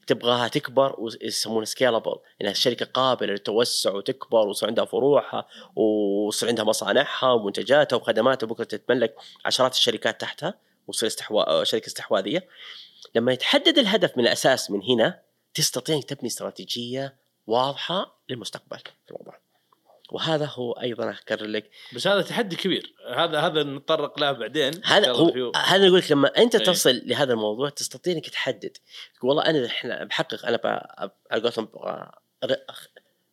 تبغاها 0.08 0.47
تكبر 0.47 0.95
ويسمونها 1.00 1.66
سكيلبل 1.66 2.16
انها 2.41 2.52
الشركة 2.52 2.86
قابلة 2.86 3.32
للتوسع 3.32 3.93
وتكبر 3.93 4.47
ويصير 4.47 4.70
عندها 4.70 4.86
فروعها 4.86 5.47
ويصير 5.76 6.50
عندها 6.50 6.66
مصانعها 6.66 7.32
ومنتجاتها 7.32 7.97
وخدماتها 7.97 8.47
بكره 8.47 8.64
تتملك 8.64 9.16
عشرات 9.45 9.74
الشركات 9.74 10.22
تحتها؟ 10.22 10.68
وتصير 10.90 11.08
استحوا... 11.08 11.64
شركة 11.64 11.88
استحواذية. 11.88 12.48
لما 13.16 13.34
يتحدد 13.34 13.78
الهدف 13.78 14.18
من 14.18 14.24
الأساس 14.24 14.72
من 14.72 14.84
هنا 14.84 15.22
تستطيع 15.54 15.96
انك 15.96 16.04
تبني 16.04 16.28
استراتيجية 16.28 17.16
واضحة 17.48 18.20
للمستقبل 18.30 18.78
في 18.78 19.12
الموضوع 19.12 19.40
وهذا 20.12 20.46
هو 20.46 20.72
أيضا 20.72 21.10
أكرر 21.12 21.46
لك. 21.46 21.70
بس 21.94 22.08
هذا 22.08 22.22
تحدي 22.22 22.56
كبير. 22.56 22.94
هذا 23.16 23.40
هذا 23.40 23.64
نتطرق 23.64 24.20
له 24.20 24.32
بعدين. 24.32 24.82
هذا 24.86 25.12
هو 25.12 25.52
هذا 25.56 25.86
يقول 25.86 26.00
لك 26.00 26.12
لما 26.12 26.38
أنت 26.38 26.56
أي. 26.56 26.66
تصل 26.66 27.02
لهذا 27.06 27.34
الموضوع 27.34 27.70
تستطيع 27.70 28.14
أنك 28.14 28.30
تحدد. 28.30 28.78
والله 29.24 29.46
أنا 29.46 29.66
إحنا 29.66 30.04
بحقق 30.04 30.46
أنا 30.46 30.60
على 31.32 31.42
قولتهم 31.42 31.70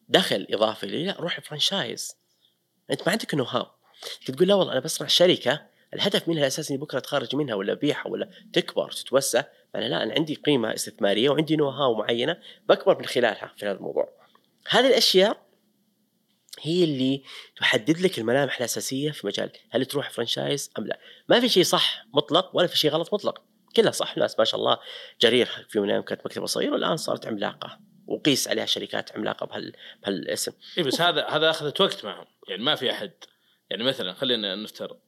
دخل 0.09 0.47
إضافي 0.51 0.87
لي 0.87 1.05
لا 1.05 1.17
روح 1.21 1.41
franchise. 1.41 2.17
أنت 2.91 3.01
ما 3.07 3.13
عندك 3.13 3.35
know-how 3.35 3.67
تقول 4.27 4.49
لا 4.49 4.55
والله 4.55 4.73
أنا 4.73 4.81
بصنع 4.81 5.09
شركة 5.09 5.67
الهدف 5.95 6.29
منها 6.29 6.41
الاساسي 6.41 6.75
إني 6.75 6.83
بكرة 6.83 6.99
أتخرج 6.99 7.37
منها 7.37 7.55
ولا 7.55 7.73
أبيعها 7.73 8.09
ولا 8.09 8.31
تكبر 8.53 8.91
تتوسع. 8.91 9.45
أنا 9.75 9.85
لا 9.85 10.03
أنا 10.03 10.15
عندي 10.15 10.35
قيمة 10.35 10.75
استثمارية 10.75 11.31
وعندي 11.31 11.57
know-how 11.57 11.95
معينة 11.95 12.39
بكبر 12.69 12.99
من 12.99 13.07
خلالها 13.07 13.53
في 13.57 13.67
هذا 13.67 13.77
الموضوع. 13.77 14.13
هذه 14.69 14.87
الأشياء 14.87 15.47
هي 16.61 16.85
اللي 16.85 17.23
تحدد 17.57 18.01
لك 18.01 18.19
الملامح 18.19 18.57
الأساسية 18.57 19.11
في 19.11 19.27
مجال 19.27 19.51
هل 19.71 19.87
تروح 19.87 20.11
franchise 20.11 20.71
أم 20.79 20.87
لا. 20.87 20.99
ما 21.29 21.41
في 21.41 21.49
شيء 21.49 21.63
صح 21.63 22.07
مطلق 22.15 22.51
ولا 22.57 22.67
في 22.67 22.79
شيء 22.79 22.91
غلط 22.91 23.15
مطلق. 23.15 23.43
كلها 23.77 23.91
صح. 23.91 24.19
ناس 24.19 24.39
ما 24.39 24.45
شاء 24.45 24.61
الله 24.61 24.79
جرير 25.21 25.67
في 25.69 25.79
يوم 25.79 26.01
كانت 26.01 26.27
مكتبة 26.27 26.47
صغيرة 26.47 26.73
والآن 26.73 26.97
صارت 26.97 27.27
عملاقة. 27.27 27.79
وقيس 28.07 28.49
عليها 28.49 28.67
شركات 28.67 29.13
عملاقة 29.17 29.47
بهال 29.47 29.73
بهالاسم 30.03 30.53
اي 30.79 30.83
بس 30.83 31.01
هذا 31.01 31.27
هذا 31.27 31.51
أخذت 31.51 31.81
وقت 31.81 32.05
معهم. 32.05 32.27
يعني 32.49 32.63
ما 32.63 32.75
في 32.75 32.91
أحد. 32.91 33.13
يعني 33.71 33.85
مثلا 33.85 34.13
خلينا 34.13 34.55
نفترض 34.55 34.99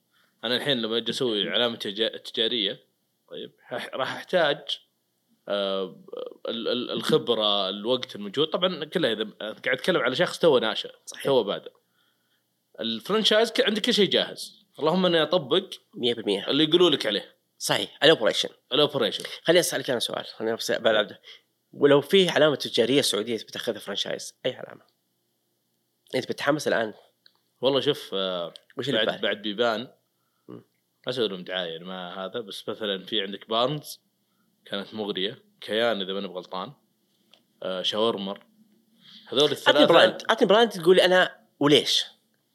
أنا 0.45 0.57
الحين 0.57 0.83
لما 0.83 0.97
أجي 0.97 1.11
أسوي 1.11 1.51
علامه 1.51 1.77
تجا- 1.77 2.17
تجارية 2.17 2.81
طيب 3.31 3.53
راح 3.73 4.15
أحتاج 4.17 4.59
آه، 5.49 6.05
ال- 6.49 6.69
ال- 6.69 6.91
الخبرة 6.91 7.69
الوقت 7.69 8.17
الموجود. 8.17 8.47
طبعا 8.47 8.85
كلها 8.85 9.13
إذا 9.13 9.25
قاعد 9.41 9.69
أتكلم 9.69 10.01
على 10.01 10.15
شخص 10.15 10.39
توه 10.39 10.59
ناشئ 10.59 10.91
صحيح. 11.07 11.25
توه 11.25 11.43
بادئ. 11.43 11.73
ال 12.81 12.88
franchise 12.88 13.53
عندك 13.61 13.83
كل 13.83 13.95
شيء 13.95 14.11
جاهز. 14.11 14.67
اللهم 14.79 15.07
إني 15.07 15.23
أطبق 15.23 15.65
100% 15.95 16.49
اللي 16.49 16.65
يقولوا 16.65 16.91
لك 16.91 17.07
عليه. 17.07 17.37
صحيح. 17.59 17.99
ال 18.05 18.09
operation. 18.09 18.49
ال 18.73 18.78
operation. 18.78 19.25
خليني 19.43 19.61
أسألك 19.61 19.91
أنا 19.91 19.99
سؤال. 19.99 20.25
خليني 20.25 20.57
بلعب. 20.71 21.09
ولو 21.73 22.01
في 22.01 22.29
علامة 22.29 22.55
تجارية 22.57 23.01
سعودية 23.01 23.37
بتأخذها 23.37 23.79
franchise 23.79 24.35
أي 24.47 24.55
علامة؟ 24.55 24.83
أنت 26.15 26.25
بتتحمس 26.25 26.69
الآن؟ 26.69 26.95
والله 27.61 27.81
شوف 27.81 28.11
آه، 28.15 28.55
بعد؟ 28.77 29.21
بعد 29.21 29.43
بيبان. 29.43 29.89
ما 31.09 31.13
أسوي 31.13 31.29
لهم 31.29 31.45
دعاية 31.45 31.73
يعني 31.73 31.85
ما 31.85 32.25
هذا 32.25 32.41
بس 32.41 32.69
مثلا 32.69 33.05
في 33.05 33.23
عندك 33.23 33.49
بارنز 33.49 34.01
كانت 34.65 34.95
مغرية 34.95 35.43
كيان 35.61 36.01
إذا 36.01 36.13
ماني 36.13 36.29
بغلطان 36.29 36.73
آه 37.63 37.83
شاورمر 37.83 38.45
هذول 39.29 39.41
اعطني 39.43 39.53
الثلاثه 39.53 39.87
brand 39.87 40.23
اعطني 40.31 40.49
brand 40.49 40.69
تقول 40.69 41.01
أنا 41.01 41.37
وليش؟ 41.61 42.05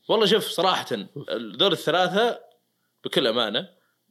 والله 0.10 0.26
شوف 0.26 0.48
صراحة 0.48 0.86
هذول 1.30 1.72
الثلاثة 1.72 2.40
بكل 3.04 3.28
أمانة 3.28 3.70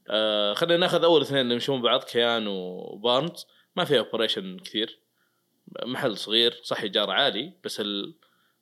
آه 0.09 0.53
خلينا 0.53 0.77
ناخذ 0.77 1.03
أول 1.03 1.21
اثنين 1.21 1.41
اللي 1.41 1.53
يمشون 1.53 1.81
بعض 1.81 2.03
كيان 2.03 2.47
وبارنز. 2.47 3.45
ما 3.75 3.85
فيها 3.85 3.99
operation 3.99 4.59
كثير 4.59 4.99
محل 5.85 6.17
صغير 6.17 6.61
صح 6.63 6.81
ايجار 6.81 7.11
عالي 7.11 7.53
بس 7.63 7.79
ال... 7.79 8.15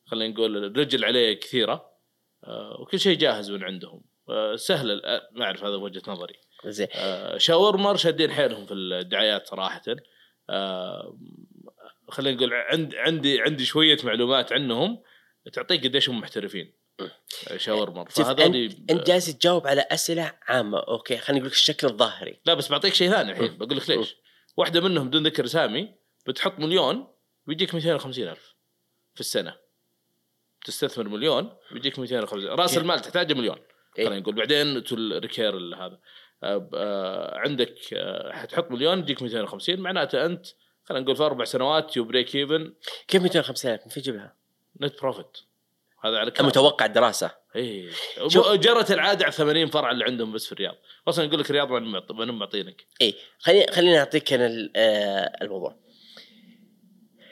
خلينا 0.06 0.34
نقول 0.34 0.64
الرجل 0.64 1.04
عليه 1.04 1.40
كثيرة 1.40 1.92
آه 2.44 2.80
وكل 2.80 3.00
شيء 3.00 3.18
جاهز 3.18 3.50
من 3.50 3.64
عندهم. 3.64 4.11
سهل 4.56 4.90
ال- 4.90 5.20
ما 5.32 5.44
أعرف 5.44 5.64
هذا 5.64 5.74
وجهة 5.76 6.02
نظري. 6.08 6.34
زين. 6.66 6.88
آه، 6.94 7.38
شاورمر 7.38 7.96
شادين 7.96 8.30
حيلهم 8.32 8.66
في 8.66 8.74
الدعايات 8.74 9.46
صراحة. 9.46 9.82
آه، 10.50 11.18
خلينا 12.08 12.36
نقول 12.36 12.54
عند 12.54 12.94
عندي 12.94 13.40
عندي 13.40 13.64
شوية 13.64 13.96
معلومات 14.04 14.52
عنهم 14.52 15.02
تعطيك 15.52 15.84
قديش 15.86 16.08
هم 16.08 16.20
محترفين. 16.20 16.72
آه، 17.50 17.56
شاورمر 17.56 18.08
شوف، 18.08 18.26
فهذول 18.26 18.56
أنت 18.90 19.06
جالس 19.06 19.38
تجاوب 19.38 19.66
على 19.66 19.80
أسئلة 19.90 20.32
عامة. 20.48 20.78
أوكي 20.78 21.16
خلينا 21.16 21.38
نقول 21.38 21.46
لك 21.50 21.56
الشكل 21.56 21.86
الظاهري. 21.86 22.40
لا 22.46 22.54
بس 22.54 22.70
بعطيك 22.70 22.94
شيء 22.94 23.10
ثاني 23.10 23.32
الحين. 23.32 23.58
بقول 23.58 23.76
لك 23.76 23.90
ليش. 23.90 24.16
واحدة 24.56 24.80
منهم 24.80 25.08
بدون 25.08 25.26
ذكر 25.26 25.44
اسامي 25.44 25.94
بتحط 26.26 26.58
مليون 26.58 27.06
بيجيك 27.46 27.74
250 27.74 28.28
ألف 28.28 28.54
في 29.14 29.20
السنة. 29.20 29.56
تستثمر 30.64 31.08
مليون 31.08 31.56
بيجيك 31.72 31.98
250 31.98 32.48
رأس 32.48 32.78
المال 32.78 33.00
تحتاجه 33.00 33.34
مليون؟ 33.34 33.56
خلينا 33.96 34.18
نقول. 34.18 34.34
بعدين 34.34 34.84
ال 34.92 34.97
requirement 34.97 35.56
هذا. 35.56 35.98
آه، 36.44 37.38
عندك 37.38 37.74
آه، 37.92 38.32
حتحط 38.32 38.70
مليون 38.70 38.98
يجيك 38.98 39.22
250 39.22 39.80
معناته 39.80 40.26
أنت 40.26 40.46
خلينا 40.84 41.04
نقول 41.04 41.16
في 41.16 41.22
أربع 41.22 41.44
سنوات 41.44 41.96
you 41.96 42.04
break 42.04 42.36
even 42.36 42.72
كيف 43.08 43.22
250 43.22 43.72
الف؟ 43.72 43.82
من 43.82 43.88
فين 43.88 44.02
تجيبها؟ 44.02 44.34
net 44.80 45.00
profit 45.00 45.38
هذا 46.04 46.18
على 46.18 46.30
كلام. 46.30 46.48
متوقع 46.48 46.86
الدراسه 46.86 47.30
اي 47.56 47.90
جرت 48.54 48.90
العادة 48.90 49.24
على 49.24 49.32
80 49.32 49.66
فرع 49.66 49.90
اللي 49.90 50.04
عندهم 50.04 50.32
بس 50.32 50.46
في 50.46 50.52
الرياض. 50.52 50.74
أصلا 51.08 51.24
يقول 51.24 51.40
لك 51.40 51.50
الرياض 51.50 51.68
ما 51.68 52.24
معطينك. 52.24 52.86
اي 53.02 53.14
خليني 53.38 53.66
خليني 53.66 53.98
أعطيك 53.98 54.32
أنا 54.32 54.70
آه، 54.76 55.32
الموضوع. 55.42 55.76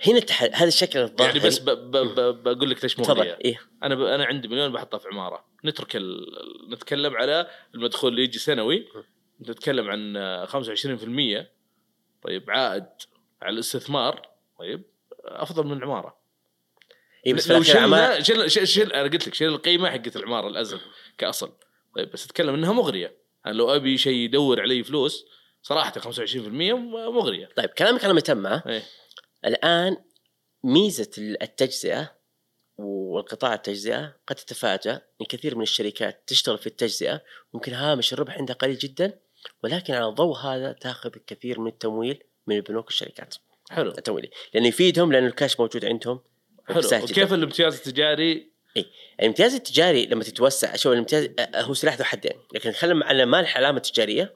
هنا 0.06 0.18
التح... 0.18 0.42
هذا 0.42 0.68
الشكل 0.68 0.98
الظاهري 0.98 1.38
يعني 1.38 1.48
بس 1.48 1.58
ب 1.58 1.70
ب 1.70 1.96
ب 1.96 2.42
بقول 2.42 2.70
لك 2.70 2.82
ليش 2.82 2.98
مغريه 2.98 3.38
إيه. 3.44 3.60
أنا 3.82 3.94
ب 3.94 4.00
أنا 4.00 4.24
عندي 4.24 4.48
مليون 4.48 4.72
بحطها 4.72 4.98
في 4.98 5.08
عمارة. 5.08 5.44
نترك 5.64 5.96
ال... 5.96 6.26
نتكلم 6.70 7.16
على 7.16 7.50
المدخول 7.74 8.10
اللي 8.10 8.22
يجي 8.22 8.38
سنوي. 8.38 8.88
نتكلم 9.48 9.90
عن 9.90 10.16
آه، 10.16 10.46
25% 10.46 11.46
طيب 12.22 12.50
عائد 12.50 12.86
على 13.42 13.54
الاستثمار. 13.54 14.28
طيب 14.58 14.82
أفضل 15.24 15.66
من 15.66 15.72
العمارة. 15.72 16.20
اي 17.26 17.32
بس 17.32 17.50
لو 17.50 17.62
شلنا 17.62 18.20
شيل 18.20 18.50
شيل 18.50 18.68
شيل 18.68 18.92
أنا 18.92 19.02
قلت 19.02 19.28
لك 19.28 19.34
شيل 19.34 19.48
القيمة 19.48 19.90
حقت 19.90 20.16
العمارة 20.16 20.48
الازل 20.48 20.80
كأصل. 21.18 21.52
طيب 21.96 22.10
بس 22.10 22.24
أتكلم 22.24 22.54
إنها 22.54 22.72
مغريه 22.72 23.16
أنا 23.46 23.54
لو 23.54 23.74
أبي 23.74 23.98
شيء 23.98 24.16
يدور 24.16 24.60
علي 24.60 24.84
فلوس 24.84 25.26
صراحة 25.62 25.92
25% 25.92 26.36
مغريه 27.14 27.48
طيب 27.56 27.68
كلامك 27.68 28.00
كلام 28.00 28.18
تم 28.18 28.46
ها؟ 28.46 28.82
الآن 29.44 29.96
ميزة 30.64 31.10
التجزئة 31.18 32.20
والقطاع 32.78 33.54
التجزئة 33.54 34.16
قد 34.26 34.36
تتفاجأ 34.36 35.02
إن 35.20 35.26
كثير 35.26 35.56
من 35.56 35.62
الشركات 35.62 36.22
تشتغل 36.26 36.58
في 36.58 36.66
التجزئة 36.66 37.22
ممكن 37.54 37.72
هامش 37.72 38.12
الربح 38.12 38.38
عندها 38.38 38.56
قليل 38.56 38.78
جدا 38.78 39.18
ولكن 39.64 39.94
على 39.94 40.08
الضوء 40.08 40.36
هذا 40.36 40.72
تأخذ 40.72 41.10
الكثير 41.16 41.60
من 41.60 41.66
التمويل 41.66 42.22
من 42.46 42.56
البنوك 42.56 42.86
والشركات. 42.86 43.34
حلو. 43.70 43.90
التمويلي 43.90 44.30
لأنه 44.54 44.68
يفيدهم 44.68 45.12
لأنه 45.12 45.26
الكاش 45.26 45.60
موجود 45.60 45.84
عندهم. 45.84 46.20
حلو. 46.68 47.02
وكيف 47.02 47.32
الامتياز 47.32 47.74
التجاري؟ 47.74 48.50
الامتياز 49.20 49.54
التجاري 49.54 50.06
لما 50.06 50.24
تتوسع 50.24 50.76
شوف 50.76 50.92
الامتياز 50.92 51.28
آه، 51.38 51.62
هو 51.62 51.74
سلاح 51.74 51.96
ذو 51.96 52.04
حدين. 52.04 52.32
لكن 52.54 52.70
نتكلم 52.70 53.02
على 53.02 53.26
مانح 53.26 53.56
علامه 53.56 53.78
تجاريه 53.78 54.34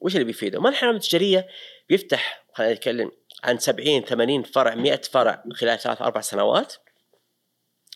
وش 0.00 0.12
اللي 0.14 0.24
بيفيده؟ 0.24 0.60
مانح 0.60 0.84
علامه 0.84 0.98
تجاريه 0.98 1.48
بيفتح 1.88 2.46
خلينا 2.54 2.72
نتكلم 2.72 3.12
عن 3.42 3.58
70 3.58 4.02
80 4.02 4.42
فرع 4.42 4.74
100 4.74 4.96
فرع 4.96 5.44
خلال 5.52 5.78
ثلاث 5.78 6.02
أربع 6.02 6.20
سنوات. 6.20 6.74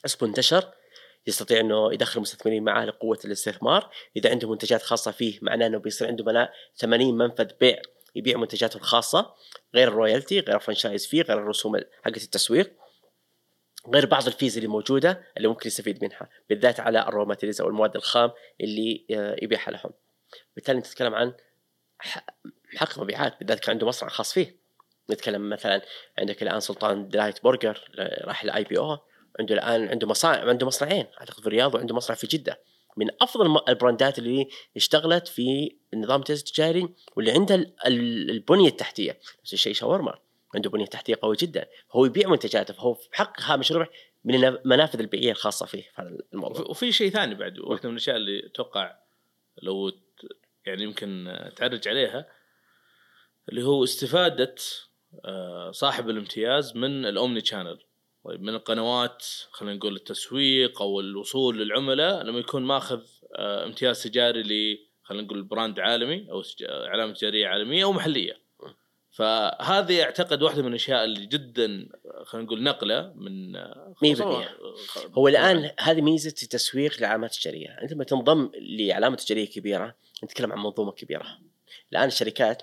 اسمه 0.05 0.29
انتشر. 0.29 0.73
يستطيع 1.27 1.61
إنه 1.61 1.93
يدخل 1.93 2.21
مستثمرين 2.21 2.65
معاه 2.65 2.85
لقوة 2.85 3.19
الاستثمار، 3.25 3.91
إذا 4.17 4.31
عنده 4.31 4.51
منتجات 4.51 4.83
خاصة 4.83 5.11
فيه 5.11 5.39
معناه 5.43 5.67
إنه 5.67 5.79
بيصير 5.79 6.09
عنده 6.09 6.25
منا 6.25 6.53
80 6.77 7.19
منفذ 7.19 7.49
بيع 7.61 7.83
يبيع 8.15 8.37
منتجاته 8.37 8.77
الخاصة. 8.77 9.35
غير 9.75 9.89
ال 9.89 9.95
royalty 9.95 10.41
غير 10.41 10.57
ال 10.57 10.62
franchise 10.62 11.07
fee 11.07 11.23
غير 11.23 11.39
الرسوم 11.39 11.77
حقت 12.05 12.17
التسويق. 12.23 12.73
غير 13.95 14.07
بعض 14.07 14.27
ال 14.27 14.33
fees 14.33 14.57
اللي 14.57 14.69
موجودة 14.69 15.27
اللي 15.37 15.49
ممكن 15.49 15.67
يستفيد 15.67 16.05
منها. 16.05 16.29
بالذات 16.49 16.81
على 16.81 17.09
ال 17.09 17.13
raw 17.13 17.25
materials 17.25 17.61
أو 17.61 17.69
المواد 17.69 17.97
الخام 17.97 18.31
اللي 18.61 19.07
آه، 19.11 19.37
يبيعها 19.43 19.71
لهم. 19.71 19.91
بالتالي 20.55 20.81
تتكلم 20.81 21.15
عن 21.15 21.35
محقق 22.75 22.99
مبيعات 22.99 23.39
بالذات 23.39 23.61
كان 23.61 23.71
عنده 23.71 23.87
مصنع 23.87 24.09
خاص 24.09 24.33
فيه. 24.33 24.66
نتكلم 25.11 25.49
مثلا 25.51 25.83
عندك 26.19 26.43
الآن 26.43 26.61
سلطان 26.61 27.09
دلايت 27.09 27.45
برجر 27.45 27.91
آه، 27.99 28.27
راح 28.27 28.43
ال 28.43 28.65
IPO 28.65 28.99
عنده 29.41 29.55
الآن 29.55 29.89
عنده 29.89 30.07
مصانع 30.07 30.49
عنده 30.49 30.67
مصنعين 30.67 31.07
أعتقد 31.21 31.41
في 31.41 31.47
الرياض 31.47 31.75
وعنده 31.75 31.95
مصنع 31.95 32.17
في 32.17 32.27
جدة. 32.27 32.61
من 32.97 33.07
أفضل 33.21 33.61
ال 33.69 33.76
brandات 33.76 34.19
اللي 34.19 34.49
اشتغلت 34.77 35.29
في 35.29 35.77
النظام 35.95 36.21
التجاري 36.21 36.39
التجاري 36.41 36.89
واللي 37.17 37.31
عندها 37.33 37.57
ال- 37.57 38.31
البنية 38.31 38.69
التحتية. 38.69 39.19
نفس 39.43 39.53
الشيء 39.53 39.73
شاورمر 39.73 40.19
عنده 40.55 40.71
بنية 40.71 40.87
تحتية 40.87 41.15
قوية 41.23 41.37
جدا. 41.41 41.67
هو 41.93 42.05
يبيع 42.05 42.29
منتجاته 42.29 42.75
فهو 42.75 42.97
محقق 43.13 43.41
هامش 43.41 43.73
ربح 43.73 43.89
من 44.25 44.45
المنافذ 44.45 45.01
البيعيه 45.01 45.31
الخاصة 45.31 45.67
فيه 45.67 45.83
في 45.83 46.03
هذا 46.03 46.17
الموضوع. 46.35 46.67
وفي- 46.67 46.93
شيء 46.93 47.11
ثاني 47.11 47.35
بعد 47.35 47.59
واحدة 47.59 47.89
من 47.89 47.95
الأشياء 47.95 48.17
اللي 48.17 48.47
أتوقع 48.47 48.97
لو 49.63 49.93
يعني 50.67 50.83
يمكن 50.83 51.39
تعرج 51.57 51.89
عليها 51.89 52.27
اللي 53.49 53.63
هو 53.63 53.85
استفادة 53.85 54.55
صاحب 55.71 56.11
الامتياز 56.11 56.77
من 56.77 57.07
ال 57.07 57.45
omnichannel 57.45 57.79
طيب 58.25 58.43
من 58.43 58.55
القنوات 58.55 59.27
خلينا 59.51 59.77
نقول 59.77 59.97
التسويق 59.97 60.83
أو 60.83 61.01
الوصول 61.01 61.59
للعملاء 61.59 62.23
لما 62.23 62.39
يكون 62.39 62.63
ماخذ 62.63 63.01
آه، 63.37 63.65
امتياز 63.65 64.03
تجاري 64.03 64.43
ل 64.43 64.79
خلينا 65.03 65.25
نقول 65.25 65.43
brand 65.43 65.81
عالمي 65.81 66.31
أو 66.31 66.43
سج- 66.43 66.65
علامه 66.71 67.13
تجارية 67.13 67.47
عالمية 67.47 67.85
أو 67.85 67.93
محلية 67.93 68.39
فهذه 69.11 70.03
أعتقد 70.03 70.43
واحدة 70.43 70.63
من 70.63 70.69
الأشياء 70.69 71.05
اللي 71.05 71.27
جدا 71.27 71.89
آه، 72.07 72.25
خلينا 72.25 72.47
نقول 72.47 72.63
نقلة 72.63 73.13
من 73.17 73.57
آه، 73.57 73.95
100 74.03 74.15
خصوصاً- 74.15 74.19
بالمية. 74.23 74.49
خ- 74.89 75.07
هو 75.19 75.29
الآن 75.29 75.71
هذه 75.81 76.01
ميزة 76.01 76.29
التسويق 76.43 76.99
للعلامات 76.99 77.35
التجارية، 77.35 77.69
أنت 77.83 77.93
لما 77.93 78.05
تنضم 78.05 78.51
لعلامه 78.55 79.17
تجارية 79.17 79.47
كبيرة 79.47 79.95
نتكلم 80.25 80.53
عن 80.53 80.59
منظومة 80.59 80.93
كبيرة. 80.93 81.27
الآن 81.93 82.09
الشركات 82.09 82.63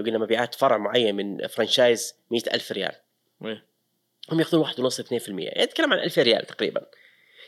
لو 0.00 0.06
قلنا 0.06 0.18
مبيعات 0.18 0.54
فرع 0.54 0.76
معين 0.76 1.14
من 1.14 1.46
franchise 1.46 2.14
مئة 2.30 2.54
ألف 2.54 2.72
ريال. 2.72 2.92
إيه. 3.44 3.64
هم 4.32 4.40
ياخذون 4.40 4.64
1.5 4.64 4.72
2% 4.72 5.28
يعني 5.28 5.64
نتكلم 5.64 5.92
عن 5.92 5.98
2000 5.98 6.22
ريال 6.22 6.46
تقريبا. 6.46 6.86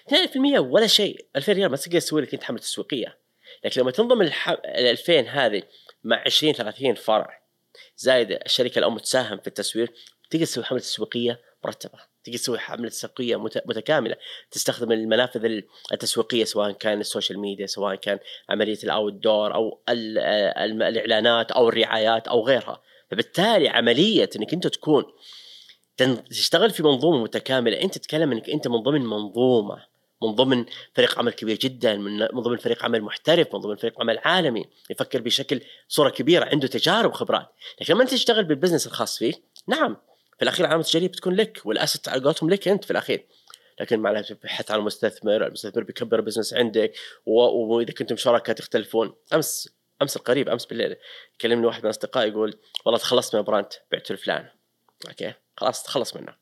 2% 0.08 0.58
ولا 0.58 0.86
شيء. 0.86 1.26
2000 1.36 1.52
ريال 1.52 1.70
ما 1.70 1.76
تقدر 1.76 1.98
تسوي 1.98 2.22
لك 2.22 2.34
أنت 2.34 2.44
حملة 2.44 2.60
تسويقية. 2.60 3.18
لكن 3.64 3.80
لما 3.80 3.90
تنضم 3.90 4.22
الح... 4.22 4.48
ال 4.48 4.60
2000 4.64 5.20
هذه 5.20 5.62
مع 6.04 6.22
20 6.26 6.52
30 6.52 6.94
فرع 6.94 7.42
زائد 7.96 8.32
الشركة 8.32 8.78
الأم 8.78 8.98
تساهم 8.98 9.38
في 9.38 9.46
التسويق 9.46 9.92
تقدر 10.30 10.44
تسوي 10.44 10.64
حملة 10.64 10.80
تسويقية 10.80 11.40
مرتبة. 11.64 12.11
تقدر 12.24 12.38
تسوي 12.38 12.58
حملة 12.58 12.88
تسويقية 12.88 13.36
مت... 13.36 13.62
متكاملة. 13.66 14.16
تستخدم 14.50 14.92
المنافذ 14.92 15.44
ال- 15.44 15.64
التسويقية 15.92 16.44
سواء 16.44 16.70
كان 16.72 17.00
ال 17.00 17.06
social 17.06 17.38
media 17.38 17.66
سواء 17.66 17.94
كان 17.94 18.18
عملية 18.48 18.78
ال 18.84 19.12
outdoor 19.12 19.54
أو 19.54 19.80
ال... 19.88 20.18
ال... 20.18 20.82
الإعلانات 20.82 21.52
أو 21.52 21.68
الرعايات 21.68 22.28
أو 22.28 22.46
غيرها. 22.46 22.82
فبالتالي 23.10 23.68
عملية 23.68 24.30
إنك 24.36 24.52
أنت 24.52 24.66
تكون 24.66 25.04
تشتغل 26.30 26.70
في 26.70 26.82
منظومة 26.82 27.22
متكاملة. 27.22 27.80
أنت 27.82 27.98
تتكلم 27.98 28.32
إنك 28.32 28.50
أنت 28.50 28.68
من 28.68 28.78
ضمن 28.78 29.00
منظومة 29.00 29.92
من 30.22 30.34
ضمن 30.34 30.64
فريق 30.94 31.18
عمل 31.18 31.32
كبير 31.32 31.56
جدا 31.56 31.96
من 31.96 32.18
من 32.18 32.40
ضمن 32.40 32.56
فريق 32.56 32.84
عمل 32.84 33.02
محترف 33.02 33.54
من 33.54 33.60
ضمن 33.60 33.76
فريق 33.76 34.00
عمل 34.00 34.18
عالمي. 34.18 34.64
يفكر 34.90 35.20
بشكل 35.20 35.60
صورة 35.88 36.10
كبيرة 36.10 36.44
عنده 36.44 36.66
تجارب 36.68 37.10
وخبرات. 37.10 37.48
لكن 37.80 37.94
لما 37.94 38.02
أنت 38.02 38.10
تشتغل 38.10 38.44
بال 38.44 38.53
business 38.53 38.86
الخاص 38.86 39.18
فيك 39.18 39.42
نعم. 39.66 39.96
في 40.42 40.48
الأخير 40.48 40.60
العلامه 40.64 40.82
التجاريه 40.84 41.08
بتكون 41.08 41.34
لك 41.34 41.60
وال 41.64 41.77
asset 41.77 42.08
على 42.08 42.22
قولتهم 42.24 42.50
لك 42.50 42.68
أنت 42.68 42.84
في 42.84 42.90
الأخير. 42.90 43.26
لكن 43.80 44.00
مع 44.00 44.20
تبحث 44.20 44.70
عن 44.70 44.80
مستثمر 44.80 45.46
المستثمر 45.46 45.82
بيكبر 45.82 46.18
ال 46.18 46.22
business 46.22 46.54
عندك 46.54 46.92
وإذا 47.26 47.92
كنتم 47.92 48.16
شركاء 48.16 48.56
تختلفون. 48.56 49.14
أمس 49.34 49.68
أمس 50.02 50.16
القريب 50.16 50.48
أمس 50.48 50.64
بالليل 50.66 50.96
كلمني 51.40 51.66
واحد 51.66 51.82
من 51.82 51.88
اصدقائي 51.88 52.28
يقول 52.30 52.58
والله 52.84 52.98
تخلصت 53.00 53.36
من 53.36 53.42
brand 53.42 53.66
بعته 53.92 54.14
لفلان 54.14 54.48
أوكي؟ 55.08 55.32
خلاص 55.56 55.82
تخلص 55.82 56.16
منه. 56.16 56.34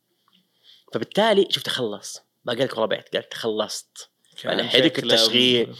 فبالتالي 0.94 1.46
شوف 1.50 1.62
تخلص. 1.62 2.22
ما 2.44 2.52
قال 2.52 2.62
لك 2.62 2.72
والله 2.72 2.86
بعت 2.86 3.16
قال 3.16 3.28
تخلصت. 3.28 4.10
يعني 4.44 4.62
شكله- 4.98 5.14
التشغيل. 5.14 5.74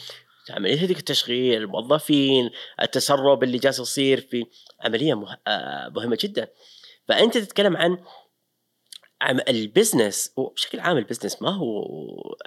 عملية 0.51 0.85
هذيك 0.85 0.99
التشغيل 0.99 1.63
الموظفين 1.63 2.51
التسرب 2.83 3.43
اللي 3.43 3.59
جالس 3.59 3.79
يصير 3.79 4.21
في 4.21 4.47
عملية 4.81 5.15
مه... 5.15 5.39
آه، 5.47 5.89
مهمة 5.89 6.19
جدا. 6.21 6.49
فأنت 7.11 7.39
تتكلم 7.39 7.77
عن 7.77 7.99
عم 9.23 9.41
ال 9.49 9.58
business 9.58 10.33
وبشكل 10.37 10.81
عام 10.81 10.97
ال 10.99 11.03
business 11.03 11.43
ما 11.43 11.51
هو 11.51 11.85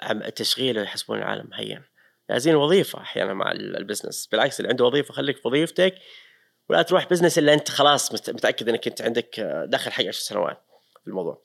عم 0.02 0.22
التشغيل 0.22 0.78
يحسبون 0.78 1.18
العالم 1.18 1.50
هين. 1.54 1.82
لازم 2.28 2.54
وظيفة 2.54 3.00
أحيانا 3.00 3.34
مع 3.34 3.52
ال- 3.52 3.76
ال 3.76 3.82
business 3.82 4.26
بالعكس 4.32 4.60
اللي 4.60 4.68
عنده 4.70 4.84
وظيفة 4.84 5.14
خليك 5.14 5.36
في 5.36 5.48
وظيفتك 5.48 5.94
ولا 6.68 6.82
تروح 6.82 7.08
business 7.10 7.38
إلا 7.38 7.54
أنت 7.54 7.70
خلاص 7.70 8.12
مت- 8.12 8.30
متأكد 8.30 8.68
إنك 8.68 8.86
أنت 8.88 9.02
عندك 9.02 9.40
داخل 9.68 9.90
حق 9.92 10.04
10 10.04 10.10
سنوات 10.12 10.62
في 11.02 11.08
الموضوع. 11.10 11.42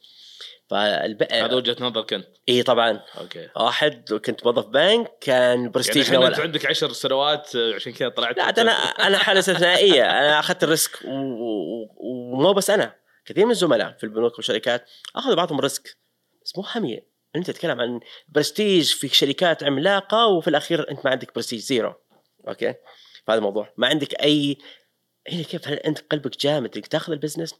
فالب... 0.70 1.24
هذا 1.32 1.56
وجهة 1.56 1.76
نظرك 1.80 2.14
انت 2.14 2.28
إي 2.50 2.64
طبعا. 2.64 3.02
أوكي. 3.18 3.50
واحد 3.56 4.14
كنت 4.14 4.46
موظف 4.46 4.66
بنك 4.66 5.12
كان 5.22 5.58
يعني 5.60 5.70
برستيج 5.70 5.98
الحين 5.98 6.24
أنت 6.24 6.40
عندك 6.40 6.66
عشر 6.66 6.92
سنوات 6.92 7.56
آه، 7.56 7.74
عشان 7.76 7.94
كذا 7.94 8.10
طلعت. 8.10 8.38
لا 8.38 8.44
أنا 8.44 8.72
أنا 8.72 9.18
حالة 9.18 9.40
استثنائيه 9.40 10.04
أنا 10.04 10.40
أخذت 10.40 10.64
ال 10.64 10.71
risk 10.71 11.00
و- 11.06 11.10
و- 11.10 11.96
ومو 12.34 12.54
بس 12.54 12.70
أنا. 12.70 12.99
كثير 13.30 13.46
من 13.46 13.52
الزملاء 13.52 13.98
في 13.98 14.04
البنوك 14.04 14.36
والشركات 14.36 14.90
أخذوا 15.16 15.36
بعضهم 15.36 15.60
risk. 15.60 15.98
بس 16.46 16.58
مو 16.58 16.64
همية 16.76 17.10
أنت 17.36 17.52
تتكلم 17.52 17.82
عن 17.82 18.00
برستيج 18.28 18.94
في 18.94 19.08
شركات 19.08 19.64
عملاقة 19.64 20.28
وفي 20.28 20.48
الأخير 20.48 20.92
أنت 20.92 21.06
ما 21.06 21.12
عندك 21.12 21.36
prestige 21.36 21.60
zero. 21.60 21.94
أوكي؟ 22.48 22.76
فهذا 23.28 23.38
الموضوع. 23.38 23.74
ما 23.78 23.88
عندك 23.88 24.14
أي 24.24 24.58
هنا 25.32 25.44
كيف؟ 25.44 25.68
هل 25.68 25.74
أنت 25.74 26.00
قلبك 26.00 26.38
جامد 26.38 26.76
إنك 26.76 26.88
تاخذ 26.88 27.12
ال 27.14 27.18
business؟ 27.18 27.56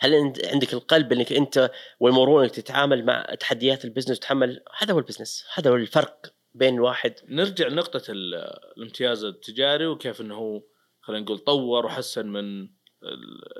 هل 0.00 0.14
أنت 0.14 0.46
عندك 0.46 0.72
القلب 0.74 1.12
إنك 1.12 1.32
أنت 1.32 1.70
والمرونه 2.00 2.44
إنك 2.44 2.54
تتعامل 2.54 3.04
مع 3.04 3.24
تحديات 3.40 3.84
ال 3.84 3.88
business 3.88 4.16
وتحمل 4.18 4.64
هذا 4.78 4.92
هو 4.94 4.98
ال 4.98 5.03
business. 5.03 5.44
هذا 5.54 5.70
هو 5.70 5.74
الفرق 5.74 6.34
بين 6.54 6.74
الواحد 6.74 7.14
نرجع 7.28 7.66
لنقطة 7.66 8.02
ال- 8.08 8.34
الامتياز 8.76 9.24
التجاري 9.24 9.86
وكيف 9.86 10.20
إنه 10.20 10.34
هو 10.34 10.62
خلينا 11.00 11.22
نقول 11.22 11.38
طور 11.38 11.86
وحسن 11.86 12.26
من 12.26 12.62
ال- 13.02 13.58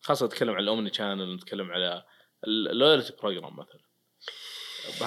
خاصة 0.00 0.26
نتكلم 0.26 0.50
عن 0.54 0.62
ال 0.62 0.92
omnichannel 0.92 1.34
نتكلم 1.34 1.70
على 1.70 2.04
ال 2.46 2.54
loyalty 2.54 3.12
program 3.22 3.56
مثلا. 3.56 3.80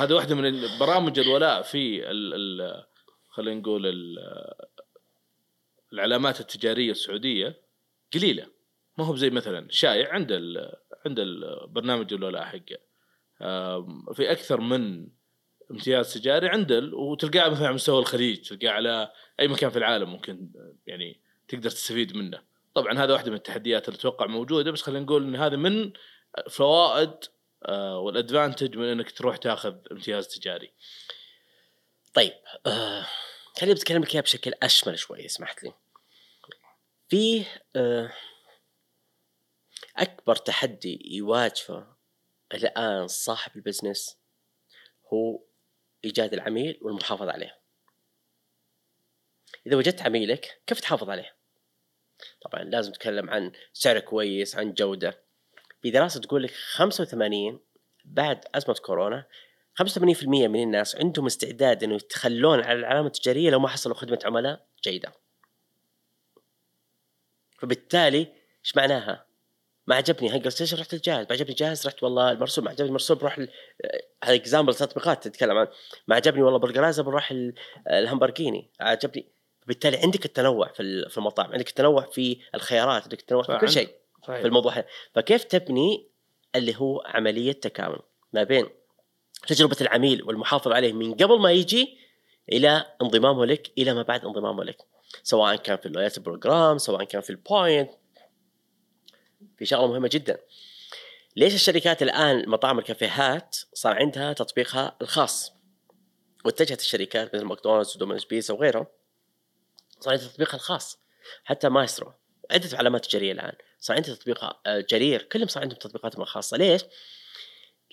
هذه 0.04 0.14
واحدة 0.14 0.36
من 0.36 0.78
برامج 0.80 1.20
الولاء 1.20 1.62
في 1.62 2.02
خلينا 3.30 3.60
نقول 3.60 3.86
ال- 3.86 4.18
العلامات 5.94 6.40
التجارية 6.40 6.92
السعودية 6.92 7.62
قليلة. 8.14 8.48
ما 8.98 9.06
هو 9.06 9.16
زي 9.16 9.30
مثلا 9.30 9.68
شايع 9.70 10.14
عند 10.14 10.32
ال 10.32 10.76
عند 11.06 11.20
البرنامج 11.20 12.14
الولاء 12.14 12.44
حقه. 12.44 12.78
في 14.14 14.32
أكثر 14.32 14.62
من 14.62 15.08
امتياز 15.72 16.14
تجاري 16.14 16.50
عنده 16.50 16.92
وتلقاه 16.94 17.50
مثلا 17.50 17.66
على 17.66 17.76
مستوى 17.76 18.00
الخليج 18.00 18.42
تلقاه 18.42 18.70
على 18.70 19.12
أي 19.40 19.48
مكان 19.48 19.70
في 19.70 19.78
العالم 19.78 20.10
ممكن 20.10 20.52
يعني 20.88 21.22
تقدر 21.48 21.70
تستفيد 21.70 22.18
منه. 22.18 22.42
طبعا 22.74 23.04
هذا 23.04 23.14
واحدة 23.14 23.32
من 23.32 23.38
التحديات 23.38 23.88
اللي 23.88 24.00
أتوقع 24.00 24.26
موجودة 24.26 24.72
بس 24.72 24.82
خلينا 24.82 25.06
نقول 25.06 25.24
إن 25.24 25.36
هذا 25.36 25.56
من 25.56 25.94
فوائد 26.50 27.14
آه، 27.66 28.00
والأدفانتج 28.00 28.78
من 28.78 28.86
إنك 28.86 29.12
تروح 29.12 29.38
تاخذ 29.38 29.76
امتياز 29.92 30.28
تجاري 30.28 30.74
طيب 32.14 32.34
آه 32.66 33.08
خليني 33.60 33.76
بتكلم 33.76 34.02
لك 34.02 34.14
اياها 34.14 34.22
بشكل 34.24 34.54
أشمل 34.64 35.00
شوي 35.00 35.28
سمحت 35.28 35.64
لي. 35.64 35.74
في 37.10 37.46
آه 37.76 38.14
أكبر 39.98 40.36
تحدي 40.36 41.16
يواجهه 41.16 41.98
الآن 42.54 43.08
صاحب 43.08 43.56
البزنس 43.56 44.18
هو 45.14 45.44
إيجاد 46.06 46.34
العميل 46.34 46.80
والمحافظه 46.82 47.32
عليه. 47.32 47.62
إذا 49.68 49.76
وجدت 49.76 50.02
عميلك 50.02 50.62
كيف 50.68 50.80
تحافظ 50.80 51.10
عليه؟ 51.10 51.43
طبعا 52.42 52.64
لازم 52.64 52.90
نتكلم 52.90 53.30
عن 53.30 53.52
سعر 53.74 54.00
كويس 54.00 54.56
عن 54.56 54.74
جودة. 54.74 55.20
في 55.82 55.92
دراسه 55.92 56.22
تقول 56.22 56.44
لك 56.44 56.52
85 56.52 57.60
بعد 58.06 58.46
أزمة 58.56 58.76
كورونا 58.86 59.26
85% 59.82 60.26
من 60.28 60.64
الناس 60.64 60.96
عندهم 60.96 61.26
استعداد 61.26 61.84
إنه 61.84 61.96
يتخلون 61.96 62.60
عن 62.60 62.78
العلامة 62.78 63.08
التجارية 63.08 63.50
لو 63.50 63.60
ما 63.60 63.68
حصلوا 63.68 63.96
خدمة 63.96 64.20
عملاء 64.26 64.66
جيدة. 64.84 65.14
فبالتالي 67.60 68.28
إيش 68.66 68.76
معناها؟ 68.76 69.26
ما 69.88 69.96
عجبني 69.96 70.30
هنجر 70.30 70.50
ستيشن 70.50 70.78
رحت 70.78 70.94
لجاهز، 70.94 71.26
ما 71.26 71.32
عجبني 71.34 71.54
جاهز 71.54 71.88
رحت 71.88 72.04
والله 72.04 72.32
المرسوم، 72.32 72.66
ما 72.66 72.72
عجبني 72.72 72.88
المرسوم 72.88 73.18
بروح 73.18 73.38
ال- 73.38 73.50
هذا 74.24 74.36
example 74.36 74.76
تطبيقات 74.76 75.24
تتكلم 75.28 75.58
عن 75.58 75.68
ما 76.08 76.16
عجبني 76.16 76.42
والله 76.44 76.60
برجرايزر 76.60 77.04
بروح 77.04 77.32
ال- 77.32 77.54
لهامبرغيني، 77.90 78.72
عجبني 78.80 79.28
بالتالي 79.68 79.98
عندك 79.98 80.26
التنوع 80.26 80.68
في 80.68 81.10
في 81.10 81.18
المطاعم، 81.18 81.52
عندك 81.52 81.70
التنوع 81.70 82.02
في 82.02 82.40
الخيارات، 82.56 83.04
عندك 83.04 83.20
التنوع 83.20 83.44
في 83.44 83.58
كل 83.58 83.70
شيء. 83.70 83.90
صحيح. 84.28 84.42
في 84.42 84.48
الموضوع 84.48 84.74
هذا. 84.74 84.86
فكيف 85.16 85.44
تبني 85.44 86.08
اللي 86.56 86.76
هو 86.76 87.04
عملية 87.06 87.52
تكامل 87.52 88.00
ما 88.34 88.44
بين 88.44 88.70
تجربة 89.48 89.78
العميل 89.82 90.24
والمحافظه 90.24 90.76
عليه 90.76 90.94
من 90.94 91.14
قبل 91.14 91.40
ما 91.40 91.52
يجي 91.52 91.98
إلى 92.52 92.86
انضمامه 93.02 93.46
لك 93.46 93.72
إلى 93.78 93.94
ما 93.94 94.02
بعد 94.02 94.26
انضمامه 94.26 94.64
لك. 94.64 94.78
سواء 95.24 95.56
كان 95.56 95.78
في 95.78 95.86
ال 95.86 95.90
loyalty 95.90 96.20
program 96.20 96.78
سواء 96.78 97.04
كان 97.04 97.22
في 97.22 97.30
ال 97.30 97.40
point 97.40 97.92
في 99.58 99.66
شغلة 99.66 99.88
مهمة 99.88 100.10
جدا. 100.12 100.38
ليش 101.36 101.54
الشركات 101.54 102.02
الآن 102.02 102.50
مطاعم 102.50 102.80
الكافيهات 102.80 103.58
صار 103.74 103.94
عندها 103.94 104.34
تطبيقها 104.34 104.96
الخاص؟ 105.02 105.54
واتجهت 106.46 106.80
الشركات 106.80 107.36
مثل 107.36 107.46
ماكدونالدز 107.46 107.96
ودومينوز 107.96 108.26
بيتزا 108.26 108.54
وغيرها 108.54 108.88
صار 110.04 110.14
عندها 110.14 110.28
تطبيقها 110.28 110.56
الخاص 110.56 111.00
حتى 111.44 111.70
مايسترو. 111.70 112.14
عده 112.52 112.78
علامات 112.78 113.06
تجاريه 113.06 113.32
الآن. 113.32 113.54
صار 113.80 113.96
عندها 113.98 114.16
تطبيق 114.16 114.44
آه، 114.44 114.86
جرير 114.90 115.22
كلهم 115.22 115.48
صار 115.48 115.64
عندهم 115.64 115.80
تطبيقاتهم 115.80 116.22
الخاصة. 116.22 116.58
ليش؟ 116.58 116.82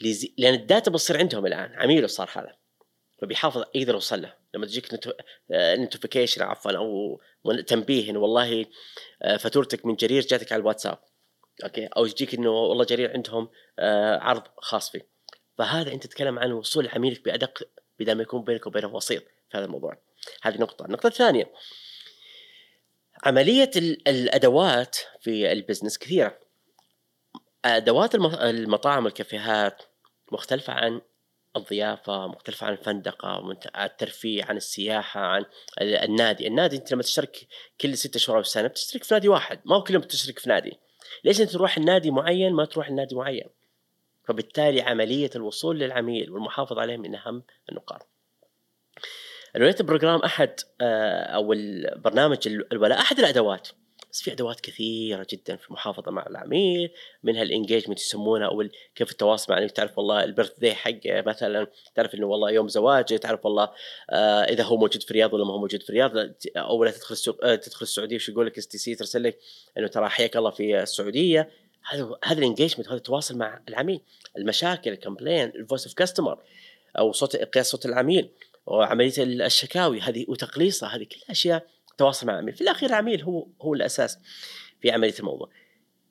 لزي... 0.00 0.34
لأن 0.38 0.54
ال 0.54 0.62
data 0.62 0.90
بتصير 0.90 1.18
عندهم 1.18 1.46
الآن. 1.46 1.74
عميله 1.74 2.06
صار 2.06 2.30
هذا. 2.32 2.56
فبيحافظ 3.22 3.64
يقدر 3.74 3.94
يوصل 3.94 4.22
له. 4.22 4.34
لما 4.54 4.66
تجيك 4.66 5.00
notification 5.50 6.42
عفوا 6.42 6.72
أو 6.72 7.20
تنبيه 7.66 8.10
إنه 8.10 8.18
والله 8.18 8.66
آه، 9.22 9.36
فاتورتك 9.36 9.86
من 9.86 9.94
جرير 9.94 10.22
جاتك 10.22 10.52
على 10.52 10.60
الواتساب. 10.60 10.98
أوكي؟ 11.64 11.86
أو 11.86 12.06
يجيك 12.06 12.34
إنه 12.34 12.50
والله 12.50 12.84
جرير 12.84 13.12
عندهم 13.12 13.50
آه، 13.78 14.18
عرض 14.18 14.42
خاص 14.58 14.90
فيه. 14.90 15.08
فهذا 15.58 15.92
أنت 15.92 16.06
تتكلم 16.06 16.38
عن 16.38 16.52
وصول 16.52 16.88
عميلك 16.88 17.24
بأدق 17.24 17.68
بدل 18.00 18.12
ما 18.12 18.22
يكون 18.22 18.44
بينك 18.44 18.66
وبينه 18.66 18.94
وسيط 18.94 19.22
في 19.22 19.58
هذا 19.58 19.64
الموضوع. 19.64 19.98
هذه 20.42 20.60
نقطة. 20.60 20.86
النقطة 20.86 21.06
الثانية. 21.06 21.52
عملية 23.24 23.70
ال- 23.76 24.08
الأدوات 24.08 24.96
في 25.20 25.52
البزنس 25.52 25.98
كثيرة. 25.98 26.38
أدوات 27.64 28.14
الم- 28.14 28.34
المطاعم 28.34 29.04
والكافيهات 29.04 29.82
مختلفة 30.32 30.72
عن 30.72 31.00
الضيافة 31.56 32.26
مختلفة 32.26 32.66
عن 32.66 32.72
الفندقة 32.72 33.40
منت- 33.40 33.70
عن 33.74 33.86
الترفيه 33.86 34.44
عن 34.44 34.56
السياحة 34.56 35.20
عن 35.20 35.44
ال- 35.80 35.94
النادي. 35.96 36.46
النادي 36.46 36.76
أنت 36.76 36.92
لما 36.92 37.02
تشترك 37.02 37.46
كل 37.80 37.96
ستة 37.96 38.18
شهور 38.18 38.42
في 38.42 38.48
السنة 38.48 38.68
بتشترك 38.68 39.04
في 39.04 39.14
نادي 39.14 39.28
واحد. 39.28 39.60
ما 39.64 39.76
هو 39.76 39.82
كل 39.82 39.94
يوم 39.94 40.02
بتشترك 40.02 40.38
في 40.38 40.48
نادي. 40.48 40.78
ليش؟ 41.24 41.40
انت 41.40 41.50
تروح 41.50 41.76
النادي 41.76 42.10
معين 42.10 42.52
ما 42.52 42.64
تروح 42.64 42.88
النادي 42.88 43.14
معين. 43.14 43.48
فبالتالي 44.24 44.80
عملية 44.82 45.30
الوصول 45.36 45.78
للعميل 45.78 46.30
والمحافظة 46.30 46.80
عليه 46.80 46.96
من 46.96 47.14
أهم 47.14 47.42
النقاط. 47.70 48.08
ال 49.56 49.59
loyalty 49.59 49.76
program 49.80 50.20
أحد 50.20 50.54
آه، 50.80 51.22
أو 51.22 51.52
البرنامج 51.52 52.38
ال- 52.46 52.72
الولاء 52.72 52.98
أحد 52.98 53.18
الأدوات. 53.18 53.68
بس 54.12 54.22
في 54.22 54.32
أدوات 54.32 54.60
كثيرة 54.60 55.26
جدا 55.30 55.56
في 55.56 55.68
المحافظة 55.68 56.10
مع 56.10 56.26
العميل 56.26 56.90
منها 57.22 57.42
ال 57.42 57.48
engagement 57.48 58.00
يسمونها 58.00 58.46
أو 58.46 58.68
كيف 58.94 59.10
التواصل 59.10 59.46
مع 59.52 59.56
العميل. 59.58 59.70
تعرف 59.70 59.98
والله 59.98 60.24
ال 60.24 60.58
birthday 60.58 60.74
حقه 60.74 61.22
مثلا 61.26 61.66
تعرف 61.94 62.14
إنه 62.14 62.26
والله 62.26 62.50
يوم 62.50 62.68
زواجه 62.68 63.16
تعرف 63.16 63.44
والله 63.44 63.70
آه 64.10 64.42
إذا 64.42 64.64
هو 64.64 64.76
موجود 64.76 65.02
في 65.02 65.10
الرياض 65.10 65.34
ولا 65.34 65.44
ما 65.44 65.52
هو 65.52 65.58
موجود 65.58 65.82
في 65.82 65.90
الرياض. 65.90 66.12
أو 66.56 66.84
لا 66.84 66.90
تدخل 66.90 67.12
السوق 67.12 67.44
آه 67.44 67.54
تدخل 67.54 67.82
السعودية 67.82 68.16
وش 68.16 68.28
يقول 68.28 68.46
لك 68.46 68.58
اس 68.58 68.66
تي 68.68 68.78
سي 68.78 68.94
ترسل 68.94 69.22
لك 69.22 69.38
إنه 69.78 69.86
ترى 69.86 70.08
حياك 70.08 70.36
الله 70.36 70.50
في 70.50 70.82
السعودية. 70.82 71.50
هذا 71.90 72.10
هذا 72.24 72.38
ال 72.38 72.43
engagement 72.43 72.88
هذا 72.88 72.96
التواصل 72.96 73.38
مع 73.38 73.60
العميل. 73.68 74.00
المشاكل 74.38 74.90
ال 74.92 74.98
complaint 74.98 75.44
ال 75.44 75.51
voice 75.51 75.86
of 75.86 75.94
customer 75.94 76.38
أو 76.98 77.12
صوت 77.12 77.36
قياس 77.36 77.70
صوت 77.70 77.86
العميل. 77.86 78.30
وعملية 78.70 79.12
الشكاوي 79.18 80.00
هذه 80.00 80.24
وتقليصها 80.28 80.88
هذه 80.88 81.04
كلها 81.04 81.30
أشياء 81.30 81.66
تواصل 81.98 82.26
مع 82.26 82.32
العميل. 82.32 82.54
في 82.54 82.60
الأخير 82.60 82.88
العميل 82.88 83.22
هو 83.22 83.46
هو 83.62 83.74
الأساس 83.74 84.18
في 84.80 84.90
عملية 84.90 85.14
الموضوع. 85.18 85.50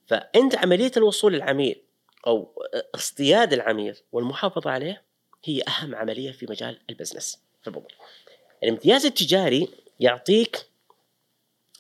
فأنت 0.08 0.56
عملية 0.56 0.92
الوصول 0.98 1.34
للعميل 1.34 1.84
أو 2.28 2.64
اصطياد 2.96 3.54
العميل 3.54 3.96
والمحافظة 4.12 4.72
عليه 4.72 5.04
هي 5.44 5.62
أهم 5.68 5.96
عملية 5.96 6.32
في 6.32 6.46
مجال 6.50 6.80
ال 6.90 6.96
business 6.96 7.44
في 7.64 7.82
الامتياز 8.64 9.06
التجاري 9.06 9.68
يعطيك 10.00 10.69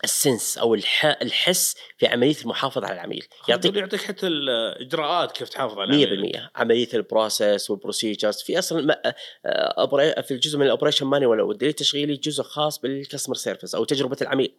ال 0.04 0.13
sense 0.13 0.58
أو 0.58 0.74
الح... 0.74 1.06
الحس 1.06 1.76
في 1.98 2.08
عملية 2.08 2.36
المحافظة 2.42 2.86
على 2.86 2.96
العميل. 2.96 3.28
يعطيك 3.48 3.76
يعطيك 3.76 4.02
حتى 4.02 4.28
الإجراءات 4.28 5.32
كيف 5.32 5.50
تحافظ 5.50 5.80
على 5.80 6.06
100% 6.36 6.50
عملية 6.56 6.88
ال 6.94 7.03
process 7.03 7.70
وال 7.70 7.81
procedures. 7.81 8.42
في 8.42 8.60
أصلا 8.60 9.02
آه، 9.46 10.22
في 10.22 10.32
الجزء 10.34 10.58
من 10.58 10.66
ال 10.66 10.70
operation 10.70 11.06
manual 11.08 11.40
أو 11.40 11.52
الدليل 11.52 11.70
التشغيلي 11.70 12.16
جزء 12.16 12.44
خاص 12.44 12.80
بال 12.80 12.91
customer 12.91 13.36
service 13.36 13.76
أو 13.76 13.84
تجربة 13.84 14.18
العميل. 14.22 14.56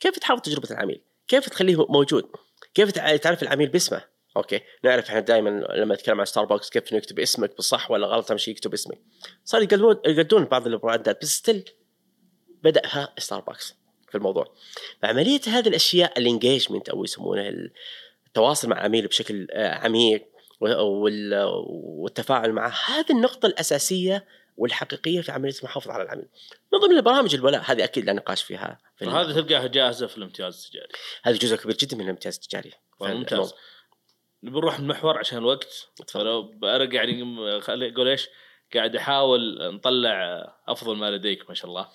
كيف 0.00 0.18
تحافظ 0.18 0.42
تجربة 0.42 0.68
العميل؟ 0.70 1.00
كيف 1.28 1.48
تخليه 1.48 1.86
موجود؟ 1.88 2.24
كيف 2.74 2.90
تع- 2.92 3.16
تعرف 3.16 3.42
العميل 3.42 3.68
باسمه؟ 3.68 4.04
أوكي. 4.36 4.60
نعرف 4.84 5.08
إحنا 5.08 5.20
دائما 5.20 5.50
لما 5.50 5.94
نتكلم 5.94 6.20
عن 6.20 6.26
ستاربكس 6.26 6.70
كيف 6.70 6.92
نكتب 6.92 7.20
اسمك 7.20 7.56
بالصح 7.56 7.90
ولا 7.90 8.06
غلط 8.06 8.30
أهم 8.30 8.38
شيء 8.38 8.54
يكتب 8.54 8.74
اسمك. 8.74 8.98
صار 9.44 9.62
يقدمون 9.62 9.96
يقدمون 10.06 10.44
بعض 10.44 10.66
البراندات 10.66 11.22
بس 11.22 11.28
still 11.28 11.70
بدأها 12.62 13.14
ستاربكس 13.18 13.74
في 14.14 14.18
الموضوع. 14.18 14.54
فعملية 15.02 15.40
هذه 15.46 15.68
الأشياء 15.68 16.18
ال 16.18 16.24
engagement 16.24 16.88
أو 16.88 17.04
يسمونها 17.04 17.52
التواصل 18.26 18.68
مع 18.68 18.76
العميل 18.78 19.06
بشكل 19.06 19.46
آه، 19.50 19.74
عميق 19.74 20.26
وال- 20.60 21.44
والتفاعل 21.72 22.52
معه 22.52 22.74
هذه 22.86 23.10
النقطة 23.10 23.46
الأساسية 23.46 24.24
والحقيقية 24.56 25.20
في 25.20 25.32
عملية 25.32 25.54
المحافظة 25.58 25.92
على 25.92 26.02
العميل. 26.02 26.26
من 26.72 26.78
ضمن 26.78 26.96
البرامج 26.96 27.34
الولاء 27.34 27.62
هذه 27.64 27.84
أكيد 27.84 28.04
لا 28.04 28.12
نقاش 28.12 28.42
فيها 28.42 28.78
في 28.96 29.04
هذا 29.04 29.40
تلقاها 29.40 29.66
جاهزة 29.66 30.06
في 30.06 30.18
الامتياز 30.18 30.64
التجاري. 30.64 30.88
هذا 31.22 31.36
جزء 31.36 31.56
كبير 31.56 31.76
جدا 31.76 31.96
من 31.96 32.04
الامتياز 32.04 32.34
التجاري. 32.34 32.72
ممتاز. 33.00 33.54
نبي 34.42 34.58
نروح 34.58 34.78
المحور 34.78 35.18
عشان 35.18 35.38
الوقت. 35.38 35.88
فلو 36.08 36.54
أنا 36.62 36.90
قاعد 36.92 37.08
أقول 37.68 38.08
إيش؟ 38.08 38.28
قاعد 38.76 38.96
أحاول 38.96 39.74
نطلع 39.74 40.12
أفضل 40.68 40.96
ما 40.96 41.10
لديك 41.10 41.48
ما 41.48 41.54
شاء 41.54 41.70
الله. 41.70 41.88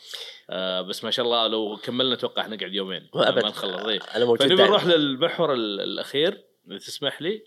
آه 0.49 0.82
بس 0.82 1.03
ما 1.03 1.11
شاء 1.11 1.25
الله 1.25 1.47
لو 1.47 1.77
كملنا 1.84 2.13
أتوقع 2.13 2.41
إحنا 2.41 2.57
قاعد 2.57 2.73
يومين. 2.73 3.09
ما 3.13 3.30
نخلص. 3.49 3.86
إيه. 3.86 3.99
موجود 4.25 4.47
فنبي 4.47 4.63
نروح 4.63 4.86
للمحور 4.86 5.53
ال- 5.53 5.82
الأخير 5.82 6.43
إذا 6.67 6.77
تسمح 6.77 7.21
لي. 7.21 7.43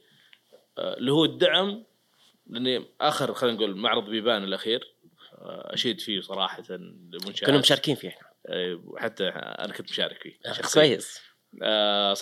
آه، 0.79 0.97
اللي 0.97 1.13
هو 1.13 1.25
الدعم 1.25 1.85
لأني 2.47 2.85
آخر 3.01 3.35
خلينا 3.35 3.57
نقول 3.57 3.77
معرض 3.77 4.05
بيبان 4.05 4.45
الأخير. 4.45 4.95
آه، 5.39 5.75
أشيد 5.75 6.01
فيه 6.01 6.21
صراحة 6.21 6.63
للمنشات 6.71 7.45
كنا 7.45 7.59
مشاركين 7.59 7.95
فيه 7.95 8.09
إحنا. 8.09 8.29
آه، 8.47 8.81
وحتى 8.85 9.29
أنا 9.29 9.73
كنت 9.73 9.91
مشارك 9.91 10.23
فيه 10.23 10.39
آه،. 10.47 10.73
كويس. 10.75 11.21
آه 11.63 12.15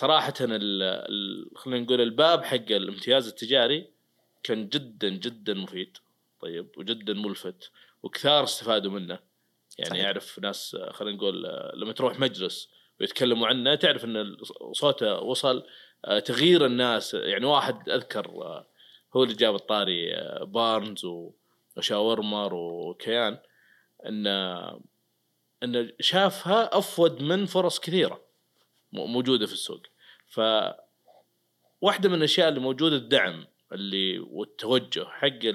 ال 0.51 1.45
خلينا 1.55 1.79
نقول 1.79 2.01
الباب 2.01 2.43
حق 2.43 2.55
الامتياز 2.55 3.27
التجاري 3.27 3.87
كان 4.43 4.69
جدا 4.69 5.09
جدا 5.09 5.53
مفيد. 5.53 5.97
طيب 6.41 6.69
وجدا 6.77 7.13
ملفت 7.13 7.71
وكثار 8.03 8.43
استفادوا 8.43 8.91
منه. 8.91 9.19
يعني 9.77 9.89
صحيح. 9.89 10.03
يعرف 10.03 10.39
ناس 10.39 10.75
آه، 10.75 10.91
خلينا 10.91 11.17
نقول 11.17 11.45
آه، 11.45 11.71
لما 11.75 11.93
تروح 11.93 12.19
مجلس 12.19 12.69
ويتكلموا 12.99 13.47
عنه 13.47 13.75
تعرف 13.75 14.05
إن 14.05 14.37
صوته 14.71 15.19
وصل 15.19 15.63
آه، 16.05 16.19
تغيير 16.19 16.65
الناس. 16.65 17.13
يعني 17.13 17.45
واحد 17.45 17.89
أذكر 17.89 18.27
هو 19.15 19.23
اللي 19.23 19.35
جاب 19.35 19.55
الطاري 19.55 20.11
بارنز 20.41 21.05
وشاورمر 21.77 22.53
وكيان 22.53 23.37
إن 24.05 24.27
إن 25.63 25.91
شافها 25.99 26.77
أفود 26.77 27.21
من 27.21 27.45
فرص 27.45 27.79
كثيرة 27.79 28.21
موجودة 28.91 29.45
في 29.45 29.53
السوق. 29.53 29.81
ف 30.27 30.39
واحدة 31.81 32.09
من 32.09 32.15
الأشياء 32.15 32.49
اللي 32.49 32.59
موجودة 32.59 32.95
الدعم 32.95 33.45
اللي 33.71 34.19
والتوجه 34.19 35.05
حق 35.05 35.45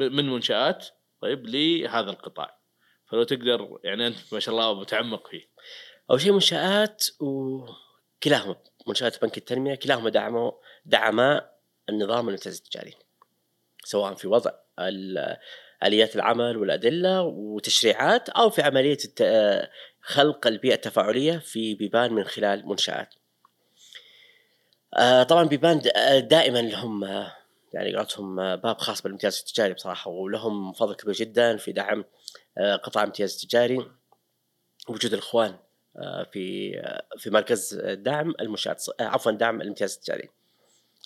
من 0.00 0.28
منشآت 0.30 0.86
طيب 1.20 1.46
لهذا 1.46 2.10
القطاع. 2.10 2.60
فلو 3.10 3.22
تقدر 3.22 3.78
يعني 3.84 4.06
أنت 4.06 4.16
ما 4.32 4.40
شاء 4.40 4.54
الله 4.54 4.80
متعمق 4.80 5.28
فيه. 5.28 5.50
أول 6.10 6.20
شيء 6.20 6.32
منشآت 6.32 7.04
وكلاهما 7.20 8.56
منشآت 8.88 9.22
بنك 9.22 9.36
التنمية 9.38 9.74
كلاهما 9.74 10.10
دعموا 10.10 10.52
دعما 10.84 11.50
النظام 11.88 12.28
الامتياز 12.28 12.56
التجاري. 12.56 12.94
سواء 13.84 14.14
في 14.14 14.28
وضع 14.28 14.50
ال- 14.78 15.36
آليات 15.84 16.16
العمل 16.16 16.56
والأدلة 16.56 17.22
وتشريعات 17.22 18.28
أو 18.28 18.50
في 18.50 18.62
عملية 18.62 18.98
الت- 19.04 19.70
خلق 20.00 20.46
البيئة 20.46 20.74
التفاعلية 20.74 21.38
في 21.38 21.74
بيبان 21.74 22.12
من 22.12 22.24
خلال 22.24 22.66
منشآت. 22.68 23.14
آه، 23.14 23.25
طبعا 25.28 25.44
بيبان 25.44 25.80
آه، 25.96 26.18
دائما 26.18 26.58
لهم 26.62 27.04
آه، 27.04 27.32
يعني 27.74 27.96
قولتهم 27.96 28.40
آه، 28.40 28.54
باب 28.54 28.78
خاص 28.78 29.02
بالامتياز 29.02 29.38
التجاري 29.38 29.74
بصراحة 29.74 30.10
ولهم 30.10 30.72
فضل 30.72 30.94
كبير 30.94 31.14
جدا 31.14 31.56
في 31.56 31.72
دعم 31.72 32.04
آه، 32.58 32.76
قطاع 32.76 33.02
الامتياز 33.02 33.34
التجاري 33.34 33.90
وجود 34.88 35.12
الإخوان 35.12 35.56
آه، 35.96 36.22
في 36.32 36.76
آه، 36.80 37.02
في 37.18 37.30
مركز 37.30 37.74
دعم 37.84 38.34
المنشآت 38.40 38.84
آه، 39.00 39.04
عفوا 39.04 39.32
دعم 39.32 39.60
الامتياز 39.60 39.94
التجاري 39.94 40.28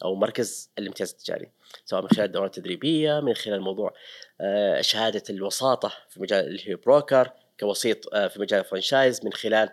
أو 0.05 0.15
مركز 0.15 0.71
الامتياز 0.79 1.11
التجاري 1.11 1.51
سواء 1.85 2.03
من 2.03 2.09
خلال 2.09 2.25
الدورات 2.27 2.59
التدريبية 2.59 3.21
من 3.21 3.35
خلال 3.35 3.61
موضوع 3.61 3.95
آه، 4.41 4.81
شهادة 4.81 5.23
الوساطة 5.31 5.93
في 6.09 6.21
مجال 6.23 6.47
اللي 6.47 6.69
هي 6.71 6.75
بروكر 6.75 7.31
كوسيط 7.61 8.15
آه، 8.15 8.29
في 8.29 8.41
مجال 8.41 8.61
الفرنشايز 8.61 9.25
من 9.25 9.33
خلال 9.33 9.69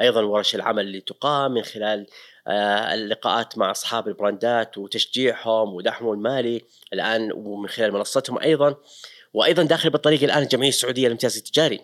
أيضا 0.00 0.22
ورش 0.22 0.54
العمل 0.54 0.82
اللي 0.86 1.00
تقام 1.00 1.52
من 1.52 1.62
خلال 1.62 2.00
آه، 2.00 2.06
اللقاءات 2.48 3.58
مع 3.58 3.70
أصحاب 3.70 4.08
البراندات 4.08 4.78
وتشجيعهم 4.78 5.74
ودعمهم 5.74 6.12
المالي 6.12 6.64
الآن 6.92 7.32
ومن 7.32 7.68
خلال 7.68 7.92
منصتهم 7.92 8.38
أيضا 8.38 8.76
وأيضا 9.34 9.62
داخل 9.62 9.90
بالطريق 9.90 10.22
الآن 10.22 10.42
الجمعية 10.42 10.68
السعودية 10.68 11.06
للامتياز 11.06 11.36
التجاري 11.36 11.80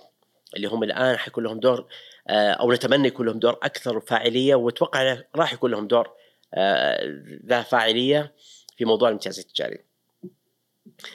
اللي 0.56 0.68
هم 0.68 0.82
الآن 0.82 1.16
حيكون 1.16 1.44
لهم 1.44 1.60
دور 1.60 1.86
آه، 2.28 2.50
أو 2.50 2.72
نتمنى 2.72 3.08
يكون 3.08 3.26
لهم 3.26 3.38
دور 3.38 3.58
أكثر 3.62 4.00
فاعلية 4.00 4.54
وأتوقع 4.54 5.22
راح 5.36 5.52
يكون 5.52 5.70
لهم 5.70 5.88
دور 5.88 6.10
آه، 6.54 7.22
ذا 7.46 7.62
فاعلية 7.62 8.34
في 8.76 8.84
موضوع 8.84 9.08
الامتياز 9.08 9.38
التجاري. 9.38 9.78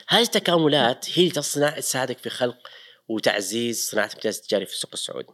هذه 0.07 0.21
التكاملات 0.21 1.09
هي 1.09 1.23
اللي 1.23 1.31
تصنع 1.33 1.69
تساعدك 1.69 2.17
في 2.17 2.29
خلق 2.29 2.57
وتعزيز 3.07 3.89
صناعة 3.89 4.07
الامتياز 4.07 4.37
التجاري 4.37 4.65
في 4.65 4.73
السوق 4.73 4.91
السعودي. 4.93 5.33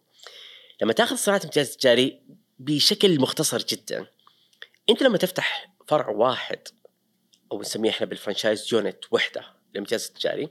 لما 0.81 0.93
تأخذ 0.93 1.15
صناعة 1.15 1.39
الامتياز 1.39 1.71
التجاري 1.71 2.21
بشكل 2.59 3.19
مختصر 3.21 3.57
جدا. 3.57 4.07
أنت 4.89 5.01
لما 5.03 5.17
تفتح 5.17 5.75
فرع 5.87 6.09
واحد 6.09 6.59
أو 7.51 7.61
نسميه 7.61 7.89
إحنا 7.89 8.07
بال 8.07 8.19
franchise 8.19 8.73
unit 8.73 8.97
وحدة 9.11 9.45
للامتياز 9.71 10.05
التجاري 10.07 10.49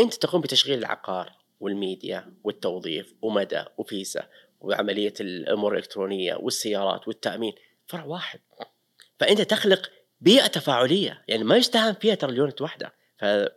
أنت 0.00 0.14
تقوم 0.14 0.40
بتشغيل 0.40 0.78
العقار 0.78 1.32
والميديا 1.60 2.34
والتوظيف 2.44 3.14
ومدى 3.22 3.64
وفيزا 3.78 4.28
وعملية 4.60 5.14
الأمور 5.20 5.72
الإلكترونية 5.72 6.34
والسيارات 6.34 7.08
والتأمين. 7.08 7.52
فرع 7.86 8.04
واحد. 8.04 8.40
فأنت 9.18 9.40
تخلق 9.40 9.90
بيئة 10.20 10.46
تفاعلية 10.46 11.24
يعني 11.28 11.44
ما 11.44 11.56
يستهان 11.56 11.94
فيها 11.94 12.14
ترى 12.14 12.32
ال 12.32 12.38
unit 12.38 12.60
واحدة 12.60 12.94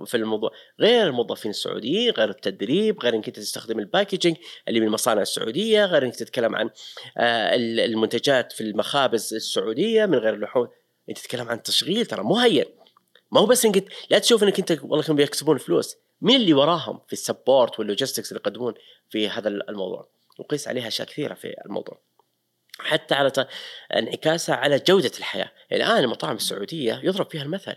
في 0.05 0.15
الموضوع. 0.15 0.51
غير 0.79 1.07
الموظفين 1.07 1.51
السعوديين 1.51 2.11
غير 2.11 2.29
التدريب 2.29 3.03
غير 3.03 3.15
إنك 3.15 3.27
أنت 3.27 3.39
تستخدم 3.39 3.79
ال 3.79 3.85
packaging 3.85 4.37
اللي 4.67 4.79
من 4.79 4.87
المصانع 4.87 5.21
السعودية 5.21 5.85
غير 5.85 6.05
إنك 6.05 6.15
تتكلم 6.15 6.55
عن 6.55 6.69
آه، 7.17 7.55
ال- 7.55 7.79
المنتجات 7.79 8.51
في 8.51 8.61
المخابز 8.61 9.33
السعودية 9.33 10.05
من 10.05 10.17
غير 10.17 10.33
اللحوم 10.33 10.67
أنت 11.09 11.17
تتكلم 11.19 11.49
عن 11.49 11.63
تشغيل 11.63 12.05
ترى 12.05 12.23
مو 12.23 12.37
هين. 12.37 12.65
ما 13.31 13.41
هو 13.41 13.45
بس 13.45 13.65
إنك 13.65 13.85
لا 14.09 14.19
تشوف 14.19 14.43
إنك 14.43 14.59
أنت 14.59 14.71
والله 14.71 15.01
كانوا 15.01 15.17
بيكسبون 15.17 15.57
فلوس. 15.57 15.95
مين 16.21 16.35
اللي 16.35 16.53
وراهم 16.53 16.99
في 17.07 17.13
ال 17.13 17.22
support 17.22 17.79
وال 17.79 17.89
logistics 17.89 18.31
اللي 18.31 18.41
يقدمون 18.45 18.73
في 19.09 19.29
هذا 19.29 19.49
الموضوع؟ 19.49 20.09
وقيس 20.39 20.67
عليها 20.67 20.87
أشياء 20.87 21.07
كثيرة 21.07 21.33
في 21.33 21.55
الموضوع. 21.65 22.01
حتى 22.79 23.15
على 23.15 23.31
انعكاسها 23.93 24.55
على 24.55 24.79
جودة 24.79 25.11
الحياة. 25.17 25.51
الآن 25.71 26.03
المطاعم 26.03 26.35
السعودية 26.35 27.01
يضرب 27.03 27.29
فيها 27.31 27.43
المثل. 27.43 27.75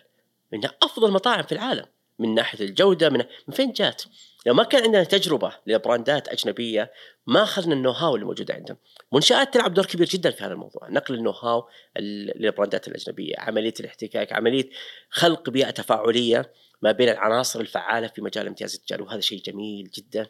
انها 0.55 0.70
أفضل 0.82 1.11
مطاعم 1.11 1.42
في 1.42 1.53
العالم 1.53 1.86
من 2.18 2.34
ناحية 2.34 2.64
الجودة 2.64 3.11
من, 3.11 3.24
من 3.49 3.55
فين 3.55 3.72
جات؟ 3.72 4.03
لو 4.47 4.55
ما 4.55 4.62
كان 4.64 4.82
عندنا 4.82 5.05
تجربة 5.05 5.53
لبراندات 5.66 6.28
أجنبية 6.28 6.92
ما 7.26 7.42
أخذنا 7.42 7.74
النو 7.74 7.90
هاو 7.90 8.14
اللي 8.14 8.26
موجودة 8.26 8.55
عندهم. 8.55 8.76
منشآت 9.12 9.55
تلعب 9.55 9.74
دور 9.74 9.86
كبير 9.86 10.07
جدا 10.07 10.30
في 10.30 10.45
هذا 10.45 10.53
الموضوع، 10.53 10.88
نقل 10.88 11.14
النو 11.14 11.30
هاو 11.30 11.68
للبراندات 11.99 12.88
الأجنبية، 12.88 13.34
عملية 13.38 13.74
الاحتكاك، 13.80 14.32
عملية 14.32 14.70
خلق 15.11 15.51
بيئة 15.51 15.70
تفاعلية 15.70 16.53
ما 16.82 16.92
بين 16.92 17.09
العناصر 17.09 17.61
الفعالة 17.61 18.07
في 18.07 18.22
مجال 18.22 18.42
الامتياز 18.42 18.74
التجاري 18.74 19.03
وهذا 19.03 19.20
شيء 19.20 19.42
جميل 19.42 19.90
جدا 19.90 20.26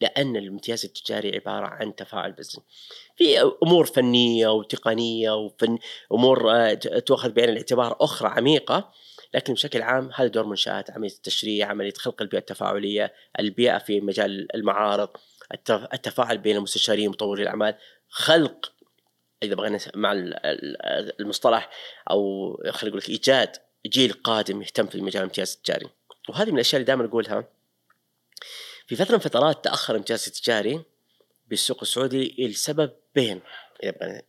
لأن 0.00 0.36
الامتياز 0.36 0.84
التجاري 0.84 1.34
عبارة 1.34 1.66
عن 1.66 1.94
تفاعل 1.94 2.32
بزنس. 2.32 2.60
في 3.16 3.52
أمور 3.62 3.86
فنية 3.86 4.48
وتقنية 4.48 5.30
وفن 5.30 5.78
أمور 6.12 6.52
آه، 6.52 6.74
تؤخذ 6.74 7.32
بعين 7.32 7.48
الاعتبار 7.48 7.96
أخرى 8.00 8.28
عميقة 8.28 8.92
لكن 9.34 9.52
بشكل 9.52 9.82
عام 9.82 10.10
هذا 10.14 10.28
دور 10.28 10.46
منشآت 10.46 10.90
عملية 10.90 11.12
التشريع 11.12 11.68
عملية 11.68 11.92
خلق 11.92 12.22
البيئة 12.22 12.40
التفاعلية 12.40 13.14
البيئة 13.40 13.78
في 13.78 14.00
مجال 14.00 14.54
المعارض 14.56 15.08
التف- 15.54 15.88
التفاعل 15.94 16.38
بين 16.38 16.56
المستشارين 16.56 17.08
ومطوري 17.08 17.42
الأعمال 17.42 17.74
خلق 18.08 18.72
إذا 19.42 19.54
بغينا 19.54 19.78
مع 19.94 20.12
ال- 20.12 20.34
ال- 20.46 21.20
المصطلح 21.20 21.70
أو 22.10 22.52
خلينا 22.70 22.88
نقول 22.96 22.98
لك 22.98 23.08
إيجاد 23.08 23.56
جيل 23.86 24.12
قادم 24.12 24.62
يهتم 24.62 24.86
في 24.86 25.00
مجال 25.00 25.16
الامتياز 25.22 25.52
التجاري. 25.54 25.88
وهذه 26.28 26.48
من 26.48 26.54
الأشياء 26.54 26.76
اللي 26.80 26.86
دائما 26.86 27.04
أقولها. 27.04 27.44
في 28.86 28.96
فترة 28.96 29.12
من 29.12 29.18
فترات 29.20 29.64
تأخر 29.64 29.94
الامتياز 29.94 30.26
التجاري 30.26 30.82
بالسوق 31.46 31.78
السعودي 31.82 32.36
لسببين 32.48 33.40
إذا 33.82 33.90
بغينا 33.90 34.22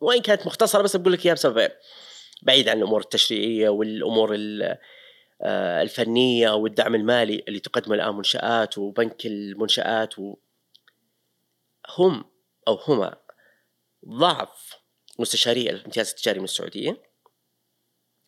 وإن 0.00 0.20
كانت 0.22 0.46
مختصرة 0.46 0.82
بس 0.82 0.96
بقول 0.96 1.12
لك 1.12 1.24
إياها 1.26 1.34
بسببين 1.34 1.68
بعيد 2.42 2.68
عن 2.68 2.78
الأمور 2.78 3.00
التشريعية 3.00 3.68
والأمور 3.68 4.34
ال- 4.34 4.78
آه، 5.42 5.82
الفنية 5.82 6.50
والدعم 6.50 6.94
المالي 6.94 7.44
اللي 7.48 7.60
تقدمه 7.60 7.94
الآن 7.94 8.14
منشآت 8.14 8.78
وبنك 8.78 9.26
المنشآت 9.26 10.18
و... 10.18 10.36
هم 11.98 12.24
أو 12.68 12.74
هما 12.74 13.16
ضعف 14.08 14.76
مستشاري 15.18 15.70
الامتياز 15.70 16.10
التجاري 16.10 16.38
من 16.38 16.44
السعودية. 16.44 16.96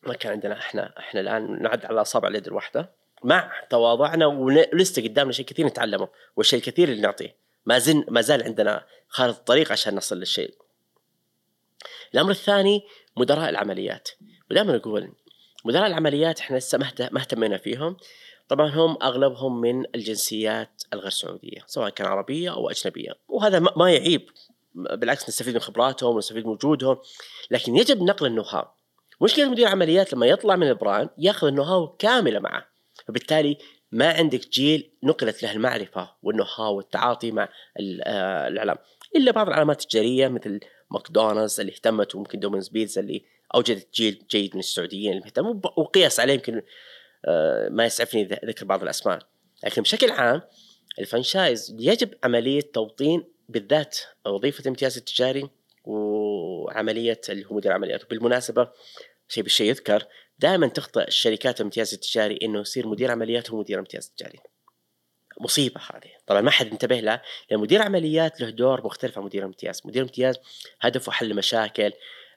ما 0.02 0.14
كان 0.14 0.32
عندنا 0.32 0.58
إحنا 0.58 0.94
إحنا 0.98 1.20
الآن 1.20 1.62
نعد 1.62 1.84
على 1.84 2.00
أصابع 2.00 2.28
اليد 2.28 2.46
الواحدة. 2.46 2.90
مع 3.24 3.52
تواضعنا 3.70 4.26
ولسه 4.26 5.02
قدامنا 5.02 5.32
شيء 5.32 5.46
كثير 5.46 5.66
نتعلمه 5.66 6.08
والشيء 6.36 6.58
الكثير 6.58 6.88
اللي 6.88 7.00
نعطيه. 7.02 7.36
ما 7.66 7.78
زل 7.78 8.04
ما 8.08 8.20
زال 8.20 8.42
عندنا 8.42 8.86
خارطة 9.08 9.38
الطريق 9.38 9.72
عشان 9.72 9.94
نصل 9.94 10.16
للشيء. 10.18 10.54
الأمر 12.14 12.30
الثاني 12.30 12.82
مدراء 13.16 13.48
العمليات. 13.48 14.08
ودائما 14.50 14.76
أقول 14.76 15.12
مدراء 15.64 15.86
العمليات 15.86 16.40
إحنا 16.40 16.56
لسه 16.56 16.78
ما 16.78 16.84
اهت- 16.84 17.12
ما 17.12 17.20
اهتمينا 17.20 17.58
فيهم. 17.58 17.96
طبعا 18.48 18.68
هم 18.68 18.96
أغلبهم 19.02 19.60
من 19.60 19.84
الجنسيات 19.94 20.82
الغير 20.92 21.10
سعودية 21.10 21.58
سواء 21.66 21.88
كان 21.90 22.06
عربية 22.06 22.52
أو 22.52 22.70
أجنبية. 22.70 23.12
وهذا 23.28 23.58
ما 23.58 23.92
يعيب. 23.92 24.30
بالعكس 24.74 25.28
نستفيد 25.28 25.54
من 25.54 25.60
خبراتهم 25.60 26.14
ونستفيد 26.14 26.46
من 26.46 26.52
وجودهم. 26.52 26.98
لكن 27.50 27.76
يجب 27.76 28.02
نقل 28.02 28.26
ال 28.26 28.42
know-how 28.42 28.64
مشكلة 29.20 29.50
مدير 29.50 29.66
العمليات 29.66 30.12
لما 30.12 30.26
يطلع 30.26 30.56
من 30.56 30.68
ال 30.68 30.75
brand 30.75 31.08
يأخذ 31.18 31.46
ال 31.46 31.62
know-how 31.62 31.88
كاملة 31.96 32.38
معه. 32.40 32.66
فبالتالي 33.06 33.58
ما 33.92 34.12
عندك 34.12 34.48
جيل 34.48 34.90
نقلت 35.02 35.42
له 35.42 35.52
المعرفة 35.52 36.10
وال 36.22 36.44
know-how 36.44 36.76
والتعاطي 36.76 37.30
مع 37.30 37.42
آه، 38.04 38.48
الإعلام. 38.48 38.76
إلا 39.16 39.32
بعض 39.32 39.48
العلامات 39.48 39.82
التجارية 39.82 40.28
مثل 40.28 40.60
ماكدونالدز 40.90 41.60
اللي 41.60 41.72
اهتمت 41.72 42.14
وممكن 42.14 42.40
Domino's 42.40 42.68
Pizza 42.68 43.00
اللي 43.00 43.24
أوجدت 43.54 43.94
جيل 43.94 44.22
جيد 44.30 44.54
من 44.54 44.60
السعوديين 44.60 45.10
اللي 45.12 45.22
مهتموا 45.24 45.50
وب- 45.50 45.78
وقياس 45.78 46.20
عليه 46.20 46.34
يمكن 46.34 46.62
آه، 47.24 47.68
ما 47.68 47.84
يسعفني 47.86 48.24
ذكر 48.24 48.64
بعض 48.64 48.82
الأسماء. 48.82 49.18
لكن 49.64 49.82
بشكل 49.82 50.10
عام 50.10 50.42
ال 50.98 51.06
franchise 51.06 51.76
يجب 51.78 52.14
عملية 52.24 52.60
توطين 52.60 53.24
بالذات 53.48 53.98
وظيفة 54.26 54.62
الامتياز 54.62 54.96
التجاري 54.96 55.48
وعملية 55.84 57.20
اللي 57.28 57.44
هو 57.46 57.54
مدير 57.56 57.70
العمليات 57.70 58.04
وبالمناسبه 58.04 58.68
شيء 59.28 59.42
بالشيء 59.42 59.68
يذكر 59.68 60.06
دائما 60.38 60.66
تخطئ 60.68 61.08
الشركات 61.08 61.60
الامتياز 61.60 61.94
التجاري 61.94 62.38
إنه 62.42 62.60
يصير 62.60 62.86
مدير 62.88 63.10
عمليات 63.10 63.50
هو 63.50 63.60
مدير 63.60 63.78
امتياز 63.78 64.08
تجاري 64.16 64.38
مصيبة 65.40 65.80
هذه. 65.80 66.10
طبعا 66.26 66.40
ما 66.40 66.50
حد 66.50 66.66
انتبه 66.66 67.00
لها 67.00 67.22
لأن 67.50 67.60
مدير 67.60 67.82
عمليات 67.82 68.40
له 68.40 68.50
دور 68.50 68.84
مختلف 68.84 69.18
عن 69.18 69.24
مدير 69.24 69.44
امتياز. 69.44 69.82
مدير 69.84 70.02
امتياز 70.02 70.38
هدفه 70.80 71.12
حل 71.12 71.34
مشاكل 71.34 71.92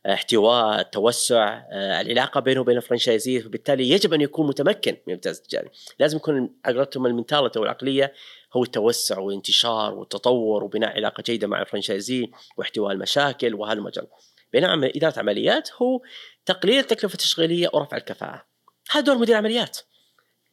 آه، 0.06 0.14
احتواء 0.14 0.82
توسع 0.82 1.64
آه، 1.72 2.02
العلاقة 2.02 2.39
بينه 2.39 2.62
وبين 2.62 2.78
الفرنشايزي 2.78 3.39
فبالتالي 3.39 3.89
يجب 3.89 4.14
أن 4.14 4.22
يكون 4.22 4.47
متمكن 4.47 4.91
من 4.91 4.99
الامتياز 5.08 5.38
التجاري. 5.38 5.70
لازم 5.99 6.18
يكون 6.18 6.56
عقلتهم 6.66 7.06
المنتاليتي 7.06 7.60
والعقلية 7.60 8.14
هو 8.54 8.64
التوسع 8.64 9.20
والانتشار 9.20 9.93
والتطور 9.93 10.64
وبناء 10.64 10.95
علاقة 10.95 11.24
جيدة 11.26 11.47
مع 11.47 11.62
الفرنشايزي 11.62 12.32
واحتواء 12.58 12.91
المشاكل 12.91 13.56
وهذا 13.56 13.80
المجال. 13.80 14.08
بينما 14.54 14.91
إدارة 14.95 15.20
عمليات 15.20 15.70
هو 15.74 16.02
تقليل 16.45 16.80
التكلفة 16.80 17.14
التشغيلية 17.14 17.70
ورفع 17.74 17.97
الكفاءة. 17.97 18.45
هذا 18.91 19.06
دور 19.06 19.18
مدير 19.18 19.36
عمليات. 19.36 19.78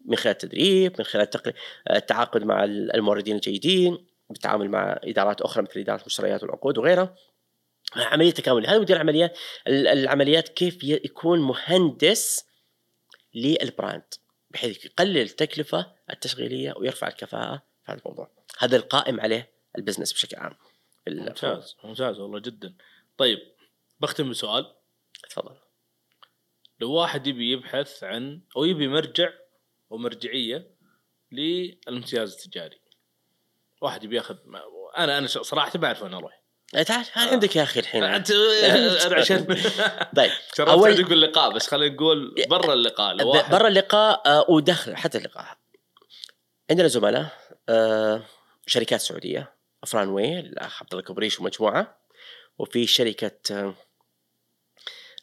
من 0.08 0.16
خلال 0.16 0.32
التدريب 0.32 0.94
من 0.98 1.04
خلال 1.04 1.28
التعاقد 1.90 2.44
مع 2.44 2.64
الموردين 2.64 3.36
الجيدين 3.36 4.06
بالتعامل 4.30 4.68
مع 4.70 5.00
إدارات 5.04 5.40
أخرى 5.40 5.62
مثل 5.62 5.80
إدارة 5.80 6.00
المشتريات 6.00 6.42
والعقود 6.42 6.78
وغيرها. 6.78 7.14
عملية 7.96 8.30
تكامل 8.30 8.66
هذا 8.66 8.78
مدير 8.78 8.96
العمليات 8.96 9.38
ال- 9.66 9.86
العمليات 9.86 10.48
كيف 10.48 10.84
يكون 10.84 11.40
مهندس 11.40 12.46
لل 13.34 13.57
brand 13.57 14.14
بحيث 14.50 14.84
يقلل 14.84 15.18
التكلفة 15.18 15.92
التشغيلية 16.10 16.74
ويرفع 16.76 17.08
الكفاءة 17.08 17.56
في 17.56 17.92
هذا 17.92 17.98
الموضوع. 17.98 18.30
هذا 18.58 18.76
القائم 18.76 19.20
عليه 19.20 19.50
ال 19.78 19.82
business 19.82 20.12
بشكل 20.12 20.36
عام 20.36 20.54
ممتاز 21.08 21.76
ممتاز 21.84 22.18
والله 22.20 22.38
جدا. 22.38 22.74
طيب 23.16 23.38
بختم 24.00 24.30
بسؤال. 24.30 24.74
تفضل. 25.30 25.56
لو 26.80 26.92
واحد 26.92 27.26
يبي 27.26 27.52
يبحث 27.52 28.04
عن 28.04 28.40
أو 28.56 28.64
يبي 28.64 28.88
مرجع 28.88 29.30
ومرجعيه 29.90 30.70
للامتياز 31.32 32.32
التجاري. 32.34 32.80
واحد 33.82 34.04
يبي 34.04 34.16
ياخذ 34.16 34.36
ما- 34.44 34.62
أنا 34.98 35.18
أنا 35.18 35.26
صراحة 35.26 35.78
ما 35.78 35.86
اعرف 35.86 36.02
وين 36.02 36.14
أروح. 36.14 36.42
إيه، 36.74 36.82
تعال 36.82 37.04
تعال 37.06 37.28
عندك 37.28 37.56
يا 37.56 37.62
أخي 37.62 37.80
الحين. 37.80 38.04
انت 38.04 38.30
أنا 39.06 39.16
عشان 39.16 39.44
طيب 40.16 40.30
أول- 40.60 40.86
عندك 40.86 41.04
باللقاء 41.08 41.52
بس 41.52 41.66
خلينا 41.66 41.94
نقول 41.94 42.34
برا 42.48 42.72
اللقاء 42.74 43.16
برا 43.50 43.68
اللقاء 43.68 44.22
آه، 44.26 44.46
وداخل 44.50 44.96
حتى 44.96 45.18
اللقاء. 45.18 45.58
عندنا 46.70 46.88
زملاء 46.88 47.26
آه، 47.68 48.22
شركات 48.66 49.00
سعودية 49.00 49.54
Fran 49.82 50.08
Way 50.08 50.40
الأخ 50.40 50.82
عبد 50.82 50.92
الله 50.94 51.04
كبريش 51.04 51.40
ومجموعة. 51.40 51.98
وفي 52.58 52.86
شركة 52.86 53.38
آه، 53.50 53.74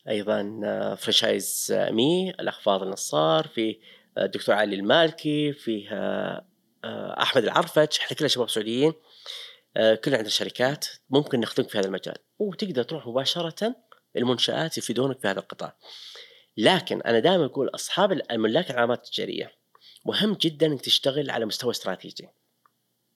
أيضا 0.10 0.62
آه، 0.66 0.96
Franchise 0.96 1.68
آه، 1.76 1.92
Me 1.92 2.30
الأخ 2.30 2.60
فاضل 2.60 2.90
نصار. 2.90 3.48
في 3.48 3.70
آه، 3.72 3.76
الدكتور 4.18 4.56
علي 4.56 4.76
المالكي 4.76 5.54
فيه 5.54 5.90
آه، 5.92 7.22
أحمد 7.22 7.44
العرفج 7.44 8.00
إحنا 8.00 8.18
كلنا 8.18 8.28
شباب 8.28 8.50
سعوديين 8.50 8.94
آه، 9.78 9.96
كلنا 9.96 10.18
عندنا 10.18 10.32
شركات 10.32 10.88
ممكن 11.10 11.40
نخدمك 11.40 11.70
في 11.70 11.78
هذا 11.80 11.88
المجال. 11.88 12.16
وتقدر 12.40 12.84
تروح 12.84 13.08
مباشرة 13.08 13.76
المنشات 14.18 14.78
يفيدونك 14.78 15.20
في 15.20 15.28
هذا 15.28 15.40
القطاع. 15.40 15.78
لكن 16.58 17.02
أنا 17.02 17.20
دائما 17.20 17.46
أقول 17.46 17.70
أصحاب 17.76 18.12
الملاك 18.12 18.72
العلامات 18.72 19.06
التجارية 19.06 19.52
مهم 20.06 20.34
جدا 20.34 20.66
إنك 20.66 20.82
تشتغل 20.82 21.30
على 21.30 21.46
مستوى 21.46 21.72
استراتيجي. 21.72 22.30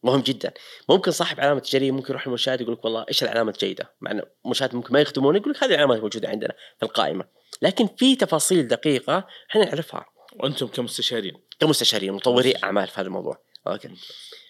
مهم 0.03 0.21
جدا. 0.21 0.53
ممكن 0.89 1.11
صاحب 1.11 1.39
علامة 1.39 1.59
تجارية 1.59 1.91
ممكن 1.91 2.09
يروح 2.09 2.25
المنشات 2.25 2.61
يقول 2.61 2.73
لك 2.73 2.85
والله 2.85 3.05
إيش 3.09 3.23
العلامة 3.23 3.51
الجيدة؟ 3.51 3.93
مع 4.01 4.11
ان 4.11 4.21
المنشآت 4.45 4.75
ممكن 4.75 4.93
ما 4.93 5.01
يخدمون 5.01 5.35
يقول 5.35 5.51
لك 5.51 5.63
هذه 5.63 5.69
العلامات 5.69 5.97
الموجوده 5.97 6.29
عندنا 6.29 6.53
في 6.77 6.83
القائمة. 6.83 7.25
لكن 7.61 7.87
في 7.97 8.15
تفاصيل 8.15 8.67
دقيقة 8.67 9.27
إحنا 9.49 9.65
نعرفها. 9.65 10.05
وأنتم 10.39 10.67
كمستشارين. 10.67 11.33
كمستشارين 11.59 12.13
مطوري 12.13 12.53
أعمال 12.63 12.87
في 12.87 13.01
هذا 13.01 13.07
الموضوع. 13.07 13.37
أوكي. 13.67 13.89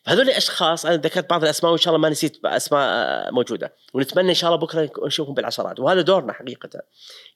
فهذول 0.03 0.29
الاشخاص 0.29 0.85
أنا 0.85 0.95
ذكرت 0.95 1.29
بعض 1.29 1.43
الأسماء 1.43 1.71
وإن 1.71 1.81
شاء 1.81 1.95
الله 1.95 2.01
ما 2.01 2.09
نسيت 2.09 2.45
أسماء 2.45 2.81
آه، 2.81 3.31
موجودة. 3.31 3.75
ونتمنى 3.93 4.29
إن 4.29 4.33
شاء 4.33 4.49
الله 4.53 4.65
بكرة 4.65 4.91
نشوفهم 5.05 5.33
بالعشرات 5.33 5.79
وهذا 5.79 6.01
دورنا 6.01 6.33
حقيقة. 6.33 6.69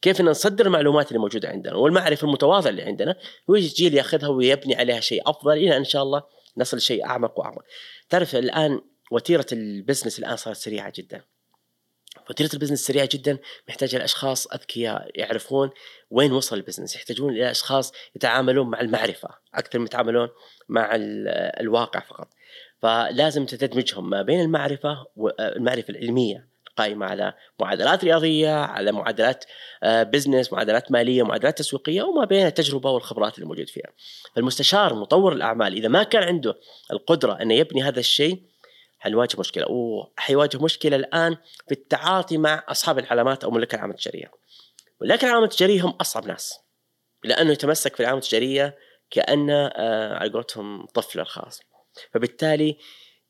كيف 0.02 0.22
إن 0.22 0.26
نصدر 0.26 0.66
المعلومات 0.66 1.08
اللي 1.08 1.20
موجودة 1.20 1.50
عندنا؟ 1.50 1.76
والمعرفة 1.76 2.28
المتواضعة 2.28 2.70
اللي 2.70 2.82
عندنا 2.82 3.16
ويجي 3.48 3.68
الجيل 3.68 3.94
ياخذها 3.94 4.28
ويبني 4.28 4.76
عليها 4.76 5.00
شيء 5.00 5.30
أفضل 5.30 5.52
إلى 5.52 5.78
إن 5.78 5.84
شاء 5.84 6.04
الله 6.04 6.24
نصل 6.58 6.78
لشيء 6.78 7.06
أعمق 7.06 7.40
وأعمق. 7.40 7.64
تعرف 8.10 8.36
الآن 8.36 8.82
وتيرة 9.12 9.46
ال 9.52 9.59
business 9.59 10.20
الآن 10.20 10.36
صارت 10.36 10.58
سريعة 10.58 10.94
جدا. 10.96 11.22
وتيره 12.30 12.50
ال 12.54 12.57
business 12.57 12.80
سريعة 12.88 13.10
جدا 13.12 13.38
محتاجة 13.70 13.98
لأشخاص 13.98 14.48
أذكياء 14.48 15.10
يعرفون 15.16 15.70
وين 16.12 16.32
وصل 16.32 16.56
ال 16.56 16.60
business 16.60 16.96
يحتاجون 16.96 17.34
إلى 17.34 17.52
أشخاص 17.52 17.94
يتعاملون 18.16 18.70
مع 18.70 18.82
المعرفة 18.82 19.30
أكثر 19.56 19.80
من 19.80 19.86
يتعاملون 19.86 20.30
مع 20.70 20.96
ال- 20.96 21.28
الواقع 21.64 22.00
فقط. 22.00 22.28
فلازم 22.82 23.46
تدمجهم 23.46 24.10
ما 24.10 24.22
بين 24.22 24.42
المعرفة 24.42 25.06
والمعرفه 25.16 25.90
العلمية 25.94 26.54
قائمه 26.78 27.06
على 27.06 27.34
معادلات 27.60 28.04
رياضية 28.04 28.50
على 28.56 28.92
معادلات 28.92 29.46
آه، 29.84 30.04
بزنس 30.04 30.54
معادلات 30.54 30.92
مالية 30.92 31.24
معادلات 31.24 31.58
تسويقية 31.58 32.02
وما 32.04 32.26
بين 32.26 32.46
التجربة 32.48 32.90
والخبرات 32.92 33.36
اللي 33.36 33.46
موجود 33.46 33.70
فيها. 33.70 33.90
فالمستشار 34.36 34.94
مطور 34.94 35.34
الأعمال 35.34 35.74
إذا 35.74 35.88
ما 35.88 36.04
كان 36.04 36.24
عنده 36.24 36.56
القدرة 36.92 37.34
إنه 37.42 37.54
يبني 37.54 37.84
هذا 37.84 38.00
الشيء 38.00 38.42
حنواجه 39.04 39.40
مشكلة 39.40 39.72
وحيواجه 39.72 40.58
مشكلة 40.64 40.96
الآن 40.96 41.38
في 41.68 41.72
التعاطي 41.72 42.38
مع 42.38 42.64
أصحاب 42.68 43.00
العلامات 43.00 43.44
أو 43.44 43.52
ملاك 43.52 43.74
العلامات 43.74 43.98
التجارية. 43.98 44.32
ملاك 45.02 45.24
العلامات 45.24 45.52
التجارية 45.52 45.86
هم 45.86 45.90
أصعب 45.90 46.28
ناس 46.28 46.60
لأنه 47.24 47.52
يتمسك 47.52 47.94
في 47.94 48.00
العلامه 48.00 48.22
التجارية 48.22 48.78
كانه 49.12 49.68
آه 49.68 50.16
على 50.18 50.32
قولتهم 50.32 50.86
طفله 50.86 51.22
الخاص. 51.22 51.62
فبالتالي 52.14 52.78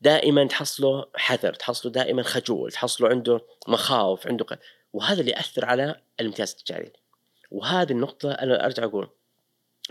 دائما 0.01 0.47
تحصله 0.47 1.05
حذر، 1.15 1.53
تحصله 1.53 1.91
دائما 1.91 2.23
خجول، 2.23 2.71
تحصله 2.71 3.09
عنده 3.09 3.41
مخاوف، 3.67 4.27
عنده 4.27 4.45
ق... 4.45 4.59
وهذا 4.93 5.19
اللي 5.19 5.31
يأثر 5.31 5.65
على 5.65 6.01
الامتياز 6.19 6.51
التجاري. 6.51 6.93
وهذه 7.51 7.91
النقطة 7.91 8.31
أنا 8.31 8.65
أرجع 8.65 8.83
أقول 8.83 9.09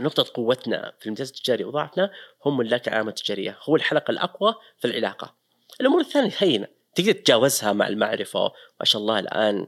نقطة 0.01 0.27
قوتنا 0.35 0.93
في 0.99 1.07
الامتياز 1.07 1.29
التجاري 1.29 1.65
وضعفنا 1.65 2.11
هم 2.45 2.57
ملاك 2.57 2.89
العلامة 2.89 3.09
التجارية، 3.09 3.59
هو 3.63 3.77
الحلقة 3.77 4.11
الأقوى 4.11 4.55
في 4.79 4.85
العلاقة. 4.85 5.42
الأمور 5.81 6.01
الثانية 6.01 6.33
هينة. 6.39 6.67
تقدر 6.95 7.13
تتجاوزها 7.13 7.73
مع 7.73 7.89
المعرفة. 7.89 8.53
ما 8.81 8.85
شاء 8.85 9.03
الله 9.03 9.19
الآن 9.19 9.67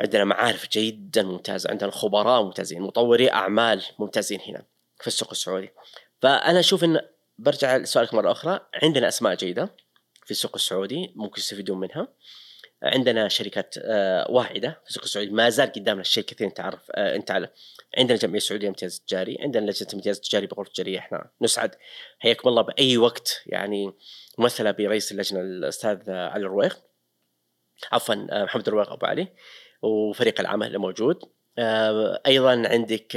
عندنا 0.00 0.24
معارف 0.24 0.68
جدا 0.72 1.22
ممتازة. 1.22 1.70
عندنا 1.70 1.90
خبراء 1.90 2.42
ممتازين 2.42 2.82
مطوري 2.82 3.30
أعمال 3.30 3.82
ممتازين 3.98 4.40
هنا 4.40 4.64
في 5.00 5.06
السوق 5.06 5.30
السعودي. 5.30 5.70
فأنا 6.22 6.60
أشوف 6.60 6.84
إن 6.84 7.00
برجع 7.38 7.76
لسؤالك 7.76 8.14
مرة 8.14 8.32
أخرى. 8.32 8.60
عندنا 8.82 9.08
أسماء 9.08 9.34
جيدة 9.34 9.76
في 10.24 10.30
السوق 10.30 10.52
السعودي 10.54 11.12
ممكن 11.16 11.40
يستفيدون 11.40 11.80
منها. 11.80 12.08
عندنا 12.84 13.28
شركات 13.28 13.74
آه، 13.78 14.30
واعده 14.30 14.80
في 14.84 14.90
السوق 14.90 15.04
السعودي 15.04 15.30
ما 15.30 15.50
زال 15.50 15.72
قدامنا 15.72 16.00
الشيء 16.00 16.24
كثير 16.24 16.46
أنت 16.46 16.60
عارف 16.60 16.90
آه، 16.90 17.16
أنت 17.16 17.30
على 17.30 17.48
عندنا 17.98 18.18
جمعية 18.18 18.38
سعودية 18.38 18.68
امتياز 18.68 19.00
تجاري 19.00 19.36
عندنا 19.40 19.70
لجنة 19.70 19.88
امتياز 19.94 20.20
تجاري 20.20 20.46
بغرفة 20.46 20.68
التجاريه 20.68 20.98
إحنا 20.98 21.30
نسعد. 21.42 21.74
حياكم 22.18 22.48
الله 22.48 22.62
بأي 22.62 22.96
وقت 22.96 23.42
يعني 23.46 23.92
ممثله 24.38 24.70
برئيس 24.70 25.12
اللجنة 25.12 25.40
الأستاذ 25.40 26.10
علي 26.10 26.46
الرويق 26.46 26.78
عفوا 27.92 28.14
آه، 28.14 28.44
محمد 28.44 28.68
الرويق 28.68 28.92
أبو 28.92 29.06
علي 29.06 29.28
وفريق 29.82 30.40
العمل 30.40 30.66
اللي 30.66 30.78
موجود. 30.78 31.18
أيضا 32.26 32.68
عندك 32.68 33.16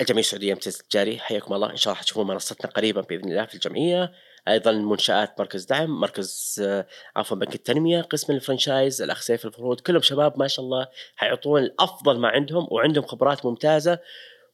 الجمعية 0.00 0.20
السعودية 0.20 0.52
امتياز 0.52 0.78
التجاري 0.80 1.18
حياكم 1.18 1.54
الله 1.54 1.70
إن 1.70 1.76
شاء 1.76 1.92
الله 1.92 2.00
حتشوفون 2.00 2.26
منصتنا 2.26 2.70
قريبا 2.70 3.00
بإذن 3.00 3.30
الله 3.30 3.46
في 3.46 3.54
الجمعية. 3.54 4.12
أيضا 4.48 4.72
منشآت 4.72 5.40
مركز 5.40 5.64
دعم 5.64 6.00
مركز 6.00 6.60
آه، 6.66 6.86
عفوا 7.16 7.36
بنك 7.36 7.54
التنمية 7.54 8.02
قسم 8.02 8.32
الفرنشايز 8.32 9.02
الاخ 9.02 9.20
سيف 9.20 9.46
الفروض 9.46 9.80
كلهم 9.80 10.02
شباب 10.02 10.38
ما 10.38 10.48
شاء 10.48 10.64
الله 10.64 10.86
حيعطون 11.16 11.62
الأفضل 11.62 12.18
ما 12.18 12.28
عندهم 12.28 12.68
وعندهم 12.70 13.06
خبرات 13.06 13.46
ممتازة 13.46 13.98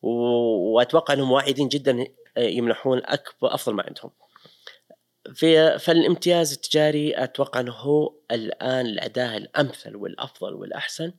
وأتوقع 0.02 1.14
إنهم 1.14 1.32
واعدين 1.32 1.68
جدا 1.68 2.06
آه، 2.36 2.40
يمنحون 2.40 3.00
اكبر 3.04 3.54
أفضل 3.54 3.74
ما 3.74 3.82
عندهم. 3.82 4.10
في 5.34 5.78
فالامتياز 5.78 6.52
التجاري 6.52 7.24
أتوقع 7.24 7.60
إنه 7.60 7.72
هو 7.72 8.14
الآن 8.30 8.86
الأداة 8.86 9.36
الأمثل 9.36 9.96
والأفضل 9.96 10.54
والأحسن 10.54 11.12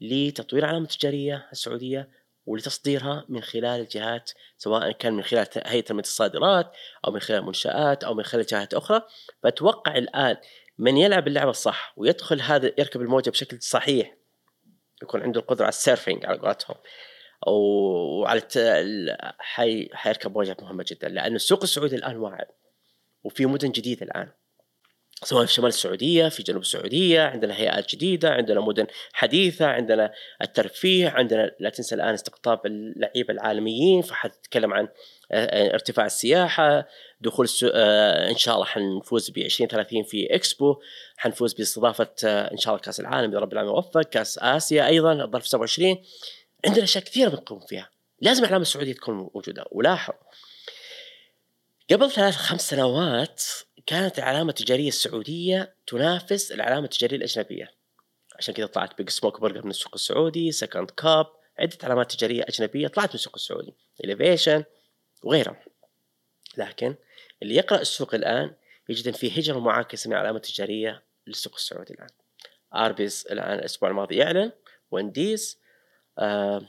لتطوير 0.00 0.64
العلامه 0.64 0.84
التجارية 0.84 1.48
السعودية 1.52 2.08
ولتصديرها 2.48 3.24
من 3.28 3.42
خلال 3.42 3.80
الجهات 3.80 4.30
سواء 4.56 4.92
كان 4.92 5.12
من 5.12 5.22
خلال 5.22 5.46
هيئة 5.66 5.80
تنمية 5.80 6.02
الصادرات 6.02 6.72
أو 7.06 7.12
من 7.12 7.20
خلال 7.20 7.44
منشآت 7.44 8.04
أو 8.04 8.14
من 8.14 8.22
خلال 8.22 8.46
جهات 8.46 8.74
أخرى 8.74 9.02
فأتوقع 9.42 9.96
الآن 9.96 10.36
من 10.78 10.96
يلعب 10.96 11.28
اللعبة 11.28 11.50
الصح 11.50 11.94
ويدخل 11.96 12.40
هذا 12.40 12.72
يركب 12.78 13.00
الموجة 13.00 13.30
بشكل 13.30 13.62
صحيح 13.62 14.16
يكون 15.02 15.22
عنده 15.22 15.40
القدرة 15.40 15.64
على 15.64 15.68
ال 15.68 15.75
surfing 15.75 16.26
على 16.26 16.38
قولتهم 16.38 16.76
وعلى. 17.46 18.42
حيركب 19.92 20.32
موجة 20.32 20.56
مهمة 20.62 20.84
جدا 20.88 21.08
لأن 21.08 21.34
السوق 21.34 21.62
السعودي 21.62 21.96
الآن 21.96 22.16
واعد 22.16 22.46
وفي 23.24 23.46
مدن 23.46 23.70
جديدة 23.70 24.06
الآن 24.06 24.32
سواء 25.24 25.46
في 25.46 25.52
شمال 25.52 25.68
السعودية 25.68 26.28
في 26.28 26.42
جنوب 26.42 26.62
السعودية 26.62 27.22
عندنا 27.22 27.56
هيئات 27.56 27.94
جديدة 27.94 28.30
عندنا 28.30 28.60
مدن 28.60 28.86
حديثة 29.12 29.66
عندنا 29.66 30.12
الترفيه 30.42 31.08
عندنا 31.08 31.50
لا 31.60 31.70
تنسى 31.70 31.94
الآن 31.94 32.14
استقطاب 32.14 32.66
اللعيبة 32.66 33.34
العالميين 33.34 34.02
فحتتكلم 34.02 34.74
عن 34.74 34.88
آه، 35.32 35.44
آه، 35.44 35.74
ارتفاع 35.74 36.06
السياحة 36.06 36.88
دخول 37.20 37.44
السو... 37.44 37.70
آه، 37.74 38.30
إن 38.30 38.36
شاء 38.36 38.54
الله 38.54 38.66
حنفوز 38.66 39.30
ب 39.30 39.38
2030 39.38 40.02
في 40.02 40.34
إكسبو 40.34 40.76
حنفوز 41.16 41.54
باستضافة 41.54 42.10
آه، 42.24 42.52
إن 42.52 42.56
شاء 42.56 42.74
الله 42.74 42.84
كأس 42.84 43.00
العالم 43.00 43.30
إذا 43.30 43.38
رب 43.38 43.52
العالمين 43.52 43.74
وفق 43.74 44.02
كأس 44.02 44.38
آسيا 44.38 44.86
أيضا 44.86 45.12
الظرف 45.12 45.46
27 45.46 46.02
عندنا 46.66 46.84
أشياء 46.84 47.04
كثيرة 47.04 47.28
بنقوم 47.28 47.60
فيها. 47.60 47.90
لازم 48.20 48.42
العلامة 48.42 48.62
السعودية 48.62 48.92
تكون 48.92 49.14
موجودة. 49.14 49.64
ولاحظ 49.70 50.14
قبل 51.90 52.10
ثلاث 52.10 52.36
خمس 52.36 52.70
سنوات 52.70 53.42
كانت 53.88 54.18
العلامة 54.18 54.48
التجارية 54.48 54.88
السعودية 54.88 55.74
تنافس 55.86 56.52
العلامة 56.52 56.84
التجارية 56.84 57.16
الأجنبية. 57.16 57.70
عشان 58.36 58.54
كذا 58.54 58.66
طلعت 58.66 58.98
Big 58.98 59.10
Smoke 59.10 59.40
Burger 59.40 59.64
من 59.64 59.70
السوق 59.70 59.94
السعودي 59.94 60.52
Second 60.52 60.90
Cup 60.90 61.26
عدة 61.58 61.78
علامات 61.82 62.12
تجارية 62.12 62.44
أجنبية 62.48 62.88
طلعت 62.88 63.08
من 63.08 63.14
السوق 63.14 63.34
السعودي. 63.36 63.74
Elevation 64.04 64.64
وغيرها 65.22 65.64
لكن 66.56 66.94
اللي 67.42 67.54
يقرأ 67.54 67.80
السوق 67.80 68.14
الآن 68.14 68.54
يجد 68.88 69.06
ان 69.08 69.12
في 69.12 69.40
هجرة 69.40 69.58
معاكسة 69.58 70.08
من 70.08 70.16
العلامات 70.16 70.46
التجارية 70.46 71.02
للسوق 71.26 71.54
السعودي 71.54 71.94
الآن. 71.94 72.08
Arby's 72.74 73.26
الآن 73.30 73.58
الأسبوع 73.58 73.90
الماضي 73.90 74.16
يعلن 74.16 74.52
و 74.90 74.99
Wendy's 74.99 75.58
آه 76.18 76.68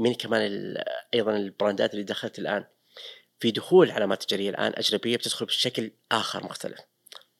مين 0.00 0.14
كمان 0.14 0.74
أيضا 1.14 1.36
البراندات 1.36 1.92
اللي 1.92 2.04
دخلت 2.04 2.38
الآن 2.38 2.64
في 3.44 3.50
دخول 3.50 3.90
علامات 3.90 4.22
تجارية 4.22 4.50
الآن 4.50 4.72
أجنبية 4.76 5.16
بتدخل 5.16 5.46
بشكل 5.46 5.90
آخر 6.12 6.44
مختلف. 6.44 6.80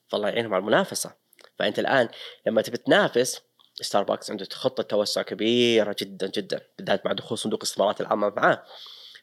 فالله 0.07 0.29
يعينهم 0.29 0.53
على 0.53 0.61
المنافسة. 0.61 1.13
فأنت 1.59 1.79
الآن 1.79 2.09
لما 2.47 2.61
تبي 2.61 2.77
تنافس 2.77 3.41
ستاربكس 3.73 4.31
عنده 4.31 4.47
خطة 4.53 4.83
توسع 4.83 5.21
كبيرة 5.21 5.95
جدا 5.99 6.27
جدا 6.27 6.61
بالذات 6.77 7.05
مع 7.05 7.11
دخول 7.13 7.37
صندوق 7.37 7.59
الاستثمارات 7.59 8.01
العامه 8.01 8.29
معاه. 8.29 8.63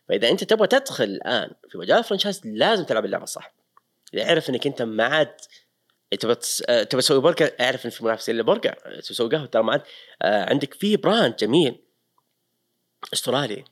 فإذا 0.09 0.29
أنت 0.29 0.45
تبغى 0.45 0.67
تدخل 0.67 1.05
الآن 1.05 1.51
في 1.71 1.79
مجال 1.79 1.99
ال 1.99 2.03
franchise 2.03 2.41
لازم 2.45 2.85
تلعب 2.85 3.05
اللعبة 3.05 3.25
الصح 3.25 3.55
اللي 4.13 4.25
يعرف 4.25 4.51
إنك 4.51 4.67
أنت 4.67 4.83
ما 4.83 5.05
عاد 5.05 5.37
تبغى 6.21 6.35
تس- 6.35 6.63
آه، 6.69 6.83
تسوي 6.83 7.21
برجر 7.21 7.51
اعرف 7.61 7.85
ان 7.85 7.91
في 7.91 8.05
منافسين 8.05 8.35
للبرجر 8.37 9.01
تسوي 9.01 9.29
قهوة. 9.29 9.47
ترى 9.47 9.63
ما 9.63 9.73
عاد 9.73 9.83
آه، 10.23 10.51
عندك 10.51 10.75
في 10.75 10.97
brand 10.97 11.37
جميل 11.37 11.83
أسترالي 13.13 13.65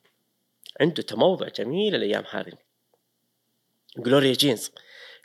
عنده 0.80 1.02
تموضع 1.02 1.48
جميل 1.48 1.94
الأيام 1.94 2.24
هذه. 2.30 2.69
Gloria 3.98 4.32
Jean's 4.32 4.72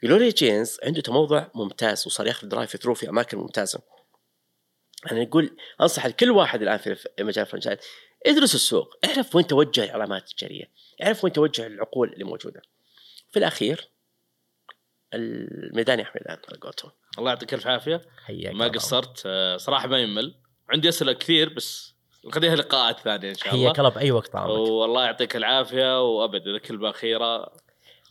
Gloria 0.04 0.30
Jean's 0.30 0.78
عنده 0.84 1.02
تموضع 1.02 1.48
ممتاز 1.56 2.08
وصار 2.08 2.28
ياخذ 2.28 2.48
drive-through 2.48 2.94
في 2.94 3.10
أماكن 3.10 3.38
ممتازة. 3.38 3.82
أنا 5.12 5.24
أقول 5.24 5.58
أنصح 5.82 6.06
لكل 6.06 6.32
واحد 6.32 6.62
الآن 6.62 6.78
في 6.78 6.98
مجال 7.20 7.46
ال 7.46 7.49
franchise 7.49 7.80
ادرس 8.26 8.56
السوق 8.56 8.96
اعرف 9.06 9.36
وين 9.36 9.48
توجه 9.48 9.84
العلامات 9.84 10.30
التجارية 10.30 10.72
اعرف 11.04 11.24
وين 11.24 11.34
توجه 11.34 11.68
العقول 11.68 12.14
اللي 12.14 12.24
موجودة. 12.24 12.62
في 13.32 13.40
الأخير 13.40 13.90
الميدان 15.14 16.00
يحمي 16.00 16.22
الآن 16.22 16.38
على 16.50 16.58
قولتهم. 16.62 16.92
الله 17.18 17.32
يعطيك 17.32 17.54
ألف 17.54 17.68
عافية. 17.68 18.02
حياك 18.26 18.54
ما. 18.54 18.68
قصرت 18.68 19.24
آه، 19.26 19.58
صراحة 19.58 19.88
ما 19.88 20.00
يمل. 20.00 20.36
عندي 20.70 20.90
أسئلة 20.90 21.14
كثير 21.14 21.54
بس 21.54 21.96
نخليها 22.26 22.56
لقاءات 22.56 23.00
ثانية 23.00 23.30
إن 23.30 23.36
شاء 23.36 23.54
الله 23.54 23.66
حياك 23.66 23.80
الله. 23.80 23.90
بأي 23.90 24.12
وقت 24.12 24.36
عمرك 24.36 24.58
والله 24.58 25.06
يعطيك 25.06 25.36
العافية 25.36 26.02
وأبد 26.02 26.48
إذا 26.48 26.58
كلمه 26.58 26.90
اخيره 26.90 27.54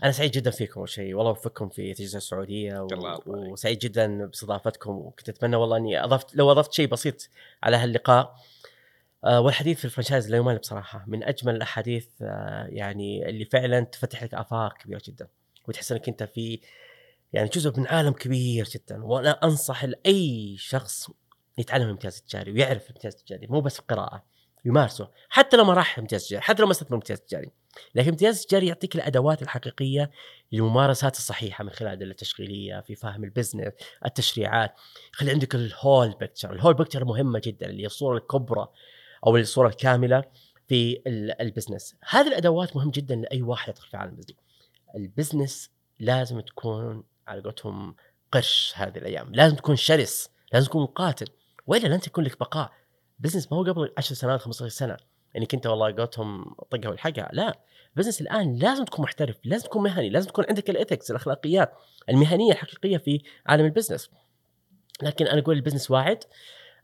أنا 0.03 0.13
سعيد 0.13 0.31
جدا 0.31 0.51
فيكم 0.51 0.81
أول 0.81 0.89
شيء 0.89 1.15
والله 1.15 1.31
وفقكم 1.31 1.69
في 1.69 1.91
التجهيزات 1.91 2.23
السعودية 2.23 2.81
و... 2.81 2.89
وسعيد 3.27 3.79
جدا 3.79 4.27
باستضافتكم 4.27 4.91
وكنت 4.91 5.29
أتمنى 5.29 5.57
والله 5.57 5.77
إني 5.77 6.05
اضفت 6.05 6.37
لو 6.37 6.51
أضفت 6.53 6.73
شيء 6.73 6.89
بسيط 6.89 7.29
على 7.63 7.77
هاللقاء. 7.77 8.37
آه 9.25 9.41
والحديث 9.41 9.79
في 9.79 9.85
ال 9.85 9.90
franchise 9.90 10.31
لا 10.31 10.37
يمل 10.37 10.59
بصراحة 10.59 11.05
من 11.07 11.25
أجمل 11.25 11.57
الأحاديث 11.57 12.09
آه 12.23 12.67
يعني 12.71 13.29
اللي 13.29 13.45
فعلا 13.45 13.81
تفتح 13.81 14.23
لك 14.23 14.35
آفاق 14.35 14.79
كبيرة 14.79 15.03
جدا 15.05 15.29
وتحس 15.69 15.93
إنك 15.93 16.09
أنت 16.09 16.23
في 16.23 16.61
يعني 17.33 17.49
جزء 17.49 17.81
من 17.81 17.87
عالم 17.87 18.13
كبير 18.13 18.65
جدا. 18.65 19.05
وأنا 19.05 19.31
أنصح 19.31 19.85
لأي 19.85 20.57
شخص 20.59 21.11
يتعلم 21.59 21.85
الامتياز 21.85 22.19
التجاري 22.19 22.53
ويعرف 22.53 22.91
الامتياز 22.91 23.15
التجاري 23.15 23.47
مو 23.47 23.61
بس 23.61 23.79
قراءه 23.79 24.25
يمارسه 24.65 25.11
حتى 25.29 25.57
لو 25.57 25.65
ما 25.65 25.75
راح 25.75 25.99
امتياز 25.99 26.27
تجاري 26.29 26.43
حتى 26.43 26.63
لو 26.63 26.67
ما 26.67 26.73
استثمر 26.73 26.97
امتياز 26.97 27.21
تجاري 27.21 27.51
لكن 27.95 28.07
الامتياز 28.09 28.41
التجاري 28.41 28.67
يعطيك 28.67 28.95
الأدوات 28.95 29.43
الحقيقية 29.43 30.11
للممارسات 30.53 31.17
الصحيحة 31.17 31.65
من 31.65 31.71
خلال 31.71 31.89
الأدلة 31.89 32.11
التشغيلية 32.11 32.81
في 32.81 32.95
فهم 32.95 33.25
ال 33.25 33.30
business 33.30 33.73
التشريعات. 34.07 34.75
خلي 35.13 35.31
عندك 35.31 35.55
ال 35.55 35.64
whole 35.64 36.11
picture 36.21 36.53
ال 36.53 36.57
whole 36.57 36.75
picture 36.75 37.05
مهمة 37.05 37.41
جدا 37.45 37.67
اللي 37.67 37.83
هي 37.83 37.87
الصورة 37.87 38.17
الكبرى 38.19 38.69
أو 39.27 39.37
الصورة 39.37 39.69
الكاملة 39.69 40.25
في 40.69 41.03
ال- 41.07 41.41
business 41.43 41.95
هذه 42.09 42.29
الأدوات 42.29 42.77
مهم 42.77 42.91
جدا 42.91 43.15
لأي 43.15 43.43
واحد 43.43 43.69
يدخل 43.69 43.89
في 43.89 43.97
عالم 43.97 44.13
ال 44.13 44.16
business 44.16 44.37
ال 44.97 45.05
business 45.05 45.71
لازم 46.01 46.41
تكون 46.41 47.05
على 47.29 47.43
قولتهم 47.43 47.97
قرش 48.33 48.73
هذه 48.77 48.99
الأيام 48.99 49.35
لازم 49.35 49.57
تكون 49.57 49.77
شرس 49.77 50.31
لازم 50.53 50.67
تكون 50.67 50.83
مقاتل. 50.83 51.27
وإلا 51.67 51.89
لن 51.89 52.01
تكون 52.01 52.25
لك 52.25 52.39
بقاء. 52.39 52.73
business 53.25 53.53
ما 53.53 53.59
هو 53.59 53.63
قبل 53.63 53.93
10 53.99 54.15
سنوات 54.15 54.41
15 54.41 54.69
سنة. 54.69 54.97
انك 55.37 55.55
انت 55.55 55.67
والله 55.67 55.87
قولتهم 55.87 56.55
طقها 56.71 56.89
والحقها. 56.89 57.31
لا 57.33 57.59
business 57.97 58.21
الآن 58.21 58.59
لازم 58.59 58.85
تكون 58.85 59.03
محترف 59.05 59.37
لازم 59.45 59.65
تكون 59.65 59.83
مهني 59.83 60.11
لازم 60.11 60.29
تكون 60.29 60.45
عندك 60.49 60.71
ال 60.71 60.77
ethics 60.77 61.11
الأخلاقيات 61.11 61.73
المهنية 62.09 62.53
الحقيقية 62.53 62.97
في 62.97 63.23
عالم 63.47 63.65
ال 63.65 63.70
business 63.70 64.11
لكن 65.03 65.27
أنا 65.27 65.41
أقول 65.41 65.57
ال 65.57 65.61
business 65.61 65.91
واعد. 65.91 66.25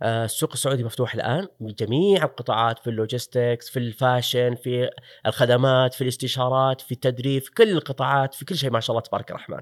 آه، 0.02 0.24
السوق 0.24 0.52
السعودي 0.52 0.84
مفتوح 0.84 1.14
الآن. 1.14 1.48
بجميع 1.60 2.24
القطاعات 2.24 2.78
في 2.78 2.90
ال 2.90 2.98
logistics 2.98 3.70
في 3.70 3.78
ال 3.78 3.88
fashion 3.88 4.54
في 4.54 4.90
الخدمات 5.26 5.94
في 5.94 6.02
الإستشارات 6.02 6.80
في 6.80 6.92
التدريب 6.92 7.42
في 7.42 7.50
كل 7.50 7.70
القطاعات 7.70 8.34
في 8.34 8.44
كل 8.44 8.56
شيء 8.56 8.70
ما 8.70 8.80
شاء 8.80 8.96
الله 8.96 9.08
تبارك 9.08 9.30
الرحمن. 9.30 9.60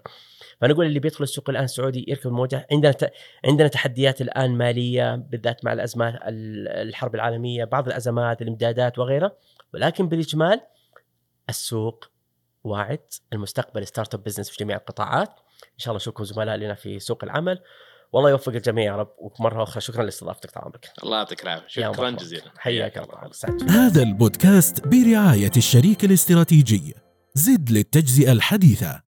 فانا 0.60 0.72
أقول 0.72 0.86
اللي 0.86 1.00
بيدخل 1.00 1.24
السوق 1.24 1.50
الآن 1.50 1.64
السعودي 1.64 2.04
يركب 2.08 2.26
الموجة. 2.26 2.66
عندنا 2.72 2.92
ت... 2.92 3.12
عندنا 3.44 3.68
تحديات 3.68 4.20
الآن 4.20 4.50
مالية 4.50 5.14
بالذات 5.14 5.64
مع 5.64 5.72
الأزمات 5.72 6.14
ال- 6.14 6.68
الحرب 6.68 7.14
العالمية 7.14 7.64
بعض 7.64 7.86
الأزمات 7.86 8.42
الإمدادات 8.42 8.98
وغيرها. 8.98 9.32
ولكن 9.74 10.08
بالإجمال 10.08 10.60
السوق 11.48 12.04
واعد. 12.64 13.00
المستقبل 13.32 13.86
startup 13.86 14.24
business 14.24 14.50
في 14.50 14.56
جميع 14.64 14.76
القطاعات. 14.76 15.28
إن 15.64 15.78
شاء 15.78 15.92
الله 15.92 15.96
نشوفكم 15.96 16.24
زملاء 16.24 16.56
لنا 16.56 16.74
في 16.74 16.98
سوق 16.98 17.24
العمل. 17.24 17.58
والله 18.12 18.30
يوفق 18.30 18.52
الجميع 18.52 18.84
يا 18.84 18.96
رب. 18.96 19.10
ومره 19.18 19.62
أخرى 19.62 19.80
شكرا 19.80 20.02
لاستضافتك 20.04 20.50
طال 20.50 20.64
عمرك. 20.64 20.90
الله 21.02 21.16
يعطيك 21.16 21.42
العافية. 21.42 21.66
شكرا. 21.68 22.10
جزيلا. 22.10 22.52
حياك 22.56 22.98
الله. 22.98 23.30
هذا 23.68 24.02
البودكاست 24.02 24.88
برعاية 24.88 25.50
الشريك 25.56 26.04
الاستراتيجي. 26.04 26.94
زد 27.34 27.70
للتجزئة 27.70 28.32
الحديثة. 28.32 29.07